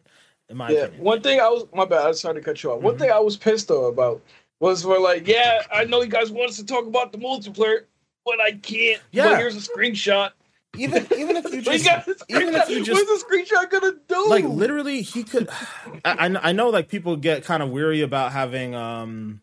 in 0.49 0.57
my 0.57 0.71
Yeah, 0.71 0.85
opinion 0.85 1.05
one 1.05 1.21
thing 1.23 1.41
I 1.41 1.49
was 1.49 1.67
my 1.75 1.85
bad. 1.85 2.03
I 2.05 2.09
was 2.09 2.21
trying 2.21 2.35
to 2.37 2.41
cut 2.41 2.63
you 2.63 2.73
off. 2.73 2.81
One 2.83 2.95
Mhm. 2.95 2.99
thing 3.01 3.11
I 3.11 3.19
was 3.21 3.37
pissed 3.37 3.69
though 3.69 3.87
about 3.87 4.23
was 4.61 4.87
we're 4.87 4.99
like, 5.01 5.27
yeah, 5.29 5.63
I 5.73 5.85
know 5.85 6.03
you 6.03 6.09
guys 6.09 6.31
want 6.31 6.51
us 6.51 6.57
to 6.59 6.65
talk 6.67 6.87
about 6.87 7.13
the 7.13 7.19
multiplayer, 7.19 7.85
but 8.25 8.41
I 8.41 8.53
can't. 8.53 9.01
Yeah. 9.11 9.29
But 9.31 9.39
here's 9.39 9.57
a 9.57 9.61
screenshot. 9.71 10.31
even 10.79 11.07
even 11.17 11.37
if 11.37 11.53
you 11.53 11.61
just 11.63 11.87
even 12.29 12.55
if 12.55 12.69
you 12.69 12.83
just- 12.85 13.07
what's 13.07 13.23
the 13.23 13.29
screenshot 13.29 13.71
gonna 13.71 13.93
do? 14.09 14.27
like 14.29 14.45
literally 14.45 15.03
he 15.03 15.23
could 15.23 15.49
I, 16.05 16.29
I 16.29 16.49
I 16.49 16.53
know 16.53 16.71
like 16.71 16.89
people 16.89 17.17
get 17.17 17.45
kind 17.45 17.63
of 17.63 17.71
weary 17.71 18.01
about 18.01 18.33
having 18.33 18.75
um 18.75 19.43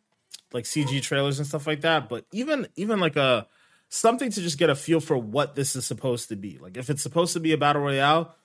like 0.52 0.64
cg 0.64 1.04
trailers 1.04 1.38
and 1.38 1.48
stuff 1.48 1.68
like 1.68 1.82
that 1.82 2.10
but 2.10 2.26
even 2.32 2.68
even 2.76 3.00
like 3.00 3.16
a 3.16 3.46
something 3.90 4.32
to 4.32 4.42
just 4.42 4.58
get 4.58 4.72
a 4.72 4.76
feel 4.76 5.00
for 5.00 5.16
what 5.18 5.54
this 5.54 5.76
is 5.76 5.86
supposed 5.86 6.30
to 6.30 6.36
be 6.36 6.58
like 6.58 6.78
if 6.78 6.90
it's 6.90 7.04
supposed 7.04 7.34
to 7.34 7.40
be 7.40 7.54
a 7.54 7.58
battle 7.58 7.84
royale 7.84 8.36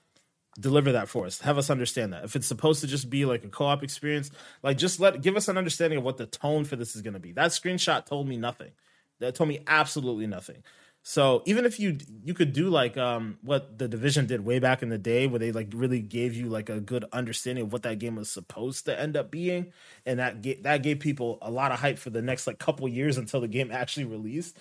deliver 0.59 0.91
that 0.91 1.09
for 1.09 1.25
us 1.25 1.41
have 1.41 1.57
us 1.57 1.71
understand 1.71 2.13
that 2.13 2.23
if 2.23 2.35
it's 2.35 2.45
supposed 2.47 2.81
to 2.81 2.87
just 2.87 3.09
be 3.09 3.25
like 3.25 3.43
a 3.43 3.47
co-op 3.49 3.81
experience 3.81 4.29
like 4.61 4.77
just 4.77 4.99
let 4.99 5.21
give 5.23 5.35
us 5.35 5.47
an 5.47 5.57
understanding 5.57 5.97
of 5.97 6.05
what 6.05 6.17
the 6.17 6.27
tone 6.27 6.63
for 6.63 6.75
this 6.75 6.95
is 6.95 7.01
going 7.01 7.15
to 7.15 7.19
be 7.19 7.31
that 7.31 7.49
screenshot 7.49 8.05
told 8.05 8.27
me 8.27 8.37
nothing 8.37 8.71
that 9.19 9.35
told 9.35 9.49
me 9.49 9.59
absolutely 9.67 10.27
nothing. 10.27 10.63
So 11.07 11.43
even 11.45 11.65
if 11.65 11.79
you 11.79 11.99
you 12.23 12.33
could 12.33 12.51
do 12.51 12.67
like 12.69 12.97
um 12.97 13.37
what 13.43 13.77
the 13.77 13.87
division 13.87 14.25
did 14.25 14.43
way 14.43 14.57
back 14.57 14.81
in 14.81 14.89
the 14.89 14.97
day 14.97 15.27
where 15.27 15.37
they 15.37 15.51
like 15.51 15.69
really 15.75 16.01
gave 16.01 16.33
you 16.33 16.47
like 16.47 16.67
a 16.67 16.79
good 16.79 17.05
understanding 17.13 17.65
of 17.65 17.71
what 17.71 17.83
that 17.83 17.99
game 17.99 18.15
was 18.15 18.29
supposed 18.29 18.85
to 18.85 18.99
end 18.99 19.15
up 19.15 19.29
being 19.29 19.71
and 20.07 20.17
that 20.17 20.41
ga- 20.41 20.59
that 20.63 20.81
gave 20.81 20.99
people 20.99 21.37
a 21.43 21.51
lot 21.51 21.71
of 21.71 21.79
hype 21.79 21.99
for 21.99 22.09
the 22.09 22.23
next 22.23 22.47
like 22.47 22.57
couple 22.57 22.87
years 22.87 23.17
until 23.19 23.39
the 23.39 23.47
game 23.47 23.71
actually 23.71 24.05
released 24.05 24.57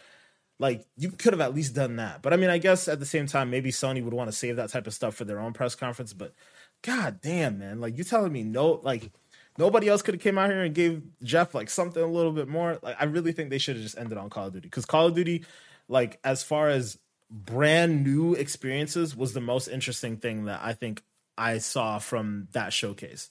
like 0.58 0.84
you 0.98 1.10
could 1.10 1.32
have 1.32 1.40
at 1.40 1.54
least 1.54 1.74
done 1.74 1.96
that. 1.96 2.20
But 2.20 2.34
i 2.34 2.36
mean 2.36 2.50
i 2.50 2.58
guess 2.58 2.88
at 2.88 3.00
the 3.00 3.06
same 3.06 3.26
time 3.26 3.48
maybe 3.48 3.70
sony 3.72 4.04
would 4.04 4.12
want 4.12 4.28
to 4.28 4.36
save 4.36 4.56
that 4.56 4.68
type 4.68 4.86
of 4.86 4.92
stuff 4.92 5.14
for 5.14 5.24
their 5.24 5.40
own 5.40 5.54
press 5.54 5.74
conference 5.74 6.12
but 6.12 6.34
god 6.82 7.20
damn 7.22 7.58
man. 7.58 7.80
Like 7.80 7.96
you 7.96 8.04
telling 8.04 8.32
me 8.32 8.42
no 8.42 8.80
like 8.82 9.10
nobody 9.58 9.88
else 9.88 10.02
could 10.02 10.14
have 10.14 10.22
came 10.22 10.38
out 10.38 10.50
here 10.50 10.62
and 10.62 10.74
gave 10.74 11.02
jeff 11.22 11.54
like 11.54 11.70
something 11.70 12.02
a 12.02 12.06
little 12.06 12.32
bit 12.32 12.48
more. 12.48 12.78
Like 12.82 12.96
i 13.00 13.04
really 13.04 13.32
think 13.32 13.50
they 13.50 13.58
should 13.58 13.76
have 13.76 13.82
just 13.84 13.98
ended 13.98 14.18
on 14.18 14.30
call 14.30 14.46
of 14.48 14.52
duty 14.52 14.68
because 14.68 14.84
call 14.84 15.06
of 15.06 15.14
duty 15.14 15.44
like 15.88 16.18
as 16.24 16.42
far 16.42 16.68
as 16.68 16.98
brand 17.30 18.04
new 18.04 18.34
experiences 18.34 19.16
was 19.16 19.32
the 19.32 19.40
most 19.40 19.68
interesting 19.68 20.16
thing 20.16 20.44
that 20.44 20.60
i 20.62 20.72
think 20.72 21.02
i 21.36 21.58
saw 21.58 21.98
from 21.98 22.48
that 22.52 22.72
showcase. 22.72 23.30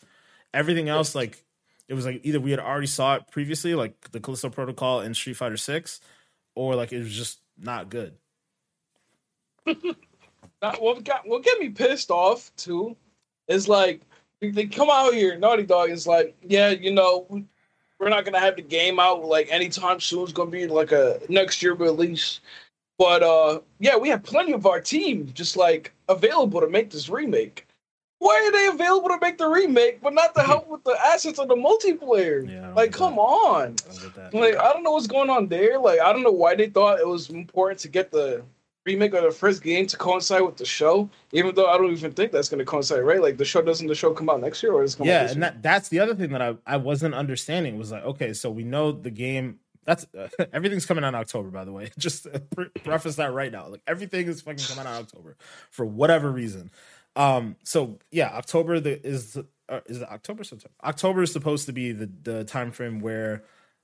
Everything 0.54 0.90
else 0.90 1.16
like 1.16 1.44
it 1.88 1.94
was 1.94 2.06
like 2.06 2.22
either 2.24 2.40
we 2.40 2.52
had 2.52 2.60
already 2.60 2.88
saw 2.88 3.16
it 3.16 3.24
previously 3.32 3.76
like 3.76 4.12
the 4.12 4.20
callisto 4.20 4.50
protocol 4.50 5.00
and 5.02 5.16
street 5.16 5.36
fighter 5.36 5.58
6 5.58 6.00
or 6.56 6.76
like 6.76 6.92
it 6.94 7.00
was 7.00 7.14
just 7.14 7.40
not 7.58 7.90
good. 7.90 8.14
Not- 10.62 10.82
what 10.82 11.04
got 11.04 11.28
what 11.28 11.44
get 11.44 11.60
me 11.60 11.70
pissed 11.70 12.12
off 12.12 12.52
too 12.56 12.96
is 13.48 13.68
like 13.68 14.02
they- 14.52 14.66
come 14.66 14.90
out 14.90 15.14
here, 15.14 15.36
Naughty 15.38 15.64
Dog 15.64 15.90
is 15.90 16.08
like, 16.08 16.36
yeah, 16.42 16.70
you 16.70 16.92
know, 16.92 17.26
we- 17.30 17.46
we're 18.00 18.10
not 18.10 18.26
gonna 18.26 18.40
have 18.40 18.56
the 18.58 18.62
game 18.62 19.00
out 19.00 19.24
like 19.24 19.48
anytime 19.52 20.00
soon. 20.00 20.24
It's 20.24 20.34
gonna 20.34 20.50
be 20.50 20.68
like 20.68 20.92
a 20.92 21.20
next 21.30 21.62
year 21.64 21.74
release. 21.74 22.42
But 22.98 23.24
uh 23.24 23.62
yeah, 23.80 23.96
we 23.98 24.10
have 24.10 24.24
plenty 24.24 24.54
of 24.54 24.66
our 24.66 24.82
team 24.82 25.32
just 25.34 25.56
like 25.58 25.94
available 26.10 26.60
to 26.62 26.68
make 26.68 26.90
this 26.90 27.10
remake. 27.10 27.66
Why 28.20 28.42
are 28.46 28.52
they 28.54 28.68
available 28.68 29.10
to 29.10 29.18
make 29.22 29.38
the 29.38 29.48
remake, 29.48 30.02
but 30.02 30.14
not 30.14 30.34
to 30.36 30.44
help 30.44 30.70
with 30.70 30.84
the 30.86 30.98
assets 31.06 31.40
of 31.40 31.50
the 31.50 31.56
multiplayer? 31.56 32.50
Yeah, 32.50 32.74
like, 32.74 32.94
come 32.94 33.16
that. 33.16 33.22
on. 33.22 33.62
I 33.62 33.66
don't 33.66 34.02
get 34.02 34.16
that. 34.16 34.34
Like, 34.34 34.56
I 34.56 34.72
don't 34.72 34.84
know 34.84 34.92
what's 34.92 35.08
going 35.08 35.30
on 35.30 35.50
there. 35.50 35.78
Like, 35.78 36.00
I 36.00 36.14
don't 36.14 36.24
know 36.24 36.32
why 36.32 36.56
they 36.56 36.70
thought 36.70 37.02
it 37.02 37.08
was 37.08 37.30
important 37.30 37.82
to 37.82 37.90
get 37.90 38.12
the 38.12 38.42
remake 38.86 39.14
of 39.14 39.24
the 39.24 39.32
first 39.32 39.64
game 39.64 39.88
to 39.88 39.98
coincide 39.98 40.42
with 40.42 40.58
the 40.58 40.66
show, 40.66 41.10
even 41.32 41.56
though 41.56 41.68
I 41.68 41.78
don't 41.78 41.92
even 41.92 42.12
think 42.12 42.32
that's 42.32 42.50
going 42.50 42.60
to 42.60 42.66
coincide, 42.66 43.02
right? 43.04 43.22
Like, 43.22 43.38
the 43.38 43.46
show 43.46 43.62
doesn't 43.62 43.88
the 43.88 43.96
show 43.96 44.14
come 44.14 44.30
out 44.30 44.42
next 44.42 44.62
year 44.62 44.74
or 44.74 44.84
is 44.84 44.96
it 44.96 44.98
come 44.98 45.08
out 45.08 45.12
yeah 45.12 45.32
and 45.32 45.42
that 45.44 45.62
that's 45.64 45.90
the 45.90 46.00
other 46.00 46.16
thing 46.16 46.32
that 46.32 46.42
i 46.42 46.56
i 46.66 46.78
wasn't 46.78 47.14
understanding 47.14 47.78
was 47.78 47.92
like 47.92 48.04
okay 48.04 48.34
so 48.34 48.50
we 48.50 48.64
know 48.64 48.92
the 48.92 49.10
game 49.10 49.60
that's 49.86 50.06
uh, 50.18 50.28
everything's 50.54 50.86
coming 50.86 51.04
out 51.04 51.10
in 51.10 51.16
october 51.16 51.50
by 51.50 51.66
the 51.66 51.72
way. 51.72 51.92
Just 51.98 52.28
pre- 52.56 52.70
preface 52.84 53.16
that 53.18 53.34
right 53.34 53.52
now. 53.52 53.68
Like 53.68 53.82
everything 53.88 54.28
is 54.28 54.42
fucking 54.42 54.64
coming 54.66 54.86
out 54.86 54.98
in 54.98 55.02
october 55.04 55.36
for 55.72 55.86
whatever 55.86 56.32
reason. 56.32 56.72
Um 57.16 57.56
so 57.64 58.00
yeah 58.12 58.30
october 58.30 58.80
the, 58.80 59.06
is 59.06 59.34
the- 59.34 59.48
uh, 59.70 59.80
is 59.88 60.02
it 60.02 60.10
october 60.10 60.44
september? 60.44 60.74
October 60.84 61.24
is 61.24 61.32
supposed 61.32 61.66
to 61.68 61.74
be 61.74 61.92
the 61.94 62.10
the 62.24 62.44
time 62.44 62.72
frame 62.72 63.00
where 63.00 63.44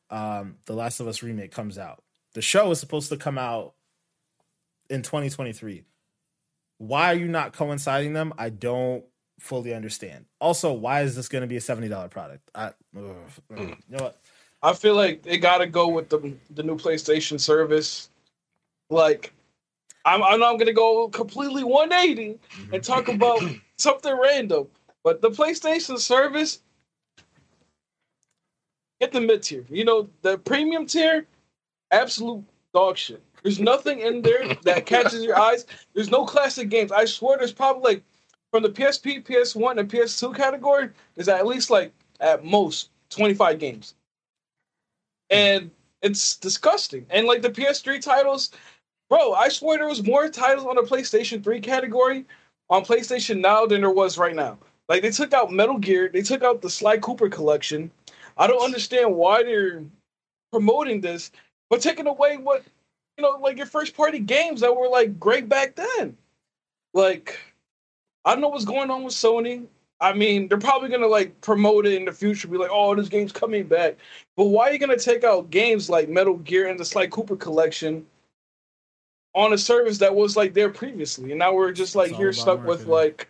um 0.10 0.56
the 0.66 0.74
last 0.74 1.00
of 1.00 1.08
us 1.08 1.22
remake 1.24 1.52
comes 1.52 1.78
out. 1.78 2.04
The 2.34 2.42
show 2.42 2.70
is 2.72 2.80
supposed 2.80 3.10
to 3.10 3.18
come 3.18 3.38
out 3.38 3.74
in 4.90 5.02
2023 5.02 5.84
why 6.78 7.12
are 7.12 7.18
you 7.18 7.28
not 7.28 7.54
coinciding 7.54 8.14
them 8.14 8.34
i 8.38 8.50
don't 8.50 9.04
fully 9.40 9.74
understand 9.74 10.26
also 10.42 10.74
why 10.74 11.02
is 11.02 11.16
this 11.16 11.30
going 11.30 11.42
to 11.42 11.48
be 11.48 11.58
a 11.58 11.62
$70 11.62 12.10
product 12.10 12.50
I, 12.54 12.66
ugh, 12.68 12.74
ugh. 12.98 13.16
you 13.52 13.58
hmm. 13.58 13.74
know 13.90 14.04
what 14.04 14.22
I 14.62 14.74
feel 14.74 14.96
like 14.96 15.24
they 15.24 15.38
got 15.38 15.60
to 15.60 15.68
go 15.68 15.88
with 15.88 16.10
the 16.10 16.34
the 16.52 16.64
new 16.64 16.76
PlayStation 16.76 17.40
service. 17.40 18.10
Like, 18.90 19.34
I'm 20.06 20.22
I'm 20.22 20.40
not 20.40 20.54
going 20.54 20.68
to 20.68 20.74
go 20.74 21.08
completely 21.10 21.64
180 21.64 22.40
and 22.74 22.84
talk 22.84 23.08
about 23.08 23.42
something 23.78 24.18
random, 24.18 24.68
but 25.04 25.22
the 25.22 25.30
PlayStation 25.30 25.98
service, 25.98 26.62
get 29.00 29.12
the 29.12 29.22
mid 29.22 29.44
tier. 29.44 29.66
You 29.70 29.86
know, 29.86 30.10
the 30.22 30.38
premium 30.38 30.86
tier, 30.86 31.26
absolute 31.92 32.44
dog 32.74 32.98
shit. 32.98 33.24
There's 33.44 33.60
nothing 33.60 34.00
in 34.00 34.22
there 34.22 34.56
that 34.64 34.86
catches 34.86 35.24
your 35.24 35.40
eyes. 35.40 35.66
There's 35.94 36.12
no 36.12 36.26
classic 36.26 36.70
games. 36.70 36.92
I 36.92 37.06
swear, 37.06 37.38
there's 37.38 37.54
probably 37.54 37.96
like 37.96 38.04
from 38.52 38.64
the 38.64 38.70
PSP, 38.70 39.26
PS1, 39.26 39.78
and 39.78 39.90
PS2 39.90 40.36
category. 40.36 40.90
There's 41.16 41.30
at 41.30 41.48
least 41.48 41.70
like 41.70 41.94
at 42.20 42.44
most 42.44 42.90
25 43.10 43.60
games, 43.60 43.96
and 45.30 45.72
it's 46.02 46.36
disgusting. 46.38 47.06
And 47.10 47.28
like 47.28 47.42
the 47.42 47.50
PS3 47.50 48.02
titles, 48.02 48.52
bro, 49.10 49.34
I 49.34 49.50
swear 49.50 49.78
there 49.78 49.88
was 49.88 50.04
more 50.04 50.30
titles 50.30 50.66
on 50.66 50.76
the 50.76 50.82
PlayStation 50.82 51.44
3 51.44 51.60
category 51.62 52.26
on 52.70 52.86
PlayStation 52.86 53.40
Now 53.40 53.66
than 53.66 53.82
there 53.82 53.90
was 53.90 54.18
right 54.18 54.36
now. 54.36 54.58
Like 54.88 55.02
they 55.02 55.12
took 55.12 55.34
out 55.34 55.52
Metal 55.52 55.78
Gear, 55.78 56.10
they 56.12 56.22
took 56.22 56.44
out 56.44 56.62
the 56.62 56.70
Sly 56.70 56.98
Cooper 56.98 57.30
collection. 57.30 57.92
I 58.38 58.48
don't 58.48 58.64
understand 58.64 59.16
why 59.16 59.44
they're 59.44 59.84
promoting 60.52 61.02
this, 61.02 61.32
but 61.70 61.82
taking 61.82 62.08
away 62.08 62.38
what 62.38 62.64
you 63.20 63.24
know, 63.24 63.38
like 63.42 63.58
your 63.58 63.66
first 63.66 63.96
party 63.98 64.20
games 64.20 64.62
that 64.62 64.76
were 64.76 64.88
like 64.88 65.20
great 65.20 65.50
back 65.50 65.76
then. 65.76 66.16
Like, 66.94 67.38
I 68.24 68.32
don't 68.32 68.42
know 68.42 68.48
what's 68.48 68.66
going 68.66 68.90
on 68.90 69.04
with 69.04 69.14
Sony. 69.14 69.66
I 70.00 70.14
mean, 70.14 70.48
they're 70.48 70.58
probably 70.58 70.88
gonna 70.90 71.08
like 71.08 71.40
promote 71.42 71.86
it 71.86 71.94
in 71.94 72.06
the 72.06 72.14
future, 72.14 72.48
be 72.48 72.58
like, 72.58 72.70
"Oh, 72.72 72.96
this 72.96 73.10
game's 73.10 73.34
coming 73.34 73.66
back." 73.68 73.98
But 74.38 74.46
why 74.46 74.70
are 74.70 74.72
you 74.74 74.80
gonna 74.80 74.98
take 74.98 75.26
out 75.26 75.50
games 75.50 75.90
like 75.90 76.08
Metal 76.08 76.38
Gear 76.38 76.70
and 76.70 76.80
the 76.80 76.86
Sly 76.86 77.08
Cooper 77.08 77.36
collection 77.36 78.06
on 79.36 79.52
a 79.52 79.58
service 79.58 79.98
that 79.98 80.16
was 80.16 80.38
like 80.38 80.54
there 80.54 80.70
previously, 80.70 81.32
and 81.32 81.40
now 81.40 81.54
we're 81.54 81.74
just 81.74 81.96
like 81.96 82.12
here 82.12 82.32
stuck 82.32 82.66
with 82.66 82.86
like 82.88 83.28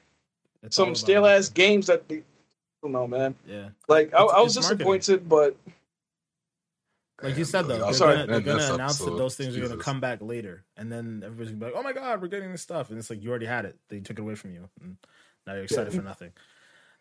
It's 0.62 0.76
some 0.76 0.94
stale 0.94 1.26
ass 1.26 1.50
games 1.50 1.88
that 1.88 2.08
they, 2.08 2.18
I 2.18 2.22
don't 2.84 2.92
know, 2.92 3.08
man. 3.08 3.34
yeah 3.48 3.70
Like 3.88 4.14
I, 4.14 4.22
I 4.22 4.42
was 4.42 4.56
it's 4.56 4.64
marketing. 4.64 4.78
disappointed, 4.78 5.28
but 5.28 5.56
like 7.22 7.38
you 7.38 7.46
said 7.46 7.64
though 7.68 7.76
I'm 7.76 7.82
they're 7.82 7.94
sorry, 7.94 8.16
gonna, 8.18 8.28
they're 8.28 8.42
gonna 8.42 8.74
announce 8.74 8.98
that 9.00 9.18
those 9.18 9.36
things 9.36 9.56
are 9.58 9.62
gonna 9.62 9.78
come 9.82 10.00
back 10.00 10.22
later. 10.22 10.64
And 10.78 10.92
then 10.92 11.22
everybody's 11.26 11.52
gonna 11.52 11.60
be 11.60 11.66
like 11.66 11.76
oh 11.76 11.84
my 11.84 11.94
god 11.94 12.22
we're 12.22 12.28
getting 12.28 12.52
this 12.52 12.62
stuff. 12.62 12.90
And 12.90 12.98
it's 13.00 13.10
like 13.10 13.22
you 13.22 13.30
already 13.30 13.46
had 13.46 13.66
it. 13.66 13.78
They 13.90 14.00
took 14.00 14.18
it 14.18 14.22
away 14.22 14.36
from 14.36 14.54
you. 14.54 14.70
And 14.82 14.98
now 15.46 15.54
you're 15.54 15.64
excited 15.64 15.94
for 15.94 16.02
nothing. 16.02 16.32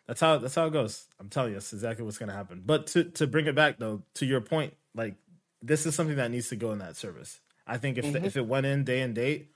That's 0.07 0.21
how 0.21 0.37
that's 0.39 0.55
how 0.55 0.65
it 0.65 0.73
goes. 0.73 1.05
I'm 1.19 1.29
telling 1.29 1.51
you 1.51 1.55
that's 1.55 1.71
exactly 1.73 2.03
what's 2.03 2.17
gonna 2.17 2.33
happen. 2.33 2.63
But 2.65 2.87
to 2.87 3.03
to 3.05 3.27
bring 3.27 3.45
it 3.47 3.55
back 3.55 3.77
though 3.79 4.03
to 4.15 4.25
your 4.25 4.41
point 4.41 4.73
like 4.95 5.15
this 5.61 5.85
is 5.85 5.93
something 5.95 6.15
that 6.17 6.31
needs 6.31 6.49
to 6.49 6.55
go 6.55 6.71
in 6.71 6.79
that 6.79 6.95
service. 6.95 7.39
I 7.67 7.77
think 7.77 7.97
if 7.97 8.05
Mhm. 8.05 8.23
if 8.25 8.35
it 8.37 8.45
went 8.45 8.65
in 8.65 8.83
day 8.83 9.01
and 9.01 9.13
date 9.13 9.51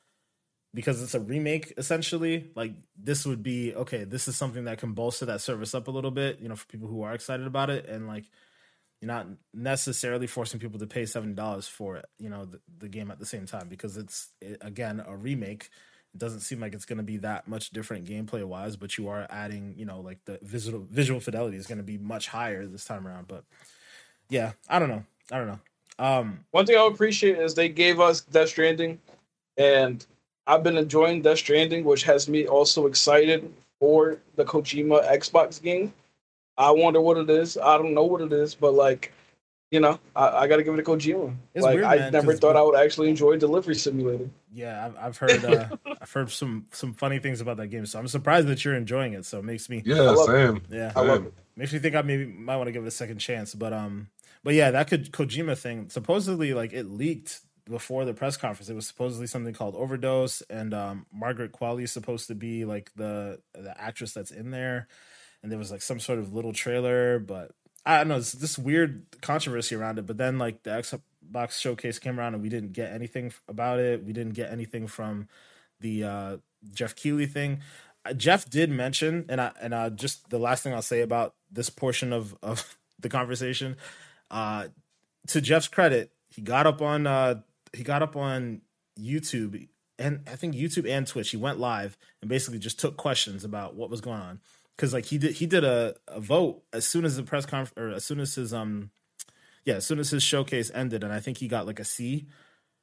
because 0.76 1.02
it's 1.04 1.14
a 1.14 1.20
remake 1.20 1.74
essentially 1.78 2.50
like 2.56 2.74
this 2.98 3.26
would 3.26 3.44
be 3.44 3.74
okay 3.76 4.04
this 4.06 4.28
is 4.28 4.36
something 4.36 4.64
that 4.66 4.80
can 4.80 4.94
bolster 4.94 5.26
that 5.26 5.40
service 5.40 5.76
up 5.76 5.88
a 5.88 5.92
little 5.92 6.10
bit 6.10 6.40
you 6.40 6.50
know 6.50 6.56
for 6.56 6.66
people 6.66 6.88
who 6.88 7.02
are 7.04 7.14
excited 7.14 7.48
about 7.48 7.70
it. 7.70 7.88
And 7.88 8.08
like 8.08 8.26
you're 9.04 9.14
not 9.14 9.28
necessarily 9.54 10.28
forcing 10.28 10.62
people 10.62 10.80
to 10.80 10.88
pay 10.88 11.06
seven 11.06 11.36
dollars 11.36 11.68
for 11.68 11.98
it. 11.98 12.06
You 12.20 12.30
know, 12.30 12.46
the, 12.46 12.62
the, 12.78 12.88
game 12.88 13.12
at 13.12 13.20
the 13.20 13.26
same 13.26 13.46
time 13.46 13.68
because 13.68 13.98
it's 13.98 14.30
it, 14.40 14.60
again 14.62 15.04
a 15.06 15.14
remake. 15.14 15.70
It 16.14 16.20
doesn't 16.20 16.40
seem 16.40 16.62
like 16.62 16.74
it's 16.74 16.86
going 16.86 17.00
to 17.00 17.04
be 17.04 17.18
that 17.18 17.46
much 17.46 17.72
different 17.72 18.06
gameplay 18.06 18.46
wise, 18.46 18.78
but 18.78 18.98
you 18.98 19.10
are 19.10 19.28
adding, 19.30 19.74
you 19.78 19.84
know, 19.86 20.00
like 20.00 20.20
the 20.24 20.40
visual 20.42 20.88
visual 20.90 21.20
fidelity 21.20 21.58
is 21.58 21.68
going 21.68 21.80
to 21.80 21.84
be 21.84 21.98
much 21.98 22.30
higher 22.30 22.66
this 22.66 22.86
time 22.86 23.06
around. 23.06 23.28
But 23.28 23.44
yeah, 24.30 24.54
I 24.70 24.80
don't 24.80 24.88
know. 24.88 25.04
I 25.30 25.38
don't 25.38 25.48
know. 25.48 25.60
Um, 26.00 26.46
One 26.52 26.66
thing 26.66 26.78
I 26.78 26.88
appreciate 26.88 27.38
is 27.38 27.56
they 27.56 27.68
gave 27.68 28.00
us 28.00 28.22
Death 28.22 28.50
Stranding, 28.50 29.00
and 29.58 30.06
I've 30.48 30.64
been 30.64 30.78
enjoying 30.78 31.24
Death 31.24 31.40
Stranding, 31.40 31.84
which 31.84 32.04
has 32.04 32.30
me 32.30 32.48
also 32.48 32.88
excited 32.88 33.54
for 33.82 34.18
the 34.38 34.46
Kojima 34.46 35.12
Xbox 35.12 35.62
game. 35.62 35.92
I 36.58 36.72
wonder 36.72 37.02
what 37.02 37.18
it 37.18 37.30
is. 37.30 37.58
I 37.58 37.78
don't 37.78 37.94
know 37.94 38.04
what 38.06 38.22
it 38.22 38.32
is, 38.34 38.54
but 38.56 38.74
like, 38.74 39.12
you 39.72 39.80
know, 39.80 40.00
I, 40.16 40.30
I 40.30 40.48
got 40.48 40.58
to 40.58 40.64
give 40.64 40.74
it 40.74 40.80
a 40.80 40.84
Kojima. 40.84 41.34
It's 41.56 41.64
like, 41.64 41.76
weird, 41.76 41.86
I 41.86 42.10
never 42.12 42.34
thought 42.36 42.56
I 42.56 42.62
would 42.62 42.76
actually 42.76 43.10
enjoy 43.10 43.38
Delivery 43.38 43.76
Simulator. 43.76 44.30
yeah, 44.54 44.86
I've, 44.86 44.98
I've 44.98 45.18
heard 45.18 45.44
uh, 45.46 45.66
I've 46.02 46.12
heard 46.12 46.30
some 46.32 46.68
some 46.72 46.94
funny 46.94 47.20
things 47.20 47.42
about 47.42 47.58
that 47.58 47.68
game, 47.68 47.86
so 47.86 47.98
I'm 48.00 48.08
surprised 48.08 48.48
that 48.48 48.64
you're 48.64 48.76
enjoying 48.76 49.14
it. 49.14 49.26
So 49.26 49.40
it 49.40 49.46
makes 49.46 49.70
me 49.70 49.82
Yeah, 49.86 50.02
love 50.02 50.28
same. 50.28 50.62
yeah 50.70 50.92
I 50.96 51.02
love 51.02 51.26
it. 51.26 51.34
makes 51.56 51.74
me 51.74 51.80
think 51.80 51.96
I 51.96 52.02
maybe 52.04 52.26
might 52.26 52.58
want 52.58 52.68
to 52.68 52.72
give 52.72 52.84
it 52.84 52.88
a 52.88 52.92
second 52.92 53.18
chance. 53.18 53.56
But 53.56 53.74
um, 53.74 54.10
but 54.44 54.54
yeah, 54.54 54.70
that 54.72 54.88
could 54.90 55.12
Kojima 55.12 55.58
thing 55.58 55.90
supposedly 55.90 56.54
like 56.54 56.72
it 56.74 56.86
leaked 56.86 57.40
before 57.66 58.04
the 58.06 58.14
press 58.14 58.38
conference. 58.38 58.70
It 58.70 58.76
was 58.76 58.86
supposedly 58.86 59.26
something 59.26 59.54
called 59.54 59.74
Overdose, 59.74 60.42
and 60.50 60.74
um, 60.76 61.06
Margaret 61.12 61.52
Qualley 61.54 61.84
is 61.84 61.92
supposed 61.92 62.28
to 62.28 62.36
be 62.36 62.64
like 62.66 62.92
the 62.96 63.40
the 63.56 63.74
actress 63.82 64.14
that's 64.14 64.32
in 64.32 64.52
there, 64.52 64.88
and 65.44 65.52
there 65.52 65.60
was 65.60 65.72
like 65.72 65.82
some 65.82 66.00
sort 66.00 66.20
of 66.20 66.34
little 66.34 66.54
trailer, 66.54 67.20
but 67.20 67.52
I 67.86 67.98
don't 67.98 68.08
know. 68.08 68.16
It's 68.16 68.32
this 68.32 68.58
weird 68.58 69.06
controversy 69.22 69.76
around 69.76 70.00
it. 70.00 70.08
But 70.08 70.18
then 70.18 70.40
like 70.40 70.64
the 70.64 70.72
Xbox 70.72 71.60
showcase 71.60 72.00
came 72.00 72.20
around, 72.20 72.34
and 72.34 72.42
we 72.42 72.50
didn't 72.50 72.72
get 72.72 72.94
anything 72.94 73.34
about 73.50 73.80
it. 73.80 74.04
We 74.04 74.14
didn't 74.14 74.34
get 74.34 74.52
anything 74.52 74.88
from 74.88 75.28
the 75.82 76.04
uh, 76.04 76.38
Jeff 76.74 76.96
Keighley 76.96 77.26
thing. 77.26 77.60
Uh, 78.06 78.14
Jeff 78.14 78.50
did 78.50 78.70
mention, 78.72 79.26
and 79.28 79.42
I 79.42 79.52
and 79.62 79.74
uh, 79.74 79.90
just 79.90 80.30
the 80.30 80.40
last 80.40 80.64
thing 80.64 80.74
I'll 80.74 80.82
say 80.82 81.02
about 81.02 81.36
this 81.52 81.70
portion 81.70 82.14
of 82.14 82.36
of 82.42 82.78
the 83.00 83.10
conversation. 83.10 83.76
Uh, 84.32 84.70
to 85.28 85.42
Jeff's 85.42 85.68
credit, 85.68 86.12
he 86.30 86.42
got 86.42 86.66
up 86.66 86.82
on 86.82 87.06
uh, 87.06 87.42
he 87.74 87.84
got 87.84 88.02
up 88.02 88.16
on 88.16 88.62
YouTube 88.98 89.68
and 90.00 90.22
I 90.28 90.36
think 90.36 90.56
YouTube 90.56 90.90
and 90.90 91.06
Twitch. 91.06 91.30
He 91.30 91.38
went 91.38 91.60
live 91.60 91.98
and 92.22 92.30
basically 92.30 92.60
just 92.60 92.80
took 92.80 92.98
questions 92.98 93.44
about 93.44 93.76
what 93.76 93.90
was 93.90 94.02
going 94.02 94.20
on 94.20 94.40
because 94.76 94.94
like 94.94 95.06
he 95.06 95.18
did 95.18 95.34
he 95.34 95.46
did 95.46 95.64
a, 95.64 95.96
a 96.08 96.20
vote 96.20 96.64
as 96.74 96.86
soon 96.86 97.06
as 97.06 97.16
the 97.16 97.24
press 97.24 97.46
conference 97.46 97.78
or 97.78 97.96
as 97.96 98.06
soon 98.06 98.20
as 98.20 98.36
his 98.36 98.54
um 98.54 98.92
yeah 99.66 99.76
as 99.76 99.86
soon 99.86 100.00
as 100.00 100.10
his 100.10 100.24
showcase 100.24 100.72
ended 100.74 101.04
and 101.04 101.14
I 101.14 101.20
think 101.20 101.38
he 101.38 101.48
got 101.48 101.66
like 101.68 101.80
a 101.80 101.86
C 101.86 102.28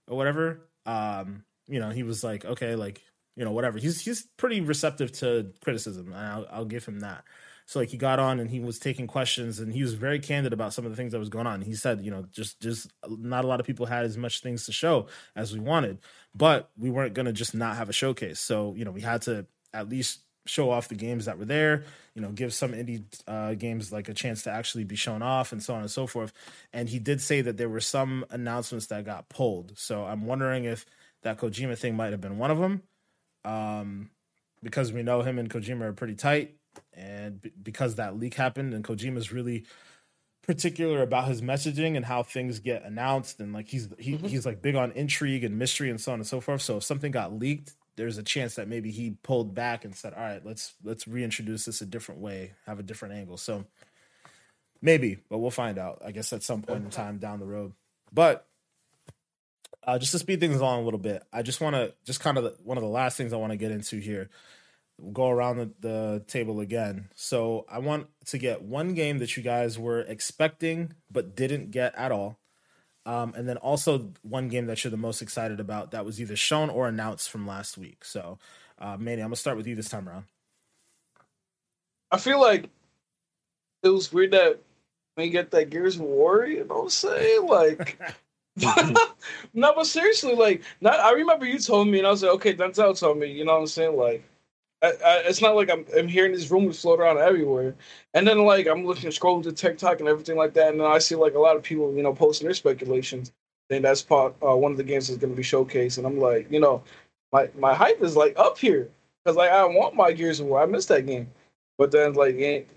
or 0.06 0.16
whatever. 0.16 0.60
Um, 0.86 1.44
you 1.68 1.78
know, 1.78 1.90
he 1.90 2.02
was 2.02 2.24
like, 2.24 2.44
okay, 2.44 2.74
like 2.74 3.02
you 3.36 3.44
know, 3.44 3.52
whatever. 3.52 3.78
He's 3.78 4.00
he's 4.00 4.26
pretty 4.36 4.60
receptive 4.60 5.12
to 5.12 5.52
criticism, 5.62 6.12
and 6.12 6.16
I'll, 6.16 6.46
I'll 6.50 6.64
give 6.64 6.84
him 6.84 7.00
that. 7.00 7.24
So 7.66 7.78
like 7.78 7.88
he 7.88 7.96
got 7.96 8.18
on 8.18 8.40
and 8.40 8.50
he 8.50 8.58
was 8.58 8.80
taking 8.80 9.06
questions 9.06 9.60
and 9.60 9.72
he 9.72 9.82
was 9.82 9.94
very 9.94 10.18
candid 10.18 10.52
about 10.52 10.74
some 10.74 10.84
of 10.84 10.90
the 10.90 10.96
things 10.96 11.12
that 11.12 11.20
was 11.20 11.28
going 11.28 11.46
on. 11.46 11.60
He 11.60 11.76
said, 11.76 12.04
you 12.04 12.10
know, 12.10 12.26
just 12.32 12.60
just 12.60 12.90
not 13.08 13.44
a 13.44 13.48
lot 13.48 13.60
of 13.60 13.66
people 13.66 13.86
had 13.86 14.04
as 14.04 14.16
much 14.16 14.40
things 14.40 14.66
to 14.66 14.72
show 14.72 15.06
as 15.36 15.52
we 15.52 15.60
wanted, 15.60 15.98
but 16.34 16.70
we 16.76 16.90
weren't 16.90 17.14
going 17.14 17.26
to 17.26 17.32
just 17.32 17.54
not 17.54 17.76
have 17.76 17.88
a 17.88 17.92
showcase. 17.92 18.40
So, 18.40 18.74
you 18.76 18.84
know, 18.84 18.90
we 18.90 19.02
had 19.02 19.22
to 19.22 19.46
at 19.72 19.88
least 19.88 20.18
show 20.50 20.70
off 20.70 20.88
the 20.88 20.94
games 20.96 21.26
that 21.26 21.38
were 21.38 21.44
there, 21.44 21.84
you 22.14 22.20
know, 22.22 22.30
give 22.32 22.52
some 22.52 22.72
indie 22.72 23.04
uh, 23.28 23.54
games 23.54 23.92
like 23.92 24.08
a 24.08 24.14
chance 24.14 24.42
to 24.42 24.50
actually 24.50 24.84
be 24.84 24.96
shown 24.96 25.22
off 25.22 25.52
and 25.52 25.62
so 25.62 25.74
on 25.74 25.80
and 25.80 25.90
so 25.90 26.06
forth. 26.06 26.32
And 26.72 26.88
he 26.88 26.98
did 26.98 27.20
say 27.20 27.40
that 27.42 27.56
there 27.56 27.68
were 27.68 27.80
some 27.80 28.24
announcements 28.30 28.86
that 28.86 29.04
got 29.04 29.28
pulled. 29.28 29.78
So 29.78 30.04
I'm 30.04 30.26
wondering 30.26 30.64
if 30.64 30.84
that 31.22 31.38
Kojima 31.38 31.78
thing 31.78 31.94
might 31.96 32.10
have 32.12 32.20
been 32.20 32.38
one 32.38 32.50
of 32.50 32.58
them. 32.58 32.82
Um, 33.44 34.10
because 34.62 34.92
we 34.92 35.02
know 35.02 35.22
him 35.22 35.38
and 35.38 35.48
Kojima 35.48 35.82
are 35.82 35.92
pretty 35.94 36.14
tight, 36.16 36.56
and 36.92 37.40
b- 37.40 37.52
because 37.62 37.94
that 37.94 38.18
leak 38.18 38.34
happened, 38.34 38.74
and 38.74 38.84
Kojima's 38.84 39.32
really 39.32 39.64
particular 40.42 41.02
about 41.02 41.28
his 41.28 41.40
messaging 41.42 41.96
and 41.96 42.04
how 42.04 42.22
things 42.22 42.58
get 42.58 42.82
announced, 42.84 43.40
and 43.40 43.52
like 43.54 43.68
he's 43.68 43.88
he, 43.98 44.18
Mhm. 44.18 44.26
he's 44.26 44.44
like 44.44 44.60
big 44.60 44.74
on 44.74 44.92
intrigue 44.92 45.44
and 45.44 45.58
mystery 45.58 45.88
and 45.90 46.00
so 46.00 46.12
on 46.12 46.18
and 46.18 46.26
so 46.26 46.40
forth. 46.40 46.60
So 46.60 46.78
if 46.78 46.84
something 46.84 47.12
got 47.12 47.32
leaked, 47.32 47.74
there's 48.00 48.16
a 48.16 48.22
chance 48.22 48.54
that 48.54 48.66
maybe 48.66 48.90
he 48.90 49.10
pulled 49.22 49.54
back 49.54 49.84
and 49.84 49.94
said, 49.94 50.14
"All 50.14 50.22
right, 50.22 50.44
let's 50.44 50.72
let's 50.82 51.06
reintroduce 51.06 51.66
this 51.66 51.82
a 51.82 51.86
different 51.86 52.22
way, 52.22 52.52
have 52.64 52.78
a 52.78 52.82
different 52.82 53.14
angle." 53.14 53.36
So 53.36 53.66
maybe, 54.80 55.18
but 55.28 55.36
we'll 55.38 55.50
find 55.50 55.78
out. 55.78 56.00
I 56.02 56.10
guess 56.10 56.32
at 56.32 56.42
some 56.42 56.62
point 56.62 56.84
in 56.84 56.90
time 56.90 57.18
down 57.18 57.40
the 57.40 57.46
road. 57.46 57.74
But 58.10 58.46
uh, 59.86 59.98
just 59.98 60.12
to 60.12 60.18
speed 60.18 60.40
things 60.40 60.56
along 60.56 60.80
a 60.80 60.84
little 60.84 60.98
bit, 60.98 61.22
I 61.30 61.42
just 61.42 61.60
want 61.60 61.76
to 61.76 61.92
just 62.06 62.20
kind 62.20 62.38
of 62.38 62.56
one 62.64 62.78
of 62.78 62.82
the 62.82 62.88
last 62.88 63.18
things 63.18 63.34
I 63.34 63.36
want 63.36 63.52
to 63.52 63.58
get 63.58 63.70
into 63.70 63.98
here. 63.98 64.30
We'll 64.98 65.12
go 65.12 65.28
around 65.28 65.58
the, 65.58 65.70
the 65.80 66.24
table 66.26 66.60
again. 66.60 67.10
So 67.14 67.66
I 67.70 67.80
want 67.80 68.08
to 68.26 68.38
get 68.38 68.62
one 68.62 68.94
game 68.94 69.18
that 69.18 69.36
you 69.36 69.42
guys 69.42 69.78
were 69.78 70.00
expecting 70.00 70.94
but 71.10 71.36
didn't 71.36 71.70
get 71.70 71.94
at 71.96 72.12
all, 72.12 72.39
um, 73.06 73.32
and 73.36 73.48
then 73.48 73.56
also 73.58 74.10
one 74.22 74.48
game 74.48 74.66
that 74.66 74.84
you're 74.84 74.90
the 74.90 74.96
most 74.96 75.22
excited 75.22 75.60
about 75.60 75.92
that 75.92 76.04
was 76.04 76.20
either 76.20 76.36
shown 76.36 76.70
or 76.70 76.88
announced 76.88 77.30
from 77.30 77.46
last 77.46 77.78
week. 77.78 78.04
So, 78.04 78.38
uh, 78.78 78.96
Manny, 78.98 79.22
I'm 79.22 79.28
gonna 79.28 79.36
start 79.36 79.56
with 79.56 79.66
you 79.66 79.74
this 79.74 79.88
time 79.88 80.08
around. 80.08 80.24
I 82.10 82.18
feel 82.18 82.40
like 82.40 82.68
it 83.82 83.88
was 83.88 84.12
weird 84.12 84.32
that 84.32 84.60
we 85.16 85.30
get 85.30 85.50
that 85.50 85.70
Gears 85.70 85.96
of 85.96 86.02
War, 86.02 86.46
you 86.46 86.64
know 86.64 86.74
what 86.74 86.82
I'm 86.82 86.88
saying? 86.90 87.46
Like, 87.46 87.98
no, 89.54 89.74
but 89.74 89.86
seriously, 89.86 90.34
like, 90.34 90.62
not. 90.80 90.98
I 91.00 91.12
remember 91.12 91.46
you 91.46 91.58
told 91.58 91.88
me, 91.88 91.98
and 91.98 92.06
I 92.06 92.10
was 92.10 92.22
like, 92.22 92.32
okay, 92.32 92.54
Denzel 92.54 92.98
told 92.98 93.18
me, 93.18 93.30
you 93.30 93.44
know 93.44 93.54
what 93.54 93.60
I'm 93.60 93.66
saying? 93.66 93.96
Like, 93.96 94.24
I, 94.82 94.86
I, 94.88 95.16
it's 95.26 95.42
not 95.42 95.56
like 95.56 95.70
I'm, 95.70 95.84
I'm 95.96 96.08
hearing 96.08 96.32
these 96.32 96.50
rumors 96.50 96.80
float 96.80 97.00
around 97.00 97.18
everywhere. 97.18 97.74
And 98.14 98.26
then, 98.26 98.44
like, 98.44 98.66
I'm 98.66 98.86
looking, 98.86 99.10
scrolling 99.10 99.42
to 99.44 99.52
TikTok 99.52 100.00
and 100.00 100.08
everything 100.08 100.36
like 100.36 100.54
that, 100.54 100.68
and 100.68 100.80
then 100.80 100.86
I 100.86 100.98
see, 100.98 101.14
like, 101.14 101.34
a 101.34 101.38
lot 101.38 101.56
of 101.56 101.62
people, 101.62 101.94
you 101.94 102.02
know, 102.02 102.14
posting 102.14 102.46
their 102.46 102.54
speculations. 102.54 103.32
Then 103.68 103.82
that's 103.82 104.02
part, 104.02 104.34
uh, 104.42 104.56
one 104.56 104.72
of 104.72 104.78
the 104.78 104.84
games 104.84 105.08
that's 105.08 105.20
going 105.20 105.32
to 105.32 105.36
be 105.36 105.42
showcased. 105.42 105.98
And 105.98 106.06
I'm 106.06 106.18
like, 106.18 106.50
you 106.50 106.60
know, 106.60 106.82
my, 107.32 107.50
my 107.58 107.74
hype 107.74 108.02
is, 108.02 108.16
like, 108.16 108.38
up 108.38 108.58
here. 108.58 108.88
Because, 109.24 109.36
like, 109.36 109.50
I 109.50 109.64
want 109.66 109.94
my 109.94 110.12
Gears 110.12 110.40
of 110.40 110.46
War. 110.46 110.62
I 110.62 110.66
missed 110.66 110.88
that 110.88 111.06
game. 111.06 111.30
But 111.76 111.90
then, 111.90 112.14
like, 112.14 112.36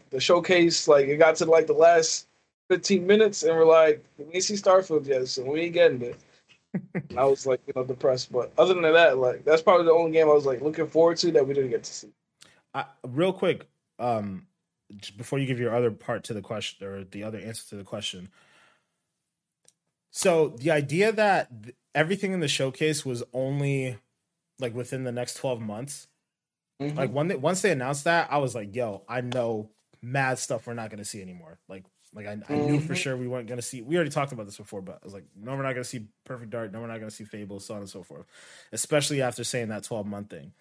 the 0.10 0.20
showcase, 0.20 0.88
like, 0.88 1.08
it 1.08 1.18
got 1.18 1.36
to, 1.38 1.45
like, 1.45 1.68
the 1.68 1.74
last 1.74 2.28
15 2.70 3.06
minutes, 3.06 3.43
and 3.43 3.56
we're 3.56 3.66
like, 3.66 4.04
we 4.18 4.39
see 4.39 4.56
Starfield 4.56 5.08
yet, 5.08 5.28
so 5.28 5.43
we 5.43 5.62
ain't 5.62 5.74
getting 5.74 6.01
it. 6.01 6.20
And 6.93 7.19
I 7.19 7.26
was, 7.26 7.45
like, 7.45 7.61
you 7.67 7.74
know, 7.76 7.84
depressed. 7.84 8.32
But 8.32 8.51
other 8.57 8.74
than 8.74 8.84
that, 8.84 9.17
like, 9.17 9.45
that's 9.45 9.61
probably 9.61 9.86
the 9.86 9.91
only 9.93 10.11
game 10.11 10.28
I 10.30 10.34
was, 10.34 10.45
like, 10.45 10.61
looking 10.61 10.88
forward 10.88 11.17
to 11.17 11.32
that 11.34 11.47
we 11.47 11.53
didn't 11.53 11.69
get 11.71 11.84
to 11.84 11.93
see. 11.93 12.09
I, 12.74 12.86
real 13.05 13.34
quick, 13.34 13.67
um, 13.99 14.47
just 14.97 15.17
before 15.17 15.39
you 15.39 15.45
give 15.45 15.59
your 15.59 15.76
other 15.76 15.91
part 15.91 16.24
to 16.26 16.34
the 16.34 16.41
question 16.41 16.88
or 16.88 17.03
the 17.03 17.24
other 17.24 17.38
answer 17.39 17.67
to 17.69 17.76
the 17.76 17.84
question. 17.84 18.30
So 20.11 20.49
the 20.49 20.71
idea 20.71 21.11
that 21.11 21.63
th- 21.63 21.76
everything 21.95 22.34
in 22.34 22.39
the 22.39 22.47
showcase 22.47 23.05
was 23.05 23.24
only 23.34 23.97
like 24.59 24.74
within 24.76 25.03
the 25.03 25.11
next 25.11 25.36
12 25.36 25.59
months, 25.61 26.07
Mhm. 26.82 26.95
like 26.95 27.11
when 27.11 27.28
they, 27.28 27.36
once 27.36 27.61
they 27.61 27.71
announced 27.71 28.03
that, 28.03 28.32
I 28.32 28.38
was 28.38 28.53
like, 28.55 28.76
yo, 28.76 29.03
I 29.07 29.21
know 29.21 29.69
mad 30.01 30.38
stuff 30.38 30.67
we're 30.67 30.74
not 30.74 30.89
going 30.89 30.99
to 30.99 31.05
see 31.05 31.21
anymore. 31.21 31.59
Like, 31.67 31.86
like 32.14 32.28
I, 32.28 32.38
I 32.49 32.55
knew 32.55 32.80
for 32.80 32.93
Mhm. 32.93 32.97
sure 32.97 33.18
we 33.18 33.28
weren't 33.28 33.47
going 33.47 33.57
to 33.57 33.61
see. 33.66 33.82
We 33.82 33.95
already 33.95 34.09
talked 34.11 34.32
about 34.32 34.45
this 34.45 34.57
before, 34.57 34.82
but 34.82 34.95
I 35.01 35.05
was 35.05 35.14
like, 35.14 35.26
no, 35.36 35.51
we're 35.51 35.64
not 35.64 35.74
going 35.74 35.84
to 35.84 35.89
see 35.89 36.07
Perfect 36.26 36.51
Dark. 36.51 36.72
No, 36.72 36.82
we're 36.82 36.88
not 36.88 36.97
going 36.99 37.09
to 37.09 37.16
see 37.16 37.24
Fable, 37.24 37.59
so 37.59 37.74
on 37.74 37.82
and 37.82 37.89
so 37.89 38.03
forth. 38.03 38.26
Especially 38.72 39.22
after 39.22 39.43
saying 39.43 39.70
that 39.70 39.84
12 39.84 40.05
month 40.05 40.30
thing. 40.30 40.53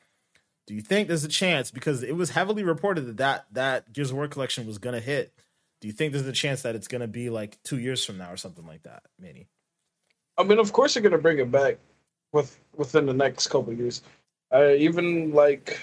Do 0.67 0.75
you 0.75 0.81
think 0.81 1.09
there's 1.09 1.25
a 1.25 1.29
chance 1.29 1.71
because 1.71 2.03
it 2.03 2.17
was 2.17 2.31
heavily 2.31 2.63
reported 2.63 3.03
that 3.07 3.17
that, 3.19 3.47
that 3.53 3.93
Gears 3.93 4.11
of 4.11 4.17
War 4.17 4.29
collection 4.29 4.67
was 4.67 4.79
going 4.79 4.95
to 4.95 5.01
hit? 5.01 5.33
Do 5.81 5.89
you 5.89 5.93
think 5.93 6.13
there's 6.13 6.27
a 6.27 6.33
chance 6.33 6.63
that 6.63 6.77
it's 6.77 6.87
going 6.89 7.01
to 7.01 7.09
be 7.09 7.29
like 7.31 7.59
two 7.65 7.79
years 7.79 8.05
from 8.05 8.17
now 8.19 8.31
or 8.33 8.37
something 8.37 8.65
like 8.67 8.85
that, 8.85 9.03
Manny? 9.19 9.49
I 10.39 10.45
mean, 10.45 10.59
of 10.59 10.73
course, 10.73 10.95
they're 10.95 11.03
gonna 11.03 11.19
bring 11.19 11.39
it 11.41 11.51
back 11.53 11.77
with 12.33 12.59
within 12.75 13.05
the 13.05 13.13
next 13.13 13.49
couple 13.49 13.73
of 13.73 13.79
years. 13.79 14.01
Uh, 14.51 14.71
even 14.71 15.33
like, 15.33 15.79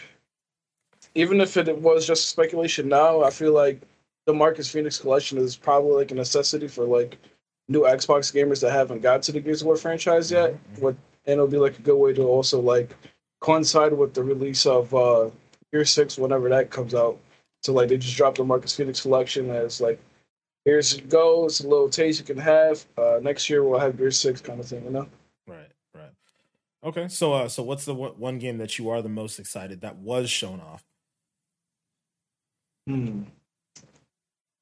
even 1.13 1.39
if 1.41 1.55
it 1.57 1.77
was 1.77 2.07
just 2.07 2.29
speculation 2.29 2.89
now, 2.89 3.21
I 3.21 3.29
feel 3.29 3.53
like 3.53 3.81
the 4.29 4.33
Marcus 4.33 4.69
Phoenix 4.69 4.99
collection 4.99 5.39
is 5.39 5.55
probably 5.55 5.93
like 5.93 6.11
a 6.11 6.13
necessity 6.13 6.67
for 6.67 6.85
like 6.85 7.17
new 7.67 7.81
Xbox 7.81 8.31
gamers 8.31 8.61
that 8.61 8.71
haven't 8.71 9.01
got 9.01 9.23
to 9.23 9.31
the 9.31 9.39
Gears 9.39 9.61
of 9.61 9.65
War 9.65 9.75
franchise 9.75 10.29
yet. 10.29 10.53
Mhm. 10.53 10.81
What 10.81 10.95
and 11.25 11.33
it'll 11.33 11.47
be 11.47 11.57
like 11.57 11.79
a 11.79 11.81
good 11.81 11.97
way 11.97 12.13
to 12.13 12.21
also 12.21 12.59
like 12.59 12.95
coincide 13.41 13.91
with 13.91 14.13
the 14.13 14.21
release 14.21 14.67
of 14.67 14.93
uh 14.93 15.31
Gear 15.73 15.83
Six 15.83 16.19
whenever 16.19 16.47
that 16.49 16.69
comes 16.69 16.93
out. 16.93 17.17
So 17.63 17.73
like 17.73 17.89
they 17.89 17.97
just 17.97 18.15
dropped 18.15 18.37
the 18.37 18.43
Marcus 18.43 18.75
Phoenix 18.75 19.01
collection 19.01 19.49
as 19.49 19.81
like 19.81 19.99
here's 20.63 20.95
you 20.95 21.01
go, 21.05 21.47
it's 21.47 21.61
a 21.61 21.67
little 21.67 21.89
taste 21.89 22.19
you 22.19 22.25
can 22.25 22.37
have. 22.37 22.85
Uh 22.99 23.17
next 23.23 23.49
year 23.49 23.63
we'll 23.63 23.79
have 23.79 23.97
Gear 23.97 24.11
Six 24.11 24.41
kind 24.41 24.59
of 24.59 24.67
thing, 24.67 24.83
you 24.83 24.91
know. 24.91 25.07
Right, 25.47 25.71
right. 25.95 26.11
Okay, 26.83 27.07
so 27.07 27.33
uh, 27.33 27.47
so 27.47 27.63
what's 27.63 27.85
the 27.85 27.95
one 27.95 28.11
one 28.11 28.37
game 28.37 28.59
that 28.59 28.77
you 28.77 28.89
are 28.91 29.01
the 29.01 29.09
most 29.09 29.39
excited 29.39 29.81
that 29.81 29.95
was 29.95 30.29
shown 30.29 30.59
off? 30.61 30.83
Hmm. 32.87 33.23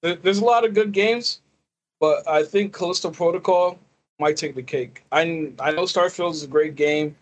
There- 0.08 0.16
There's 0.16 0.40
a 0.40 0.46
lot 0.46 0.64
of 0.64 0.74
good 0.74 0.94
games, 0.94 1.42
but 2.00 2.26
I 2.30 2.44
think 2.44 2.74
Callisto 2.74 3.12
Protocol 3.12 3.78
might 4.20 4.38
take 4.38 4.56
the 4.56 4.64
cake. 4.64 5.04
I 5.12 5.22
I 5.60 5.72
know 5.72 5.84
Starfield 5.84 6.32
is 6.32 6.44
a 6.44 6.48
great 6.48 6.76
game, 6.76 7.18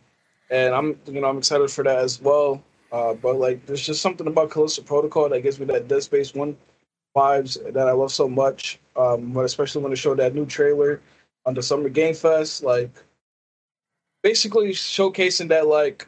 and 0.52 0.76
I'm 0.76 1.00
you 1.08 1.20
know 1.22 1.28
I'm 1.28 1.40
excited 1.40 1.72
for 1.72 1.84
that 1.84 1.98
as 2.00 2.22
well. 2.22 2.64
Uh, 2.92 3.16
but 3.16 3.38
like, 3.38 3.66
there's 3.66 3.86
just 3.86 4.02
something 4.04 4.28
about 4.28 4.52
Callisto 4.52 4.84
Protocol 4.84 5.30
that 5.30 5.42
gives 5.42 5.60
me 5.60 5.66
that 5.68 5.88
Dead 5.88 6.04
Space 6.04 6.36
One 6.36 6.56
vibes 7.16 7.54
that 7.74 7.88
I 7.88 7.94
love 7.94 8.12
so 8.12 8.30
much. 8.30 8.80
Um, 8.96 9.34
but 9.34 9.46
especially 9.46 9.82
when 9.82 9.92
they 9.92 9.96
showed 9.98 10.20
that 10.20 10.36
new 10.36 10.46
trailer 10.46 11.02
on 11.48 11.56
the 11.56 11.64
Summer 11.64 11.90
Game 11.90 12.14
Fest, 12.16 12.64
like 12.64 12.92
basically 14.24 14.70
showcasing 14.72 15.50
that 15.50 15.68
like 15.68 16.08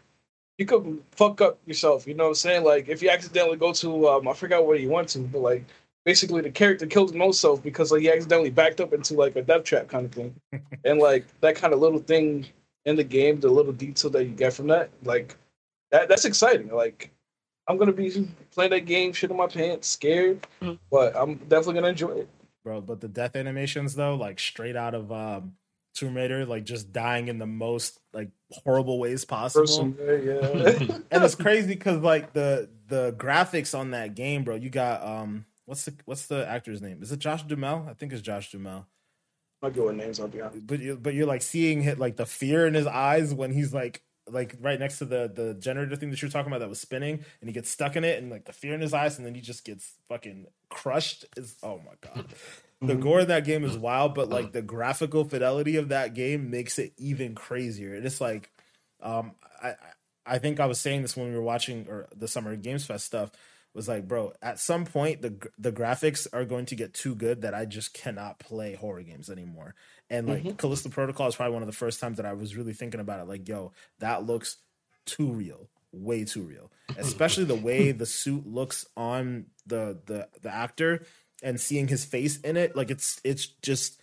you 0.60 0.66
could 0.68 1.04
fuck 1.12 1.42
up 1.42 1.60
yourself. 1.66 2.08
You 2.08 2.14
know 2.16 2.26
what 2.26 2.30
I'm 2.30 2.36
saying? 2.36 2.64
Like 2.64 2.90
if 2.90 3.02
you 3.02 3.10
accidentally 3.10 3.58
go 3.58 3.74
to 3.74 4.10
um, 4.10 4.28
I 4.28 4.34
forgot 4.34 4.66
where 4.68 4.78
you 4.78 4.90
went 4.90 5.10
to, 5.10 5.20
but 5.20 5.40
like 5.40 5.66
basically 6.08 6.42
the 6.42 6.50
character 6.50 6.88
killed 6.88 7.14
himself 7.14 7.62
because 7.62 7.92
like 7.92 8.00
he 8.00 8.10
accidentally 8.10 8.50
backed 8.50 8.80
up 8.80 8.94
into 8.94 9.14
like 9.14 9.36
a 9.36 9.42
death 9.42 9.66
trap 9.66 9.90
kind 9.90 10.06
of 10.06 10.12
thing, 10.14 10.34
and 10.86 11.00
like 11.00 11.26
that 11.42 11.56
kind 11.56 11.74
of 11.74 11.80
little 11.80 12.00
thing 12.00 12.46
in 12.86 12.96
the 12.96 13.04
game, 13.04 13.42
the 13.42 13.50
little 13.50 13.74
detail 13.74 14.10
that 14.12 14.24
you 14.24 14.32
get 14.32 14.54
from 14.54 14.68
that, 14.68 14.90
like 15.04 15.36
that 15.92 16.08
that's 16.08 16.24
exciting. 16.24 16.70
Like 16.70 17.12
I'm 17.68 17.76
gonna 17.76 17.92
be 17.92 18.26
playing 18.52 18.72
that 18.72 18.86
game, 18.86 19.12
shit 19.12 19.32
in 19.32 19.36
my 19.36 19.48
pants, 19.48 19.90
scared, 19.90 20.48
mm-hmm. 20.62 20.76
but 20.90 21.14
I'm 21.14 21.36
definitely 21.36 21.74
gonna 21.76 21.90
enjoy 21.90 22.20
it. 22.20 22.30
Bro, 22.64 22.82
but 22.82 23.02
the 23.02 23.10
death 23.10 23.36
animations 23.36 23.94
though, 23.94 24.16
like 24.16 24.40
straight 24.40 24.78
out 24.78 24.96
of 24.96 25.12
um 25.12 25.58
Tomb 25.94 26.16
Raider, 26.16 26.46
like 26.46 26.64
just 26.64 26.94
dying 26.94 27.28
in 27.28 27.38
the 27.38 27.46
most 27.46 28.00
like 28.14 28.30
horrible 28.64 28.98
ways 28.98 29.26
possible. 29.26 29.94
yeah. 30.00 30.98
and 31.12 31.24
it's 31.24 31.36
crazy 31.36 31.74
because 31.74 32.00
like 32.00 32.32
the 32.32 32.70
the 32.88 33.14
graphics 33.18 33.78
on 33.78 33.92
that 33.92 34.16
game, 34.16 34.46
bro. 34.46 34.56
You 34.56 34.70
got 34.70 35.04
um, 35.04 35.46
what's 35.68 35.86
the 35.86 35.94
what's 36.06 36.26
the 36.26 36.48
actor's 36.48 36.82
name? 36.82 37.04
Is 37.04 37.12
it 37.12 37.20
Josh 37.20 37.44
Duhamel? 37.44 37.86
I 37.88 37.94
think 37.94 38.12
it's 38.12 38.24
Josh 38.24 38.52
Duhamel. 38.52 38.88
I'll 39.62 39.70
go 39.70 39.86
with 39.86 39.96
names. 39.96 40.20
I'll 40.20 40.28
be 40.28 40.42
honest. 40.42 40.66
But 40.66 40.80
you, 40.80 40.98
but 40.98 41.14
you're 41.14 41.28
like 41.28 41.44
seeing 41.44 41.84
hit 41.84 42.00
like 42.00 42.16
the 42.16 42.26
fear 42.26 42.66
in 42.66 42.74
his 42.74 42.88
eyes 42.88 43.34
when 43.34 43.52
he's 43.52 43.74
like 43.74 44.02
like 44.30 44.56
right 44.60 44.80
next 44.80 44.98
to 44.98 45.06
the 45.06 45.32
the 45.34 45.54
generator 45.54 45.96
thing 45.96 46.10
that 46.10 46.22
you're 46.22 46.32
talking 46.32 46.52
about 46.52 46.60
that 46.60 46.70
was 46.70 46.82
spinning, 46.82 47.24
and 47.42 47.50
he 47.50 47.54
gets 47.54 47.70
stuck 47.70 47.96
in 47.96 48.04
it, 48.04 48.22
and 48.22 48.32
like 48.32 48.46
the 48.46 48.54
fear 48.54 48.74
in 48.74 48.82
his 48.82 48.94
eyes, 48.94 49.18
and 49.18 49.26
then 49.26 49.36
he 49.36 49.42
just 49.42 49.64
gets 49.64 49.94
fucking 50.10 50.48
crushed. 50.70 51.26
Is 51.36 51.56
oh 51.62 51.80
my 51.86 51.94
god 52.02 52.26
the 52.82 52.94
mm-hmm. 52.94 53.02
gore 53.02 53.22
in 53.22 53.28
that 53.30 53.46
game 53.46 53.64
is 53.64 53.78
wild, 53.78 54.14
but 54.14 54.30
like 54.30 54.52
the 54.52 54.62
graphical 54.62 55.24
fidelity 55.24 55.78
of 55.78 55.90
that 55.90 56.14
game 56.14 56.52
makes 56.52 56.78
it 56.78 56.94
even 56.98 57.34
crazier. 57.34 57.96
And 57.96 58.06
it's 58.06 58.22
like, 58.22 58.52
um, 59.02 59.32
I 59.62 59.74
I 60.26 60.38
think 60.38 60.60
I 60.60 60.68
was 60.68 60.80
saying 60.80 61.02
this 61.02 61.18
when 61.18 61.30
we 61.30 61.36
were 61.36 61.42
watching 61.42 61.88
or 61.90 62.08
the 62.16 62.28
Summer 62.28 62.56
Games 62.56 62.86
Fest 62.86 63.06
stuff 63.06 63.32
was 63.78 63.88
like, 63.88 64.08
bro, 64.08 64.34
at 64.42 64.60
some 64.60 64.86
point 64.86 65.22
the 65.22 65.50
the 65.58 65.72
graphics 65.72 66.28
are 66.34 66.44
going 66.44 66.66
to 66.66 66.76
get 66.76 66.94
too 66.94 67.16
good 67.16 67.44
that 67.44 67.54
I 67.54 67.64
just 67.66 67.94
cannot 67.94 68.40
play 68.40 68.74
horror 68.74 69.04
games 69.04 69.30
anymore. 69.30 69.76
And 70.10 70.28
like 70.28 70.44
mm-hmm. 70.44 70.56
Callisto 70.56 70.90
Protocol 70.90 71.28
is 71.28 71.36
probably 71.36 71.54
one 71.54 71.62
of 71.62 71.68
the 71.68 71.74
first 71.74 72.02
times 72.02 72.18
that 72.18 72.26
I 72.26 72.34
was 72.34 72.56
really 72.58 72.74
thinking 72.74 73.00
about 73.00 73.20
it. 73.20 73.28
Like, 73.28 73.48
yo, 73.48 73.72
that 74.00 74.26
looks 74.26 74.58
too 75.06 75.28
real, 75.28 75.70
way 75.92 76.26
too 76.26 76.42
real. 76.42 76.72
Especially 76.98 77.44
the 77.44 77.56
way 77.56 77.92
the 77.92 78.06
suit 78.08 78.48
looks 78.48 78.86
on 78.98 79.46
the 79.68 80.00
the 80.08 80.28
the 80.42 80.54
actor 80.54 81.06
and 81.44 81.62
seeing 81.62 81.88
his 81.88 82.04
face 82.04 82.40
in 82.40 82.58
it, 82.58 82.76
like 82.76 82.90
it's 82.90 83.22
it's 83.24 83.46
just 83.46 84.02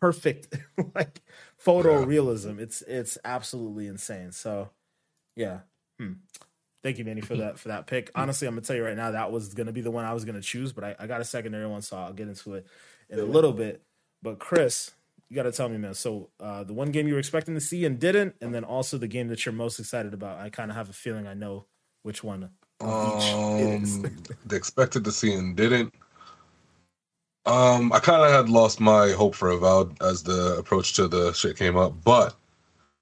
perfect 0.00 0.58
like 0.96 1.22
photorealism. 1.64 2.58
It's 2.58 2.82
it's 2.82 3.16
absolutely 3.24 3.86
insane. 3.86 4.32
So 4.32 4.70
yeah. 5.36 5.60
Hmm. 5.98 6.14
Thank 6.82 6.98
you, 6.98 7.04
Manny, 7.04 7.20
for 7.20 7.36
that 7.36 7.58
for 7.58 7.68
that 7.68 7.86
pick. 7.86 8.10
Honestly, 8.14 8.48
I'm 8.48 8.54
gonna 8.54 8.62
tell 8.62 8.76
you 8.76 8.84
right 8.84 8.96
now 8.96 9.10
that 9.10 9.30
was 9.30 9.52
gonna 9.54 9.72
be 9.72 9.80
the 9.80 9.90
one 9.90 10.04
I 10.04 10.14
was 10.14 10.24
gonna 10.24 10.40
choose, 10.40 10.72
but 10.72 10.84
I, 10.84 10.96
I 10.98 11.06
got 11.06 11.20
a 11.20 11.24
secondary 11.24 11.66
one, 11.66 11.82
so 11.82 11.96
I'll 11.96 12.12
get 12.12 12.28
into 12.28 12.54
it 12.54 12.66
in 13.08 13.18
a 13.18 13.24
little 13.24 13.52
bit. 13.52 13.82
But 14.22 14.38
Chris, 14.38 14.92
you 15.28 15.36
got 15.36 15.44
to 15.44 15.52
tell 15.52 15.68
me, 15.68 15.78
man. 15.78 15.94
So 15.94 16.28
uh, 16.38 16.64
the 16.64 16.74
one 16.74 16.90
game 16.90 17.06
you 17.06 17.14
were 17.14 17.18
expecting 17.18 17.54
to 17.54 17.60
see 17.60 17.84
and 17.84 17.98
didn't, 17.98 18.34
and 18.40 18.54
then 18.54 18.64
also 18.64 18.98
the 18.98 19.08
game 19.08 19.28
that 19.28 19.46
you're 19.46 19.54
most 19.54 19.78
excited 19.78 20.12
about. 20.12 20.38
I 20.38 20.50
kind 20.50 20.70
of 20.70 20.76
have 20.76 20.90
a 20.90 20.92
feeling 20.92 21.26
I 21.26 21.34
know 21.34 21.64
which 22.02 22.22
one 22.22 22.50
um, 22.80 24.02
the 24.46 24.56
expected 24.56 25.04
to 25.04 25.12
see 25.12 25.32
and 25.32 25.56
didn't. 25.56 25.94
Um, 27.46 27.92
I 27.92 27.98
kind 28.00 28.22
of 28.22 28.30
had 28.30 28.48
lost 28.48 28.80
my 28.80 29.10
hope 29.12 29.34
for 29.34 29.50
Avowed 29.50 30.00
as 30.02 30.22
the 30.22 30.56
approach 30.58 30.94
to 30.94 31.08
the 31.08 31.32
shit 31.32 31.56
came 31.56 31.76
up, 31.76 31.94
but 32.04 32.34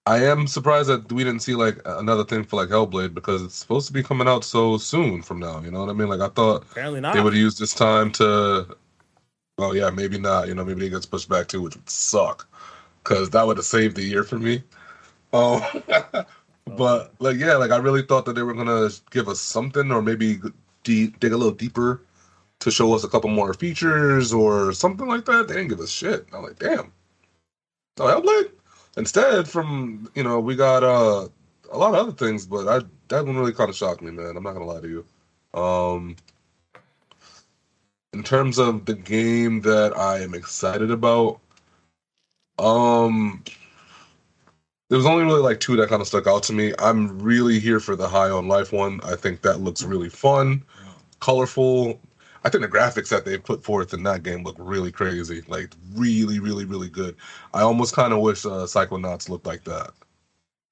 I 0.09 0.25
am 0.25 0.47
surprised 0.47 0.89
that 0.89 1.13
we 1.13 1.23
didn't 1.23 1.43
see 1.43 1.55
like 1.55 1.83
another 1.85 2.25
thing 2.25 2.43
for 2.43 2.57
like 2.57 2.71
Hellblade 2.71 3.13
because 3.13 3.43
it's 3.43 3.57
supposed 3.57 3.87
to 3.89 3.93
be 3.93 4.03
coming 4.03 4.27
out 4.27 4.43
so 4.43 4.79
soon 4.79 5.21
from 5.21 5.39
now. 5.39 5.61
You 5.61 5.71
know 5.71 5.81
what 5.81 5.91
I 5.91 5.93
mean? 5.93 6.09
Like 6.09 6.21
I 6.21 6.29
thought 6.29 6.63
apparently 6.71 7.03
not. 7.03 7.13
They 7.13 7.21
would 7.21 7.35
use 7.35 7.59
this 7.59 7.75
time 7.75 8.11
to. 8.13 8.75
Well, 9.59 9.77
yeah, 9.77 9.91
maybe 9.91 10.19
not. 10.19 10.49
You 10.49 10.55
know, 10.55 10.65
maybe 10.65 10.87
it 10.87 10.91
gets 10.91 11.05
pushed 11.05 11.29
back 11.29 11.49
too, 11.49 11.61
which 11.61 11.77
would 11.77 11.91
suck 11.91 12.49
because 13.05 13.29
that 13.31 13.47
would 13.47 13.59
have 13.59 13.67
saved 13.67 13.97
the 13.97 14.03
year 14.03 14.25
for 14.25 14.39
me. 14.39 14.63
Um, 15.35 15.61
but 16.79 17.13
like 17.19 17.37
yeah, 17.37 17.57
like 17.57 17.71
I 17.71 17.77
really 17.77 18.03
thought 18.03 18.25
that 18.25 18.33
they 18.35 18.43
were 18.43 18.55
gonna 18.55 18.89
give 19.11 19.29
us 19.29 19.41
something 19.41 19.93
or 19.93 20.01
maybe 20.01 20.41
deep, 20.85 21.21
dig 21.21 21.33
a 21.33 21.37
little 21.37 21.53
deeper 21.53 22.01
to 22.61 22.71
show 22.71 22.95
us 22.95 23.05
a 23.05 23.09
couple 23.09 23.29
more 23.29 23.53
features 23.53 24.33
or 24.33 24.73
something 24.73 25.07
like 25.07 25.27
that. 25.27 25.49
They 25.49 25.55
didn't 25.57 25.69
give 25.69 25.81
us 25.81 25.91
shit. 25.91 26.27
I'm 26.33 26.45
like, 26.45 26.59
damn. 26.59 26.93
Oh, 27.99 28.05
Hellblade. 28.05 28.53
Instead, 28.99 29.49
from 29.49 30.11
you 30.15 30.25
know, 30.25 30.41
we 30.41 30.57
got 30.57 30.83
uh, 30.83 31.29
a 31.71 31.79
lot 31.79 31.95
of 31.95 32.01
other 32.01 32.13
things, 32.13 32.45
but 32.47 32.67
I 32.67 32.85
that 33.09 33.25
one 33.25 33.37
really 33.37 33.53
kind 33.53 33.71
of 33.71 33.77
shocked 33.77 34.03
me, 34.03 34.11
man. 34.11 34.37
I'm 34.37 34.43
not 34.43 34.55
gonna 34.55 34.67
lie 34.67 34.81
to 34.81 34.89
you. 34.89 35.05
Um, 35.59 36.17
in 38.13 38.25
terms 38.25 38.59
of 38.59 38.87
the 38.87 38.95
game 38.95 39.61
that 39.63 39.97
I 39.97 40.19
am 40.21 40.35
excited 40.35 40.91
about, 40.91 41.39
um, 42.59 43.45
there 44.89 44.99
was 44.99 45.07
only 45.07 45.25
really 45.25 45.43
like 45.43 45.61
two 45.61 45.77
that 45.77 45.89
kind 45.89 46.03
of 46.03 46.09
stuck 46.09 46.27
out 46.27 46.43
to 46.45 46.53
me. 46.53 46.73
I'm 46.81 47.21
really 47.21 47.61
here 47.61 47.79
for 47.79 47.95
the 47.95 48.09
High 48.09 48.31
on 48.31 48.49
Life 48.49 48.73
one. 48.73 49.01
I 49.05 49.15
think 49.15 49.43
that 49.43 49.61
looks 49.61 49.85
really 49.85 50.09
fun, 50.09 50.65
colorful, 51.21 52.01
I 52.49 52.51
think 52.51 52.63
the 52.63 52.79
graphics 52.79 53.11
that 53.11 53.27
they 53.27 53.37
put 53.37 53.63
forth 53.63 53.93
in 53.93 54.05
that 54.05 54.23
game 54.23 54.43
look 54.43 54.57
really 54.59 54.91
crazy, 54.91 55.43
like 55.49 55.75
really, 55.95 56.39
really, 56.39 56.65
really 56.65 56.89
good. 56.89 57.15
I 57.53 57.61
almost 57.61 57.95
kind 57.95 58.15
of 58.15 58.21
wish 58.21 58.47
uh, 58.47 58.65
Psychonauts 58.65 59.29
looked 59.29 59.45
like 59.45 59.65
that. 59.65 59.91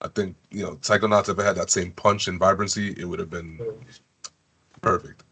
I 0.00 0.08
think 0.08 0.36
you 0.50 0.62
know 0.62 0.76
Psychonauts 0.76 1.28
if 1.28 1.38
it 1.38 1.44
had 1.44 1.56
that 1.56 1.68
same 1.68 1.92
punch 1.92 2.28
and 2.28 2.38
vibrancy, 2.38 2.94
it 2.96 3.04
would 3.04 3.18
have 3.18 3.28
been 3.28 3.60
perfect. 4.80 5.22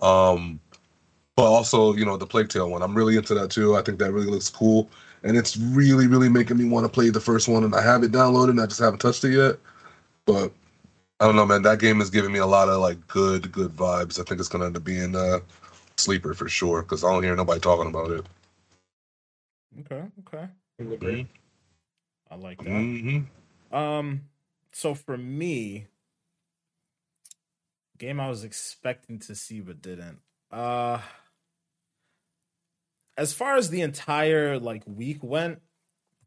Um, 0.00 0.58
but 1.36 1.44
also, 1.44 1.94
you 1.94 2.04
know, 2.04 2.16
the 2.16 2.26
Plague 2.26 2.48
Tale 2.48 2.68
one, 2.68 2.82
I'm 2.82 2.96
really 2.96 3.16
into 3.16 3.34
that 3.34 3.52
too. 3.52 3.76
I 3.76 3.82
think 3.82 4.00
that 4.00 4.10
really 4.10 4.26
looks 4.26 4.50
cool, 4.50 4.90
and 5.22 5.36
it's 5.36 5.56
really, 5.56 6.08
really 6.08 6.28
making 6.28 6.56
me 6.56 6.64
want 6.64 6.84
to 6.84 6.90
play 6.90 7.10
the 7.10 7.20
first 7.20 7.46
one. 7.46 7.62
And 7.62 7.76
I 7.76 7.80
have 7.80 8.02
it 8.02 8.10
downloaded, 8.10 8.50
and 8.50 8.60
I 8.60 8.66
just 8.66 8.80
haven't 8.80 8.98
touched 8.98 9.22
it 9.22 9.36
yet. 9.36 9.56
But 10.26 10.52
I 11.20 11.26
don't 11.26 11.36
know, 11.36 11.46
man. 11.46 11.62
That 11.62 11.78
game 11.78 12.00
is 12.00 12.10
giving 12.10 12.32
me 12.32 12.40
a 12.40 12.46
lot 12.46 12.68
of 12.68 12.80
like 12.80 13.06
good, 13.06 13.52
good 13.52 13.70
vibes. 13.76 14.18
I 14.18 14.24
think 14.24 14.40
it's 14.40 14.48
gonna 14.48 14.66
end 14.66 14.76
up 14.76 14.82
being 14.82 15.14
uh, 15.14 15.38
sleeper 15.96 16.34
for 16.34 16.48
sure 16.48 16.82
because 16.82 17.04
I 17.04 17.12
don't 17.12 17.22
hear 17.22 17.36
nobody 17.36 17.60
talking 17.60 17.88
about 17.88 18.10
it. 18.10 18.26
Okay, 19.80 20.02
okay. 20.26 20.48
Mm-hmm. 20.80 21.22
I 22.30 22.34
like 22.34 22.58
that. 22.58 22.68
Mm-hmm. 22.68 23.76
Um, 23.76 24.22
so 24.72 24.94
for 24.94 25.16
me, 25.16 25.86
game 27.98 28.18
I 28.18 28.28
was 28.28 28.42
expecting 28.42 29.18
to 29.20 29.34
see 29.34 29.60
but 29.60 29.80
didn't. 29.80 30.18
Uh, 30.50 30.98
as 33.16 33.32
far 33.32 33.56
as 33.56 33.70
the 33.70 33.82
entire 33.82 34.58
like 34.58 34.82
week 34.86 35.22
went, 35.22 35.60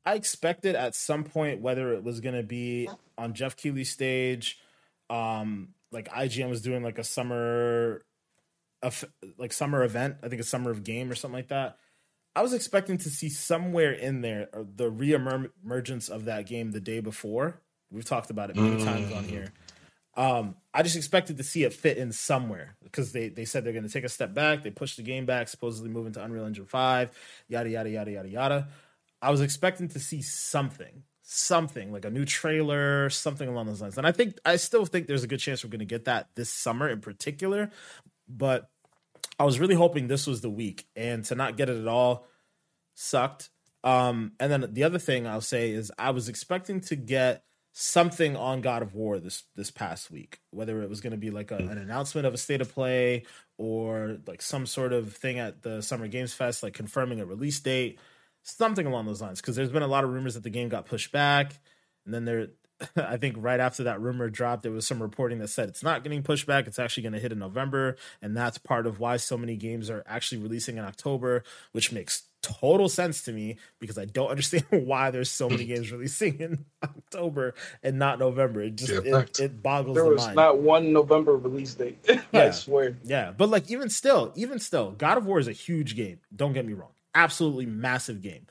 I 0.05 0.16
expected 0.16 0.76
at 0.76 0.95
some 0.95 1.24
point 1.24 1.61
whether 1.61 1.93
it 1.93 2.03
was 2.03 2.22
gonna 2.22 2.43
be 2.43 2.88
on 3.18 3.34
Jeff 3.34 3.57
Keighley's 3.57 3.89
stage, 3.89 4.59
um, 5.09 5.70
like 5.91 6.09
IGN 6.09 6.49
was 6.49 6.61
doing 6.61 6.84
like 6.84 6.97
a 6.97 7.03
summer 7.03 8.05
a 8.86 8.89
f- 8.89 9.03
like 9.38 9.51
summer 9.51 9.83
event. 9.83 10.17
I 10.23 10.29
think 10.29 10.39
a 10.39 10.45
summer 10.45 10.71
of 10.71 10.83
game 10.83 11.11
or 11.11 11.15
something 11.15 11.36
like 11.36 11.49
that. 11.49 11.77
I 12.36 12.41
was 12.41 12.53
expecting 12.53 12.97
to 12.99 13.09
see 13.09 13.29
somewhere 13.29 13.91
in 13.91 14.21
there 14.21 14.49
uh, 14.53 14.63
the 14.75 14.91
reemergence 14.91 16.09
of 16.09 16.25
that 16.25 16.45
game 16.45 16.71
the 16.71 16.79
day 16.79 16.99
before. 16.99 17.59
We've 17.91 18.05
talked 18.05 18.29
about 18.29 18.49
it 18.49 18.55
many 18.55 18.77
mm. 18.77 18.86
times 18.86 19.11
on 19.11 19.23
here. 19.23 19.51
Um, 20.17 20.55
I 20.73 20.83
just 20.83 20.95
expected 20.95 21.38
to 21.38 21.43
see 21.43 21.63
it 21.63 21.73
fit 21.73 21.97
in 21.97 22.11
somewhere 22.11 22.77
because 22.83 23.11
they, 23.11 23.29
they 23.29 23.45
said 23.45 23.63
they're 23.63 23.73
going 23.73 23.88
to 23.88 23.91
take 23.91 24.03
a 24.03 24.09
step 24.09 24.33
back. 24.33 24.63
They 24.63 24.69
pushed 24.69 24.97
the 24.97 25.03
game 25.03 25.25
back, 25.25 25.47
supposedly 25.47 25.89
moving 25.89 26.13
to 26.13 26.23
Unreal 26.23 26.45
Engine 26.45 26.65
5, 26.65 27.11
yada, 27.47 27.69
yada, 27.69 27.89
yada, 27.89 28.11
yada, 28.11 28.29
yada. 28.29 28.67
I 29.21 29.31
was 29.31 29.41
expecting 29.41 29.89
to 29.89 29.99
see 29.99 30.21
something, 30.21 31.03
something 31.21 31.91
like 31.91 32.05
a 32.05 32.09
new 32.09 32.25
trailer, 32.25 33.09
something 33.09 33.47
along 33.47 33.65
those 33.67 33.81
lines. 33.81 33.97
And 33.97 34.07
I 34.07 34.11
think, 34.11 34.38
I 34.45 34.55
still 34.55 34.86
think 34.86 35.07
there's 35.07 35.23
a 35.23 35.27
good 35.27 35.39
chance 35.39 35.63
we're 35.63 35.69
going 35.69 35.79
to 35.79 35.86
get 35.86 36.05
that 36.05 36.29
this 36.36 36.49
summer 36.49 36.88
in 36.88 37.01
particular. 37.01 37.71
But 38.27 38.69
I 39.39 39.43
was 39.43 39.59
really 39.59 39.75
hoping 39.75 40.07
this 40.07 40.27
was 40.27 40.41
the 40.41 40.49
week, 40.49 40.88
and 40.95 41.23
to 41.25 41.36
not 41.36 41.57
get 41.57 41.69
it 41.69 41.79
at 41.79 41.88
all 41.88 42.27
sucked. 42.93 43.49
Um, 43.83 44.31
and 44.39 44.51
then 44.51 44.73
the 44.73 44.83
other 44.83 44.99
thing 44.99 45.27
I'll 45.27 45.41
say 45.41 45.71
is 45.71 45.91
I 45.99 46.11
was 46.11 46.29
expecting 46.29 46.81
to 46.81 46.95
get 46.95 47.43
something 47.77 48.38
on 48.38 48.61
God 48.61 48.81
of 48.81 48.95
War 48.95 49.19
this 49.19 49.43
this 49.55 49.69
past 49.69 50.09
week, 50.09 50.39
whether 50.51 50.81
it 50.81 50.89
was 50.89 51.01
going 51.01 51.11
to 51.11 51.17
be 51.17 51.29
like 51.29 51.51
a, 51.51 51.57
an 51.57 51.77
announcement 51.77 52.25
of 52.25 52.33
a 52.33 52.38
state 52.38 52.61
of 52.61 52.73
play 52.73 53.25
or 53.57 54.17
like 54.25 54.41
some 54.41 54.65
sort 54.65 54.93
of 54.93 55.13
thing 55.13 55.39
at 55.39 55.61
the 55.61 55.81
Summer 55.81 56.07
Games 56.07 56.33
Fest, 56.33 56.63
like 56.63 56.73
confirming 56.73 57.19
a 57.19 57.25
release 57.25 57.59
date, 57.59 57.99
something 58.43 58.88
along 58.88 59.05
those 59.05 59.21
lines. 59.21 59.41
Because 59.41 59.55
there's 59.55 59.71
been 59.71 59.83
a 59.83 59.88
lot 59.88 60.05
of 60.05 60.09
rumors 60.09 60.36
that 60.36 60.43
the 60.43 60.49
game 60.49 60.69
got 60.69 60.86
pushed 60.86 61.11
back, 61.11 61.53
and 62.05 62.13
then 62.13 62.25
there, 62.25 62.47
I 62.95 63.17
think 63.17 63.36
right 63.39 63.59
after 63.59 63.84
that 63.84 64.01
rumor 64.01 64.30
dropped, 64.30 64.63
there 64.63 64.71
was 64.71 64.86
some 64.88 65.01
reporting 65.01 65.39
that 65.39 65.47
said 65.49 65.69
it's 65.69 65.84
not 65.84 66.03
getting 66.03 66.23
pushed 66.23 66.45
back. 66.45 66.67
It's 66.67 66.80
actually 66.80 67.03
going 67.03 67.13
to 67.13 67.19
hit 67.19 67.32
in 67.32 67.39
November, 67.39 67.95
and 68.21 68.36
that's 68.36 68.57
part 68.57 68.86
of 68.86 68.99
why 68.99 69.17
so 69.17 69.38
many 69.38 69.55
games 69.55 69.89
are 69.89 70.03
actually 70.07 70.41
releasing 70.41 70.78
in 70.78 70.84
October, 70.84 71.43
which 71.71 71.91
makes 71.91 72.23
total 72.41 72.88
sense 72.88 73.23
to 73.23 73.32
me 73.32 73.57
because 73.80 73.97
I 73.97 74.05
don't 74.05 74.30
understand 74.32 74.65
why 74.69 75.09
there's 75.09 75.32
so 75.32 75.49
many 75.49 75.65
games 75.65 75.91
releasing 75.91 76.39
in 76.39 76.65
October 76.84 77.55
and 77.82 77.97
not 77.97 78.19
November. 78.19 78.61
It 78.61 78.76
just 78.76 79.05
Yeah, 79.05 79.19
it, 79.21 79.39
it 79.39 79.63
boggles 79.63 79.95
There 79.95 80.03
the 80.03 80.11
was 80.11 80.28
not 80.36 80.59
one 80.59 80.93
November 80.93 81.38
release 81.38 81.73
date. 81.73 81.97
I 82.09 82.21
Yeah. 82.32 82.51
swear. 82.51 82.97
Yeah, 83.03 83.32
but 83.32 83.49
like 83.49 83.71
even 83.71 83.89
still, 83.89 84.32
even 84.36 84.59
still, 84.59 84.91
God 84.91 85.17
of 85.17 85.26
War 85.26 85.39
is 85.39 85.47
a 85.47 85.53
huge 85.53 85.95
game. 85.95 86.19
Don't 86.36 86.53
get 86.53 86.65
me 86.65 86.73
wrong. 86.73 86.91
Absolutely 87.15 87.65
massive 87.65 88.21
game. 88.21 88.45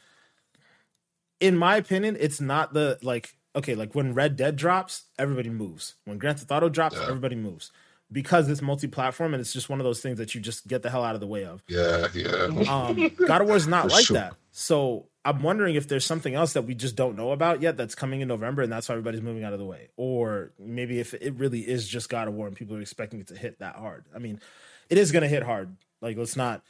In 1.40 1.56
my 1.56 1.76
opinion, 1.76 2.16
it's 2.18 2.40
not 2.40 2.72
the 2.72 2.98
like 3.02 3.34
okay, 3.56 3.74
like 3.74 3.94
when 3.94 4.14
Red 4.14 4.36
Dead 4.36 4.56
drops, 4.56 5.04
everybody 5.18 5.50
moves. 5.50 5.94
When 6.04 6.18
Grand 6.18 6.38
Theft 6.38 6.50
Auto 6.50 6.68
drops, 6.68 6.96
Yeah. 6.96 7.04
everybody 7.08 7.36
moves. 7.36 7.70
Because 8.12 8.48
it's 8.50 8.60
multi-platform 8.62 9.32
and 9.34 9.40
it's 9.40 9.52
just 9.52 9.68
one 9.68 9.80
of 9.80 9.84
those 9.84 10.00
things 10.00 10.18
that 10.18 10.34
you 10.34 10.40
just 10.40 10.68
get 10.68 10.82
the 10.82 10.90
hell 10.90 11.02
out 11.02 11.14
of 11.14 11.20
the 11.20 11.26
way 11.26 11.44
of. 11.44 11.64
Yeah, 11.68 12.06
yeah. 12.14 12.30
Um, 12.68 13.10
God 13.26 13.40
of 13.40 13.48
War 13.48 13.56
is 13.56 13.66
not 13.66 13.84
For 13.84 13.88
like 13.88 14.04
sure. 14.04 14.14
that. 14.16 14.34
So 14.52 15.06
I'm 15.24 15.42
wondering 15.42 15.74
if 15.74 15.88
there's 15.88 16.04
something 16.04 16.34
else 16.34 16.52
that 16.52 16.62
we 16.62 16.74
just 16.74 16.96
don't 16.96 17.16
know 17.16 17.32
about 17.32 17.62
yet 17.62 17.76
that's 17.76 17.94
coming 17.94 18.20
in 18.20 18.28
November, 18.28 18.62
and 18.62 18.70
that's 18.70 18.88
why 18.88 18.92
everybody's 18.92 19.22
moving 19.22 19.42
out 19.42 19.52
of 19.54 19.58
the 19.58 19.64
way. 19.64 19.88
Or 19.96 20.52
maybe 20.58 21.00
if 21.00 21.14
it 21.14 21.34
really 21.34 21.60
is 21.60 21.88
just 21.88 22.08
God 22.10 22.28
of 22.28 22.34
War 22.34 22.46
and 22.46 22.54
people 22.54 22.76
are 22.76 22.80
expecting 22.80 23.20
it 23.20 23.28
to 23.28 23.36
hit 23.36 23.58
that 23.60 23.76
hard. 23.76 24.04
I 24.14 24.18
mean, 24.18 24.38
it 24.90 24.98
is 24.98 25.10
going 25.10 25.22
to 25.22 25.28
hit 25.28 25.42
hard. 25.42 25.74
Like, 26.02 26.16
let's 26.18 26.36
not 26.36 26.62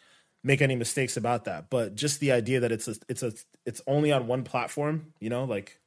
make 0.45 0.62
any 0.62 0.76
mistakes 0.76 1.16
about 1.16 1.47
that. 1.47 1.68
But 1.68 1.97
just 1.97 2.20
the 2.20 2.30
idea 2.32 2.61
that 2.61 2.70
it's 2.70 2.87
a, 2.87 2.95
it's 3.09 3.22
a, 3.24 3.32
it's 3.66 3.82
only 3.89 4.12
on 4.12 4.28
one 4.28 4.45
platform. 4.45 5.12
You 5.18 5.30
know, 5.30 5.45
like 5.45 5.80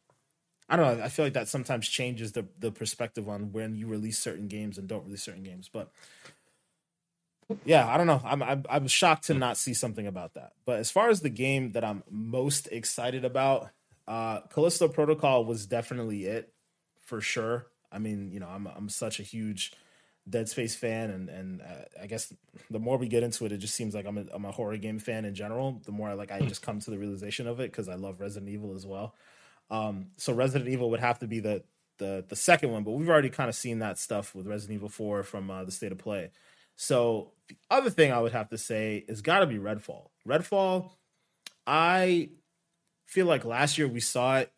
I 0.69 0.75
don't 0.75 0.97
know. 0.97 1.03
I 1.03 1.09
feel 1.09 1.25
like 1.25 1.33
that 1.33 1.47
sometimes 1.47 1.87
changes 1.87 2.33
the 2.33 2.45
the 2.59 2.71
perspective 2.71 3.29
on 3.29 3.51
when 3.51 3.75
you 3.75 3.87
release 3.87 4.19
certain 4.19 4.47
games 4.47 4.77
and 4.77 4.87
don't 4.87 5.05
release 5.05 5.23
certain 5.23 5.43
games. 5.43 5.69
But 5.71 5.91
yeah, 7.63 7.87
I 7.87 7.97
don't 7.97 8.07
know. 8.07 8.21
I'm 8.25 8.43
I'm, 8.43 8.65
I'm 8.69 8.87
shocked 8.87 9.25
to 9.27 9.33
not 9.33 9.57
see 9.57 9.73
something 9.73 10.07
about 10.07 10.33
that. 10.33 10.53
But 10.65 10.79
as 10.79 10.91
far 10.91 11.09
as 11.09 11.21
the 11.21 11.29
game 11.29 11.71
that 11.71 11.83
I'm 11.83 12.03
most 12.09 12.67
excited 12.71 13.23
about, 13.23 13.69
uh, 14.07 14.41
Callisto 14.49 14.87
Protocol 14.87 15.45
was 15.45 15.65
definitely 15.65 16.25
it 16.25 16.53
for 16.99 17.21
sure. 17.21 17.67
I 17.91 17.99
mean, 17.99 18.31
you 18.31 18.39
know, 18.39 18.49
I'm 18.49 18.67
I'm 18.67 18.89
such 18.89 19.21
a 19.21 19.23
huge 19.23 19.71
Dead 20.29 20.49
Space 20.49 20.75
fan, 20.75 21.09
and 21.09 21.29
and 21.29 21.61
uh, 21.61 21.85
I 22.01 22.07
guess 22.07 22.33
the 22.69 22.79
more 22.79 22.97
we 22.97 23.07
get 23.07 23.23
into 23.23 23.45
it, 23.45 23.53
it 23.53 23.59
just 23.59 23.75
seems 23.75 23.95
like 23.95 24.05
I'm 24.05 24.17
a, 24.17 24.25
I'm 24.33 24.43
a 24.43 24.51
horror 24.51 24.75
game 24.75 24.99
fan 24.99 25.23
in 25.23 25.33
general. 25.33 25.81
The 25.85 25.93
more 25.93 26.13
like 26.15 26.31
I 26.31 26.41
just 26.41 26.61
come 26.61 26.81
to 26.81 26.91
the 26.91 26.97
realization 26.99 27.47
of 27.47 27.61
it 27.61 27.71
because 27.71 27.87
I 27.87 27.95
love 27.95 28.19
Resident 28.19 28.51
Evil 28.51 28.75
as 28.75 28.85
well. 28.85 29.15
Um, 29.69 30.07
so 30.17 30.33
Resident 30.33 30.69
Evil 30.69 30.89
would 30.91 30.99
have 30.99 31.19
to 31.19 31.27
be 31.27 31.39
the 31.39 31.63
the 31.97 32.23
the 32.27 32.35
second 32.35 32.71
one, 32.71 32.83
but 32.83 32.91
we've 32.91 33.09
already 33.09 33.29
kind 33.29 33.49
of 33.49 33.55
seen 33.55 33.79
that 33.79 33.97
stuff 33.97 34.35
with 34.35 34.47
Resident 34.47 34.75
Evil 34.75 34.89
Four 34.89 35.23
from 35.23 35.49
uh, 35.49 35.63
the 35.63 35.71
State 35.71 35.91
of 35.91 35.97
Play. 35.97 36.31
So 36.75 37.31
the 37.47 37.55
other 37.71 37.89
thing 37.89 38.11
I 38.11 38.19
would 38.19 38.33
have 38.33 38.49
to 38.49 38.57
say 38.57 39.03
is 39.07 39.21
got 39.21 39.39
to 39.39 39.47
be 39.47 39.57
Redfall. 39.57 40.09
Redfall, 40.27 40.91
I 41.65 42.29
feel 43.05 43.25
like 43.25 43.45
last 43.45 43.77
year 43.77 43.87
we 43.87 43.99
saw 43.99 44.37
it. 44.37 44.51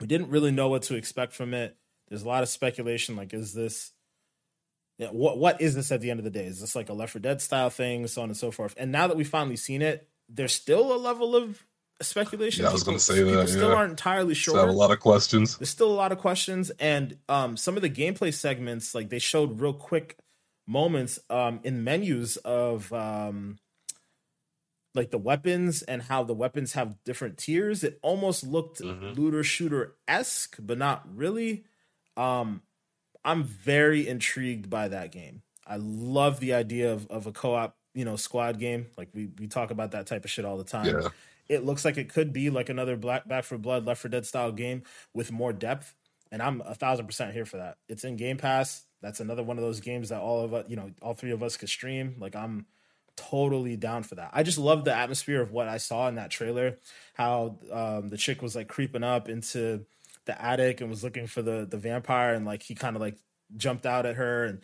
We 0.00 0.06
didn't 0.06 0.30
really 0.30 0.50
know 0.50 0.68
what 0.68 0.82
to 0.84 0.96
expect 0.96 1.32
from 1.32 1.54
it. 1.54 1.76
There's 2.08 2.22
a 2.24 2.28
lot 2.28 2.42
of 2.42 2.48
speculation. 2.48 3.14
Like, 3.16 3.32
is 3.32 3.54
this 3.54 3.92
yeah, 4.98 5.08
what 5.08 5.38
what 5.38 5.60
is 5.60 5.74
this 5.74 5.90
at 5.90 6.00
the 6.00 6.10
end 6.10 6.20
of 6.20 6.24
the 6.24 6.30
day? 6.30 6.46
Is 6.46 6.60
this 6.60 6.76
like 6.76 6.88
a 6.88 6.92
Left 6.92 7.12
4 7.12 7.20
Dead 7.20 7.40
style 7.40 7.70
thing, 7.70 8.06
so 8.06 8.22
on 8.22 8.28
and 8.28 8.36
so 8.36 8.50
forth? 8.50 8.74
And 8.76 8.92
now 8.92 9.06
that 9.06 9.16
we've 9.16 9.28
finally 9.28 9.56
seen 9.56 9.82
it, 9.82 10.08
there's 10.28 10.54
still 10.54 10.92
a 10.92 10.96
level 10.96 11.34
of 11.34 11.64
speculation. 12.04 12.62
Yeah, 12.64 12.70
I 12.70 12.72
was 12.72 12.82
gonna 12.82 12.98
say 12.98 13.22
that, 13.22 13.30
People 13.30 13.46
still 13.46 13.74
aren't 13.74 13.90
entirely 13.90 14.34
Still 14.34 14.54
have 14.56 14.62
sure 14.64 14.68
a 14.70 14.72
lot 14.72 14.90
of 14.90 15.00
questions. 15.00 15.56
there's 15.58 15.70
still 15.70 15.90
a 15.90 15.94
lot 15.94 16.12
of 16.12 16.18
questions 16.18 16.70
and 16.78 17.16
um 17.28 17.56
some 17.56 17.76
of 17.76 17.82
the 17.82 17.90
gameplay 17.90 18.32
segments 18.32 18.94
like 18.94 19.08
they 19.10 19.18
showed 19.18 19.60
real 19.60 19.72
quick 19.74 20.16
moments 20.66 21.18
um 21.30 21.60
in 21.64 21.82
menus 21.84 22.36
of 22.38 22.92
um 22.92 23.58
like 24.94 25.10
the 25.10 25.18
weapons 25.18 25.82
and 25.82 26.02
how 26.02 26.22
the 26.22 26.34
weapons 26.34 26.74
have 26.74 26.96
different 27.04 27.38
tiers 27.38 27.82
it 27.82 27.98
almost 28.02 28.44
looked 28.44 28.80
Mhm. 28.80 29.16
looter 29.16 29.42
shooter 29.42 29.94
esque 30.06 30.56
but 30.60 30.78
not 30.78 31.02
really 31.16 31.64
um 32.16 32.62
i'm 33.24 33.42
very 33.44 34.06
intrigued 34.06 34.68
by 34.68 34.88
that 34.88 35.10
game 35.10 35.42
i 35.66 35.76
love 35.76 36.40
the 36.40 36.52
idea 36.52 36.92
of, 36.92 37.06
of 37.10 37.26
a 37.26 37.32
co-op 37.32 37.76
you 37.94 38.04
know 38.04 38.16
squad 38.16 38.58
game 38.58 38.86
like 38.98 39.08
we, 39.14 39.30
we 39.38 39.46
talk 39.46 39.70
about 39.70 39.92
that 39.92 40.06
type 40.06 40.24
of 40.24 40.30
shit 40.30 40.44
all 40.44 40.58
the 40.58 40.64
time 40.64 40.86
Yeah. 40.86 41.08
It 41.48 41.64
looks 41.64 41.84
like 41.84 41.96
it 41.96 42.08
could 42.08 42.32
be 42.32 42.50
like 42.50 42.68
another 42.68 42.96
Black 42.96 43.28
Back 43.28 43.44
4 43.44 43.58
Blood, 43.58 43.86
Left 43.86 44.00
4 44.00 44.08
Dead 44.10 44.26
style 44.26 44.52
game 44.52 44.82
with 45.12 45.32
more 45.32 45.52
depth, 45.52 45.94
and 46.30 46.42
I'm 46.42 46.60
a 46.62 46.74
thousand 46.74 47.06
percent 47.06 47.32
here 47.32 47.44
for 47.44 47.58
that. 47.58 47.78
It's 47.88 48.04
in 48.04 48.16
Game 48.16 48.38
Pass. 48.38 48.84
That's 49.00 49.20
another 49.20 49.42
one 49.42 49.58
of 49.58 49.64
those 49.64 49.80
games 49.80 50.10
that 50.10 50.20
all 50.20 50.44
of 50.44 50.54
us, 50.54 50.66
you 50.68 50.76
know, 50.76 50.90
all 51.02 51.14
three 51.14 51.32
of 51.32 51.42
us 51.42 51.56
could 51.56 51.68
stream. 51.68 52.16
Like 52.18 52.36
I'm 52.36 52.66
totally 53.16 53.76
down 53.76 54.02
for 54.02 54.14
that. 54.14 54.30
I 54.32 54.42
just 54.42 54.58
love 54.58 54.84
the 54.84 54.94
atmosphere 54.94 55.42
of 55.42 55.52
what 55.52 55.68
I 55.68 55.76
saw 55.78 56.08
in 56.08 56.14
that 56.14 56.30
trailer. 56.30 56.78
How 57.14 57.58
um, 57.70 58.08
the 58.08 58.16
chick 58.16 58.42
was 58.42 58.56
like 58.56 58.68
creeping 58.68 59.04
up 59.04 59.28
into 59.28 59.84
the 60.24 60.40
attic 60.40 60.80
and 60.80 60.88
was 60.88 61.02
looking 61.02 61.26
for 61.26 61.42
the 61.42 61.66
the 61.68 61.78
vampire, 61.78 62.34
and 62.34 62.46
like 62.46 62.62
he 62.62 62.74
kind 62.74 62.96
of 62.96 63.02
like 63.02 63.18
jumped 63.56 63.86
out 63.86 64.06
at 64.06 64.16
her 64.16 64.44
and 64.44 64.60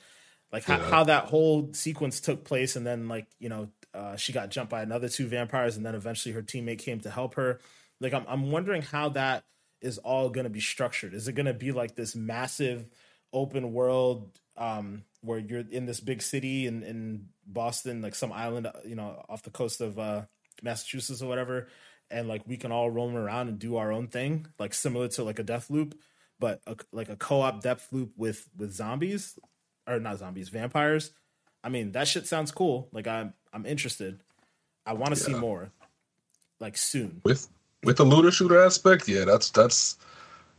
like 0.53 0.64
how, 0.64 0.79
how 0.79 1.05
that 1.05 1.24
whole 1.24 1.72
sequence 1.72 2.20
took 2.20 2.45
place 2.45 2.76
and 2.76 2.87
then 2.87 3.09
like 3.09 3.26
you 3.39 3.49
know 3.49 3.68
uh, 3.95 4.16
she 4.16 4.32
got 4.32 4.51
jumped 4.51 4.70
by 4.70 4.82
another 4.82 5.09
two 5.09 5.26
vampires 5.26 5.76
and 5.76 5.84
then 5.84 5.95
eventually 5.95 6.34
her 6.34 6.43
teammate 6.43 6.78
came 6.78 7.01
to 7.01 7.11
help 7.11 7.34
her 7.34 7.59
like 8.01 8.12
i'm, 8.12 8.24
I'm 8.28 8.51
wondering 8.51 8.82
how 8.82 9.11
that 9.11 9.45
is 9.80 9.99
all 9.99 10.28
going 10.30 10.45
to 10.45 10.51
be 10.51 10.61
structured 10.61 11.14
is 11.14 11.28
it 11.28 11.34
going 11.34 11.47
to 11.47 11.55
be 11.55 11.72
like 11.72 11.95
this 11.95 12.14
massive 12.14 12.89
open 13.32 13.72
world 13.72 14.30
um 14.57 15.05
where 15.20 15.39
you're 15.39 15.64
in 15.70 15.86
this 15.86 16.01
big 16.01 16.22
city 16.22 16.66
in, 16.66 16.82
in 16.82 17.28
boston 17.47 18.03
like 18.03 18.14
some 18.14 18.32
island 18.32 18.66
uh, 18.66 18.72
you 18.84 18.95
know 18.95 19.22
off 19.28 19.43
the 19.43 19.51
coast 19.51 19.80
of 19.80 19.99
uh 19.99 20.22
massachusetts 20.62 21.22
or 21.22 21.28
whatever 21.28 21.68
and 22.11 22.26
like 22.26 22.43
we 22.47 22.57
can 22.57 22.72
all 22.72 22.91
roam 22.91 23.14
around 23.14 23.49
and 23.49 23.59
do 23.59 23.76
our 23.76 23.93
own 23.93 24.09
thing 24.09 24.47
like 24.59 24.74
similar 24.74 25.09
to 25.09 25.22
like 25.22 25.39
a 25.39 25.45
Deathloop 25.45 25.93
but 26.41 26.61
a, 26.66 26.76
like 26.93 27.09
a 27.09 27.16
co-op 27.16 27.62
Deathloop 27.62 28.11
with 28.16 28.49
with 28.57 28.72
zombies 28.72 29.39
or 29.89 29.99
not 29.99 30.18
zombies, 30.18 30.51
vampires. 30.51 31.12
I 31.64 31.70
mean, 31.70 31.93
that 31.93 32.07
shit 32.07 32.26
sounds 32.26 32.53
cool. 32.53 32.89
Like 32.93 33.09
I'm 33.09 33.34
I'm 33.53 33.66
interested. 33.66 34.20
I 34.86 34.92
want 34.92 35.14
to 35.14 35.20
see 35.20 35.34
more. 35.34 35.70
Like 36.61 36.76
soon. 36.76 37.20
with 37.24 37.49
with 37.84 37.96
the 37.99 38.05
looter 38.05 38.30
shooter 38.32 38.61
aspect, 38.61 39.09
yeah, 39.09 39.24
that's 39.24 39.51
that's 39.51 39.96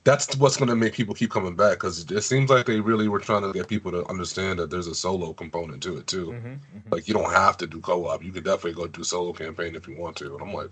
that's 0.06 0.38
what's 0.38 0.56
going 0.56 0.70
to 0.70 0.76
make 0.76 0.94
people 0.94 1.14
keep 1.14 1.30
coming 1.30 1.56
back 1.56 1.74
because 1.74 2.10
it 2.10 2.22
seems 2.22 2.50
like 2.50 2.66
they 2.66 2.80
really 2.80 3.10
were 3.10 3.20
trying 3.20 3.42
to 3.42 3.52
get 3.52 3.68
people 3.68 3.92
to 3.92 4.08
understand 4.08 4.60
that 4.60 4.70
there's 4.70 4.88
a 4.88 4.96
solo 4.96 5.34
component 5.34 5.84
to 5.84 5.98
it 5.98 6.08
too. 6.08 6.28
Mhm, 6.28 6.60
mhm. 6.60 6.92
Like 6.92 7.08
you 7.08 7.14
don't 7.14 7.32
have 7.32 7.58
to 7.58 7.68
do 7.68 7.82
co-op; 7.82 8.24
you 8.24 8.32
could 8.32 8.46
definitely 8.46 8.74
go 8.74 8.88
do 8.88 9.04
solo 9.04 9.34
campaign 9.34 9.76
if 9.76 9.88
you 9.88 9.98
want 9.98 10.16
to. 10.18 10.34
And 10.36 10.42
I'm 10.42 10.54
like, 10.54 10.72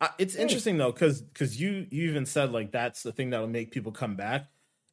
Uh, 0.00 0.08
it's 0.18 0.34
interesting 0.34 0.78
though, 0.78 0.90
because 0.90 1.20
because 1.22 1.60
you 1.60 1.86
you 1.90 2.08
even 2.08 2.26
said 2.26 2.50
like 2.50 2.72
that's 2.72 3.02
the 3.02 3.12
thing 3.12 3.30
that'll 3.30 3.46
make 3.46 3.70
people 3.70 3.92
come 3.92 4.16
back. 4.16 4.46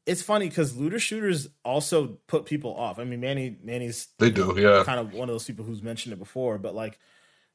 It's 0.10 0.22
funny 0.22 0.50
because 0.50 0.76
looter 0.76 1.00
shooters 1.00 1.48
also 1.64 2.18
put 2.28 2.46
people 2.46 2.76
off. 2.76 3.00
I 3.00 3.04
mean, 3.04 3.20
Manny 3.20 3.58
Manny's 3.64 4.08
they 4.18 4.32
do, 4.32 4.56
yeah, 4.58 4.84
kind 4.84 5.00
of 5.00 5.14
one 5.14 5.30
of 5.30 5.34
those 5.34 5.46
people 5.46 5.66
who's 5.66 5.84
mentioned 5.84 6.14
it 6.14 6.20
before, 6.20 6.58
but 6.58 6.74
like 6.74 7.00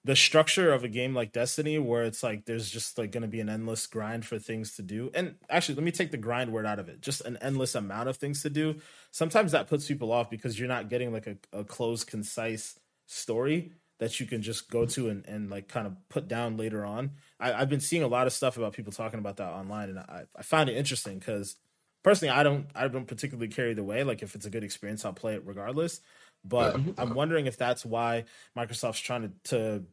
the 0.05 0.15
structure 0.15 0.73
of 0.73 0.85
a 0.85 0.89
game 0.89 1.15
like 1.15 1.33
Destiny, 1.33 1.79
where 1.79 2.05
it's 2.05 2.23
like 2.23 2.45
there's 2.45 2.71
just 2.71 2.99
like 2.99 3.11
going 3.11 3.23
to 3.23 3.29
be 3.29 3.41
an 3.41 3.49
endless 3.49 3.87
grind 3.87 4.27
for 4.27 4.39
things 4.39 4.77
to 4.77 4.83
do. 4.83 5.11
And 5.15 5.35
actually, 5.49 5.77
let 5.77 5.85
me 5.85 5.91
take 5.91 6.11
the 6.11 6.19
grind 6.19 6.53
word 6.53 6.67
out 6.67 6.79
of 6.79 6.89
it. 6.89 7.01
Just 7.01 7.23
an 7.23 7.39
endless 7.41 7.75
amount 7.75 8.09
of 8.09 8.19
things 8.19 8.43
to 8.43 8.51
do. 8.51 8.77
Sometimes 9.11 9.53
that 9.53 9.67
puts 9.67 9.89
people 9.89 10.13
off 10.13 10.29
because 10.29 10.59
you're 10.59 10.69
not 10.69 10.91
getting 10.91 11.13
like 11.13 11.27
a, 11.27 11.37
a 11.53 11.65
closed, 11.65 12.07
concise 12.07 12.79
story 13.07 13.73
that 13.99 14.21
you 14.21 14.27
can 14.27 14.43
just 14.43 14.71
go 14.71 14.85
to 14.85 15.09
and, 15.09 15.25
and 15.27 15.51
like 15.51 15.69
kind 15.69 15.87
of 15.87 15.97
put 16.09 16.29
down 16.29 16.57
later 16.57 16.85
on. 16.85 17.13
I, 17.41 17.53
I've 17.55 17.71
been 17.71 17.81
seeing 17.81 18.03
a 18.03 18.09
lot 18.09 18.27
of 18.27 18.33
stuff 18.33 18.59
about 18.59 18.75
people 18.75 18.93
talking 18.93 19.19
about 19.19 19.39
that 19.39 19.51
online, 19.51 19.89
and 19.89 19.99
I, 19.99 20.25
I 20.37 20.43
find 20.43 20.69
it 20.69 20.77
interesting 20.77 21.19
because 21.19 21.57
personally, 22.05 22.33
I 22.33 22.45
don't 22.45 22.67
I 22.77 22.87
don't 22.87 23.07
particularly 23.09 23.49
carry 23.49 23.75
the 23.75 23.83
way. 23.83 24.05
Like 24.05 24.23
if 24.23 24.37
it's 24.37 24.47
a 24.47 24.51
good 24.51 24.63
experience, 24.63 25.05
I'll 25.05 25.13
play 25.13 25.35
it 25.35 25.43
regardless. 25.45 26.01
But 26.45 26.79
Yeah. 26.79 26.93
I'm 26.99 27.15
wondering 27.15 27.47
if 27.47 27.57
that's 27.57 27.85
why 27.85 28.27
Microsoft's 28.57 29.01
trying 29.01 29.23
to, 29.23 29.33
to 29.45 29.85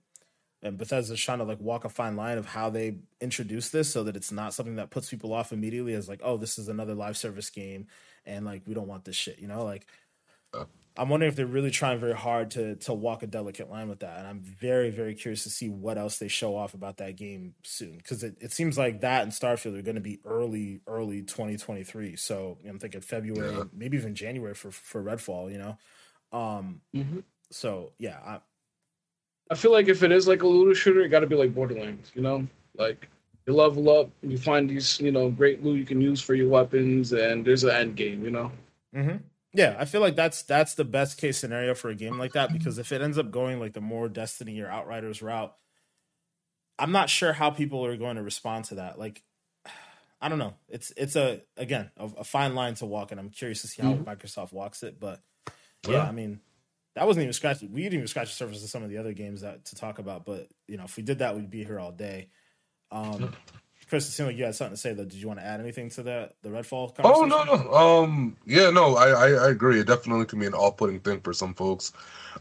and 0.62 0.78
Bethesda's 0.78 1.20
trying 1.20 1.40
to 1.40 1.44
like 1.46 1.60
walk 1.60 1.86
a 1.86 1.90
fine 1.90 2.16
line 2.16 2.38
of 2.38 2.46
how 2.46 2.70
they 2.70 2.98
introduce 3.20 3.70
this 3.70 3.92
so 3.92 4.04
that 4.04 4.16
it's 4.16 4.32
not 4.32 4.54
something 4.54 4.76
that 4.76 4.92
puts 4.92 5.10
people 5.10 5.34
off 5.34 5.52
immediately 5.52 5.94
as 5.94 6.08
like, 6.08 6.22
oh, 6.24 6.38
this 6.38 6.60
is 6.60 6.68
another 6.68 6.94
live 6.94 7.18
service 7.18 7.50
game 7.50 7.88
and 8.26 8.46
like 8.46 8.62
we 8.68 8.76
don't 8.76 8.88
want 8.88 9.06
this 9.06 9.16
shit, 9.16 9.40
you 9.40 9.48
know? 9.48 9.64
Like 9.64 9.88
I'm 10.98 11.08
wondering 11.10 11.30
if 11.30 11.36
they're 11.38 11.46
really 11.46 11.72
trying 11.72 12.00
very 12.00 12.16
hard 12.16 12.52
to 12.52 12.76
to 12.78 12.94
walk 12.94 13.24
a 13.24 13.28
delicate 13.28 13.70
line 13.70 13.88
with 13.88 14.00
that. 14.00 14.20
And 14.20 14.28
I'm 14.28 14.42
very, 14.42 14.90
very 14.90 15.16
curious 15.16 15.44
to 15.44 15.50
see 15.50 15.70
what 15.70 15.98
else 15.98 16.18
they 16.18 16.28
show 16.28 16.56
off 16.56 16.74
about 16.74 16.98
that 16.98 17.16
game 17.16 17.56
soon. 17.64 17.98
Because 17.98 18.24
it, 18.24 18.36
it 18.42 18.52
seems 18.52 18.78
like 18.78 19.02
that 19.02 19.24
and 19.24 19.32
Starfield 19.32 19.78
are 19.80 19.82
going 19.82 19.96
to 19.96 20.02
be 20.02 20.20
early, 20.26 20.82
early 20.88 21.22
2023. 21.22 22.18
So 22.18 22.58
I'm 22.68 22.78
thinking 22.80 23.02
February, 23.02 23.56
Yeah. 23.56 23.64
maybe 23.74 23.98
even 23.98 24.16
January 24.16 24.54
for 24.54 24.72
for 24.72 25.02
Redfall. 25.02 25.52
You 25.52 25.58
know, 25.60 25.78
um. 26.38 26.82
Mhm. 26.94 27.24
So 27.52 27.94
yeah, 27.98 28.20
I, 28.26 28.40
I 29.50 29.56
feel 29.56 29.72
like 29.72 29.88
if 29.88 30.04
it 30.04 30.12
is 30.12 30.28
like 30.28 30.44
a 30.44 30.48
looter 30.48 30.76
shooter, 30.76 31.02
it 31.02 31.10
got 31.10 31.20
to 31.22 31.28
be 31.28 31.36
like 31.36 31.54
Borderlands. 31.54 32.12
You 32.16 32.22
know, 32.22 32.48
like 32.78 33.10
you 33.46 33.54
level 33.54 33.90
up, 33.90 34.10
you 34.22 34.38
find 34.38 34.70
these 34.70 35.00
you 35.00 35.12
know 35.12 35.30
great 35.30 35.64
loot 35.64 35.78
you 35.78 35.86
can 35.86 36.00
use 36.02 36.22
for 36.22 36.34
your 36.36 36.50
weapons, 36.50 37.14
and 37.14 37.44
there's 37.46 37.64
an 37.64 37.72
end 37.72 37.96
game. 37.96 38.24
You 38.24 38.32
know. 38.32 38.52
hmm 38.94 39.16
Yeah, 39.54 39.76
I 39.78 39.86
feel 39.86 40.02
like 40.02 40.16
that's 40.16 40.44
that's 40.44 40.76
the 40.76 40.86
best 40.86 41.18
case 41.18 41.38
scenario 41.38 41.76
for 41.76 41.90
a 41.90 41.96
game 41.96 42.18
like 42.18 42.34
that 42.34 42.54
because 42.54 42.78
if 42.78 42.92
it 42.92 43.02
ends 43.02 43.18
up 43.18 43.32
going 43.32 43.60
like 43.60 43.74
the 43.74 43.82
more 43.82 44.08
Destiny 44.08 44.60
or 44.62 44.70
Outriders 44.70 45.22
route, 45.22 45.54
I'm 46.80 46.92
not 46.92 47.10
sure 47.10 47.34
how 47.34 47.50
people 47.52 47.86
are 47.86 47.98
going 47.98 48.16
to 48.16 48.24
respond 48.24 48.66
to 48.66 48.76
that. 48.76 48.98
Like, 48.98 49.24
I 50.22 50.30
don't 50.30 50.40
know. 50.40 50.54
It's 50.70 50.92
it's 50.96 51.16
a 51.16 51.42
again 51.58 51.92
a, 51.98 52.06
a 52.20 52.24
fine 52.24 52.56
line 52.56 52.76
to 52.76 52.86
walk, 52.86 53.12
and 53.12 53.20
I'm 53.20 53.30
curious 53.30 53.62
to 53.62 53.68
see 53.68 53.82
how 53.82 53.94
Mhm. 53.94 54.06
Microsoft 54.06 54.54
walks 54.54 54.84
it. 54.84 55.00
But 55.00 55.22
yeah, 55.84 56.04
Yeah. 56.04 56.08
I 56.08 56.12
mean, 56.12 56.40
that 56.96 57.06
wasn't 57.08 57.24
even 57.24 57.34
scratched. 57.34 57.62
We 57.64 57.84
didn't 57.84 57.96
even 57.96 58.08
scratch 58.08 58.30
the 58.30 58.36
surface 58.36 58.64
of 58.64 58.70
some 58.70 58.84
of 58.84 58.90
the 58.90 58.98
other 59.00 59.14
games 59.14 59.42
that 59.42 59.66
to 59.66 59.76
talk 59.76 60.00
about. 60.00 60.26
But 60.26 60.48
you 60.68 60.78
know, 60.78 60.86
if 60.86 60.96
we 60.96 61.04
did 61.04 61.20
that, 61.20 61.36
we'd 61.36 61.50
be 61.50 61.64
here 61.64 61.80
all 61.80 61.92
day. 61.92 62.30
Um, 62.92 63.36
Chris, 63.92 64.08
it 64.08 64.12
seemed 64.12 64.28
like 64.28 64.38
you 64.38 64.46
had 64.46 64.56
something 64.56 64.74
to 64.74 64.80
say. 64.80 64.94
Though, 64.94 65.04
did 65.04 65.16
you 65.16 65.28
want 65.28 65.42
to 65.42 65.46
add 65.46 65.60
anything 65.60 65.90
to 65.90 66.04
that? 66.04 66.36
the 66.44 66.50
Redfall? 66.50 66.94
Oh 67.04 67.26
no, 67.26 67.44
no. 67.44 67.74
Um, 67.74 68.38
yeah, 68.46 68.70
no, 68.70 68.96
I, 68.96 69.10
I, 69.10 69.32
I 69.32 69.50
agree. 69.50 69.82
It 69.82 69.88
definitely 69.88 70.24
can 70.28 70.40
be 70.40 70.46
an 70.46 70.54
off-putting 70.54 71.02
thing 71.02 71.20
for 71.20 71.34
some 71.34 71.54
folks. 71.54 71.92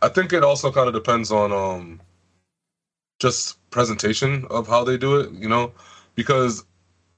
I 0.01 0.11
think 0.11 0.33
it 0.33 0.45
also 0.45 0.71
kind 0.71 0.87
of 0.87 0.95
depends 0.95 1.33
on 1.33 1.51
um, 1.51 2.01
just 3.19 3.59
presentation 3.73 4.47
of 4.49 4.69
how 4.69 4.85
they 4.85 4.97
do 4.97 5.19
it. 5.19 5.33
You 5.33 5.49
know, 5.49 5.73
because 6.15 6.63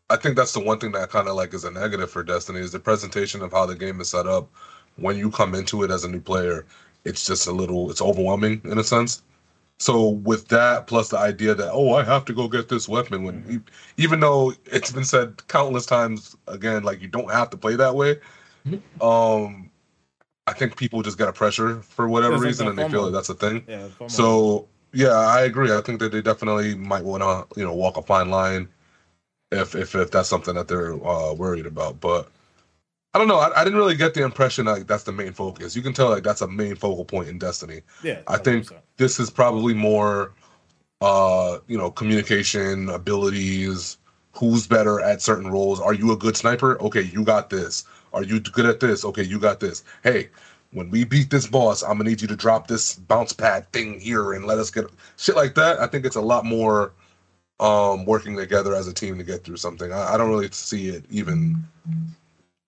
I 0.08 0.16
think 0.16 0.36
that's 0.36 0.54
the 0.54 0.60
one 0.60 0.78
thing 0.78 0.92
that 0.92 1.10
kind 1.10 1.28
of 1.28 1.36
like 1.36 1.52
is 1.52 1.64
a 1.64 1.70
negative 1.70 2.10
for 2.10 2.22
Destiny 2.22 2.60
is 2.60 2.72
the 2.72 2.78
presentation 2.78 3.42
of 3.42 3.52
how 3.52 3.66
the 3.66 3.76
game 3.76 4.00
is 4.00 4.08
set 4.08 4.26
up. 4.26 4.48
When 4.96 5.18
you 5.18 5.30
come 5.30 5.54
into 5.54 5.82
it 5.82 5.90
as 5.90 6.04
a 6.04 6.08
new 6.08 6.22
player, 6.22 6.64
it's 7.04 7.26
just 7.26 7.48
a 7.48 7.52
little, 7.52 7.90
it's 7.90 8.00
overwhelming 8.00 8.62
in 8.64 8.78
a 8.78 8.84
sense. 8.84 9.22
So 9.82 10.10
with 10.10 10.46
that, 10.48 10.86
plus 10.86 11.08
the 11.08 11.18
idea 11.18 11.56
that 11.56 11.72
oh, 11.72 11.94
I 11.94 12.04
have 12.04 12.24
to 12.26 12.32
go 12.32 12.46
get 12.46 12.68
this 12.68 12.88
weapon, 12.88 13.24
when 13.24 13.42
Mhm. 13.42 13.62
even 13.96 14.20
though 14.20 14.54
it's 14.66 14.92
been 14.92 15.04
said 15.04 15.44
countless 15.48 15.86
times 15.86 16.36
again, 16.46 16.84
like 16.84 17.02
you 17.02 17.08
don't 17.08 17.32
have 17.32 17.50
to 17.50 17.56
play 17.56 17.74
that 17.74 17.96
way. 17.96 18.20
Mhm. 18.64 18.80
Um, 19.02 19.70
I 20.46 20.52
think 20.52 20.76
people 20.76 21.02
just 21.02 21.18
got 21.18 21.28
a 21.28 21.32
pressure 21.32 21.82
for 21.82 22.08
whatever 22.08 22.34
There's 22.34 22.44
reason, 22.44 22.68
and 22.68 22.78
they 22.78 22.88
feel 22.88 23.02
like 23.02 23.12
that's 23.12 23.28
a 23.28 23.34
thing. 23.34 23.64
Yeah. 23.66 23.88
So 24.06 24.68
yeah, 24.92 25.16
I 25.18 25.40
agree. 25.40 25.72
I 25.72 25.80
think 25.80 25.98
that 25.98 26.12
they 26.12 26.22
definitely 26.22 26.76
might 26.76 27.02
want 27.02 27.24
to, 27.24 27.58
you 27.58 27.66
know, 27.66 27.74
walk 27.74 27.96
a 27.96 28.02
fine 28.02 28.30
line 28.30 28.68
if 29.50 29.74
if 29.74 29.96
if 29.96 30.12
that's 30.12 30.28
something 30.28 30.54
that 30.54 30.68
they're 30.68 30.94
uh, 31.04 31.32
worried 31.34 31.66
about. 31.66 32.00
But 32.00 32.28
I 33.14 33.18
don't 33.18 33.28
know. 33.28 33.38
I, 33.38 33.60
I 33.60 33.64
didn't 33.64 33.78
really 33.78 33.94
get 33.94 34.14
the 34.14 34.22
impression 34.22 34.66
like 34.66 34.86
that's 34.86 35.04
the 35.04 35.12
main 35.12 35.32
focus. 35.32 35.76
You 35.76 35.82
can 35.82 35.92
tell 35.92 36.08
like 36.08 36.22
that's 36.22 36.40
a 36.40 36.48
main 36.48 36.76
focal 36.76 37.04
point 37.04 37.28
in 37.28 37.38
Destiny. 37.38 37.82
yeah, 38.02 38.20
I 38.26 38.38
think 38.38 38.66
100%. 38.66 38.78
this 38.96 39.20
is 39.20 39.30
probably 39.30 39.74
more, 39.74 40.32
uh, 41.00 41.58
you 41.68 41.76
know, 41.76 41.90
communication 41.90 42.88
abilities. 42.88 43.98
Who's 44.34 44.66
better 44.66 44.98
at 45.00 45.20
certain 45.20 45.50
roles? 45.50 45.78
Are 45.78 45.92
you 45.92 46.12
a 46.12 46.16
good 46.16 46.38
sniper? 46.38 46.80
Okay, 46.80 47.02
you 47.02 47.22
got 47.22 47.50
this. 47.50 47.84
Are 48.14 48.22
you 48.22 48.40
good 48.40 48.64
at 48.64 48.80
this? 48.80 49.04
Okay, 49.04 49.22
you 49.22 49.38
got 49.38 49.60
this. 49.60 49.84
Hey, 50.02 50.30
when 50.72 50.88
we 50.88 51.04
beat 51.04 51.28
this 51.28 51.46
boss, 51.46 51.82
I'm 51.82 51.98
gonna 51.98 52.08
need 52.08 52.22
you 52.22 52.28
to 52.28 52.36
drop 52.36 52.66
this 52.66 52.94
bounce 52.94 53.34
pad 53.34 53.70
thing 53.72 54.00
here 54.00 54.32
and 54.32 54.46
let 54.46 54.58
us 54.58 54.70
get 54.70 54.86
shit 55.18 55.36
like 55.36 55.54
that. 55.56 55.80
I 55.80 55.86
think 55.86 56.06
it's 56.06 56.16
a 56.16 56.20
lot 56.20 56.46
more 56.46 56.92
um 57.60 58.06
working 58.06 58.36
together 58.36 58.74
as 58.74 58.88
a 58.88 58.94
team 58.94 59.18
to 59.18 59.24
get 59.24 59.44
through 59.44 59.58
something. 59.58 59.92
I, 59.92 60.14
I 60.14 60.16
don't 60.16 60.30
really 60.30 60.50
see 60.50 60.88
it 60.88 61.04
even 61.10 61.62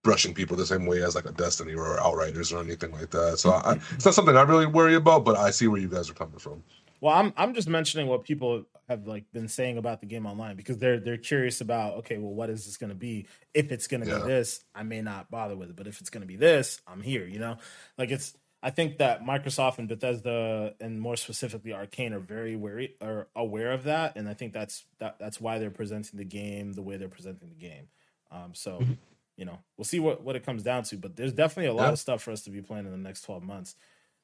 brushing 0.04 0.32
people 0.34 0.56
the 0.56 0.66
same 0.66 0.86
way 0.86 1.02
as 1.02 1.16
like 1.16 1.24
a 1.24 1.32
Destiny 1.32 1.74
or 1.74 1.98
Outriders 2.00 2.52
or 2.52 2.62
anything 2.62 2.92
like 2.92 3.10
that. 3.10 3.38
So 3.40 3.50
I, 3.50 3.80
it's 3.92 4.04
not 4.04 4.14
something 4.14 4.36
I 4.36 4.42
really 4.42 4.66
worry 4.66 4.94
about, 4.94 5.24
but 5.24 5.36
I 5.36 5.50
see 5.50 5.66
where 5.66 5.80
you 5.80 5.88
guys 5.88 6.08
are 6.08 6.14
coming 6.14 6.38
from. 6.38 6.62
Well, 7.00 7.14
I'm 7.14 7.32
I'm 7.36 7.54
just 7.54 7.68
mentioning 7.68 8.06
what 8.06 8.22
people 8.22 8.64
have 8.88 9.06
like 9.06 9.24
been 9.32 9.48
saying 9.48 9.78
about 9.78 10.00
the 10.00 10.06
game 10.06 10.26
online 10.26 10.56
because 10.56 10.78
they're 10.78 11.00
they're 11.00 11.16
curious 11.16 11.60
about 11.60 11.94
okay, 11.98 12.18
well, 12.18 12.32
what 12.32 12.50
is 12.50 12.64
this 12.66 12.76
going 12.76 12.90
to 12.90 12.96
be? 12.96 13.26
If 13.52 13.72
it's 13.72 13.88
going 13.88 14.02
to 14.02 14.08
Yeah. 14.08 14.18
be 14.18 14.24
this, 14.28 14.62
I 14.74 14.84
may 14.84 15.02
not 15.02 15.30
bother 15.30 15.56
with 15.56 15.70
it, 15.70 15.76
but 15.76 15.86
if 15.88 16.00
it's 16.00 16.10
going 16.10 16.20
to 16.22 16.26
be 16.28 16.36
this, 16.36 16.80
I'm 16.86 17.02
here. 17.02 17.26
You 17.26 17.40
know, 17.40 17.56
like 17.98 18.10
it's. 18.12 18.34
I 18.62 18.70
think 18.70 18.96
that 18.96 19.22
Microsoft 19.22 19.76
and 19.76 19.86
Bethesda, 19.88 20.72
and 20.80 20.98
more 20.98 21.16
specifically 21.16 21.74
Arcane, 21.74 22.14
are 22.14 22.18
very 22.18 22.56
wary 22.56 22.94
are 23.02 23.28
aware 23.36 23.72
of 23.72 23.82
that, 23.84 24.16
and 24.16 24.26
I 24.26 24.32
think 24.32 24.54
that's 24.54 24.86
that 25.00 25.18
that's 25.18 25.38
why 25.38 25.58
they're 25.58 25.70
presenting 25.70 26.16
the 26.18 26.24
game 26.24 26.72
the 26.72 26.80
way 26.80 26.96
they're 26.96 27.10
presenting 27.10 27.50
the 27.50 27.56
game. 27.56 27.88
Um, 28.30 28.54
so, 28.54 28.78
Mhm. 28.80 28.96
You 29.36 29.44
know, 29.44 29.58
we'll 29.76 29.84
see 29.84 30.00
what 30.00 30.22
what 30.22 30.36
it 30.36 30.44
comes 30.44 30.62
down 30.62 30.84
to, 30.84 30.96
but 30.96 31.16
there's 31.16 31.32
definitely 31.32 31.68
a 31.70 31.74
lot 31.74 31.86
Yeah. 31.86 31.92
of 31.92 31.98
stuff 31.98 32.22
for 32.22 32.30
us 32.30 32.42
to 32.42 32.50
be 32.50 32.62
playing 32.62 32.86
in 32.86 32.92
the 32.92 32.98
next 32.98 33.22
12 33.22 33.42
months. 33.42 33.74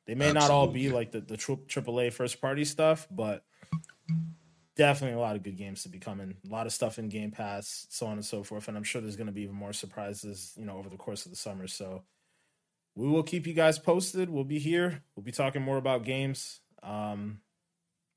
They 0.06 0.14
may 0.14 0.32
not 0.32 0.50
all 0.50 0.66
be 0.68 0.88
like 0.90 1.12
the 1.12 1.20
the 1.20 1.36
tri- 1.36 1.56
AAA 1.68 2.12
first 2.12 2.40
party 2.40 2.64
stuff, 2.64 3.06
but 3.10 3.44
definitely 4.76 5.16
a 5.16 5.20
lot 5.20 5.36
of 5.36 5.42
good 5.42 5.56
games 5.56 5.82
to 5.82 5.88
be 5.88 5.98
coming. 5.98 6.36
A 6.48 6.52
lot 6.52 6.66
of 6.66 6.72
stuff 6.72 6.98
in 6.98 7.08
Game 7.08 7.30
Pass, 7.30 7.86
so 7.90 8.06
on 8.06 8.14
and 8.14 8.24
so 8.24 8.42
forth. 8.42 8.66
And 8.68 8.76
I'm 8.76 8.82
sure 8.82 9.00
there's 9.02 9.16
going 9.16 9.26
to 9.26 9.32
be 9.32 9.42
even 9.42 9.54
more 9.54 9.72
surprises, 9.72 10.52
you 10.56 10.64
know, 10.64 10.76
over 10.78 10.88
the 10.88 10.96
course 10.96 11.26
of 11.26 11.32
the 11.32 11.36
summer. 11.36 11.66
So 11.66 12.02
we 12.94 13.06
will 13.08 13.22
keep 13.22 13.46
you 13.46 13.52
guys 13.52 13.78
posted. 13.78 14.30
We'll 14.30 14.44
be 14.44 14.58
here. 14.58 15.02
We'll 15.14 15.22
be 15.24 15.32
talking 15.32 15.62
more 15.62 15.76
about 15.76 16.04
games. 16.04 16.60
Um, 16.82 17.40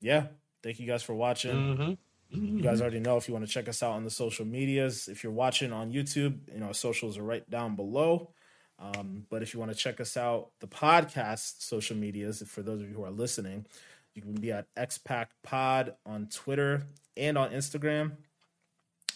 yeah. 0.00 0.28
Thank 0.62 0.80
you 0.80 0.86
guys 0.86 1.02
for 1.02 1.14
watching. 1.14 1.98
You 2.34 2.62
guys 2.62 2.80
already 2.80 3.00
know 3.00 3.16
if 3.16 3.28
you 3.28 3.34
want 3.34 3.46
to 3.46 3.52
check 3.52 3.68
us 3.68 3.82
out 3.82 3.92
on 3.92 4.04
the 4.04 4.10
social 4.10 4.44
medias. 4.44 5.08
If 5.08 5.22
you're 5.22 5.32
watching 5.32 5.72
on 5.72 5.92
YouTube, 5.92 6.38
you 6.52 6.60
know, 6.60 6.66
our 6.66 6.74
socials 6.74 7.16
are 7.16 7.22
right 7.22 7.48
down 7.48 7.76
below. 7.76 8.30
Um, 8.78 9.26
but 9.30 9.42
if 9.42 9.54
you 9.54 9.60
want 9.60 9.72
to 9.72 9.76
check 9.76 10.00
us 10.00 10.16
out, 10.16 10.50
the 10.60 10.66
podcast 10.66 11.62
social 11.62 11.96
medias, 11.96 12.42
for 12.46 12.62
those 12.62 12.80
of 12.80 12.88
you 12.88 12.94
who 12.96 13.04
are 13.04 13.10
listening, 13.10 13.66
you 14.14 14.22
can 14.22 14.34
be 14.34 14.52
at 14.52 14.72
XPack 14.74 15.26
Pod 15.42 15.94
on 16.04 16.26
Twitter 16.26 16.82
and 17.16 17.38
on 17.38 17.50
Instagram. 17.50 18.12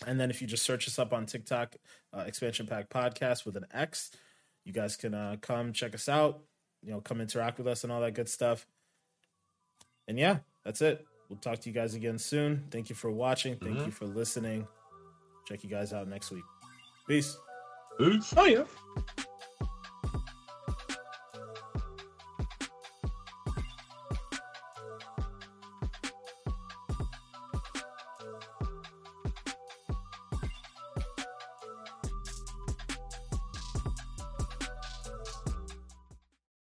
And 0.06 0.20
then 0.20 0.30
if 0.30 0.40
you 0.40 0.46
just 0.46 0.62
search 0.62 0.86
us 0.86 0.98
up 0.98 1.12
on 1.12 1.26
TikTok, 1.26 1.76
uh, 2.12 2.20
Expansion 2.20 2.66
Pack 2.66 2.88
Podcast 2.88 3.44
with 3.44 3.56
an 3.56 3.66
X, 3.72 4.12
you 4.64 4.72
guys 4.72 4.96
can 4.96 5.14
uh, 5.14 5.36
come 5.40 5.72
check 5.72 5.94
us 5.94 6.08
out, 6.08 6.40
you 6.82 6.92
know, 6.92 7.00
come 7.00 7.20
interact 7.20 7.58
with 7.58 7.66
us 7.66 7.82
and 7.82 7.92
all 7.92 8.00
that 8.00 8.14
good 8.14 8.28
stuff. 8.28 8.66
And 10.06 10.18
yeah, 10.18 10.38
that's 10.64 10.80
it. 10.82 11.04
We'll 11.28 11.38
talk 11.38 11.58
to 11.60 11.68
you 11.68 11.74
guys 11.74 11.94
again 11.94 12.18
soon. 12.18 12.64
Thank 12.70 12.88
you 12.88 12.96
for 12.96 13.10
watching. 13.10 13.56
Thank 13.58 13.78
Mhm. 13.78 13.86
you 13.86 13.92
for 13.92 14.06
listening. 14.06 14.66
Check 15.46 15.62
you 15.62 15.70
guys 15.70 15.92
out 15.92 16.08
next 16.08 16.30
week. 16.30 16.44
Peace. 17.06 17.36
Peace. 17.98 18.32
Oh 18.36 18.44
yeah. 18.44 18.64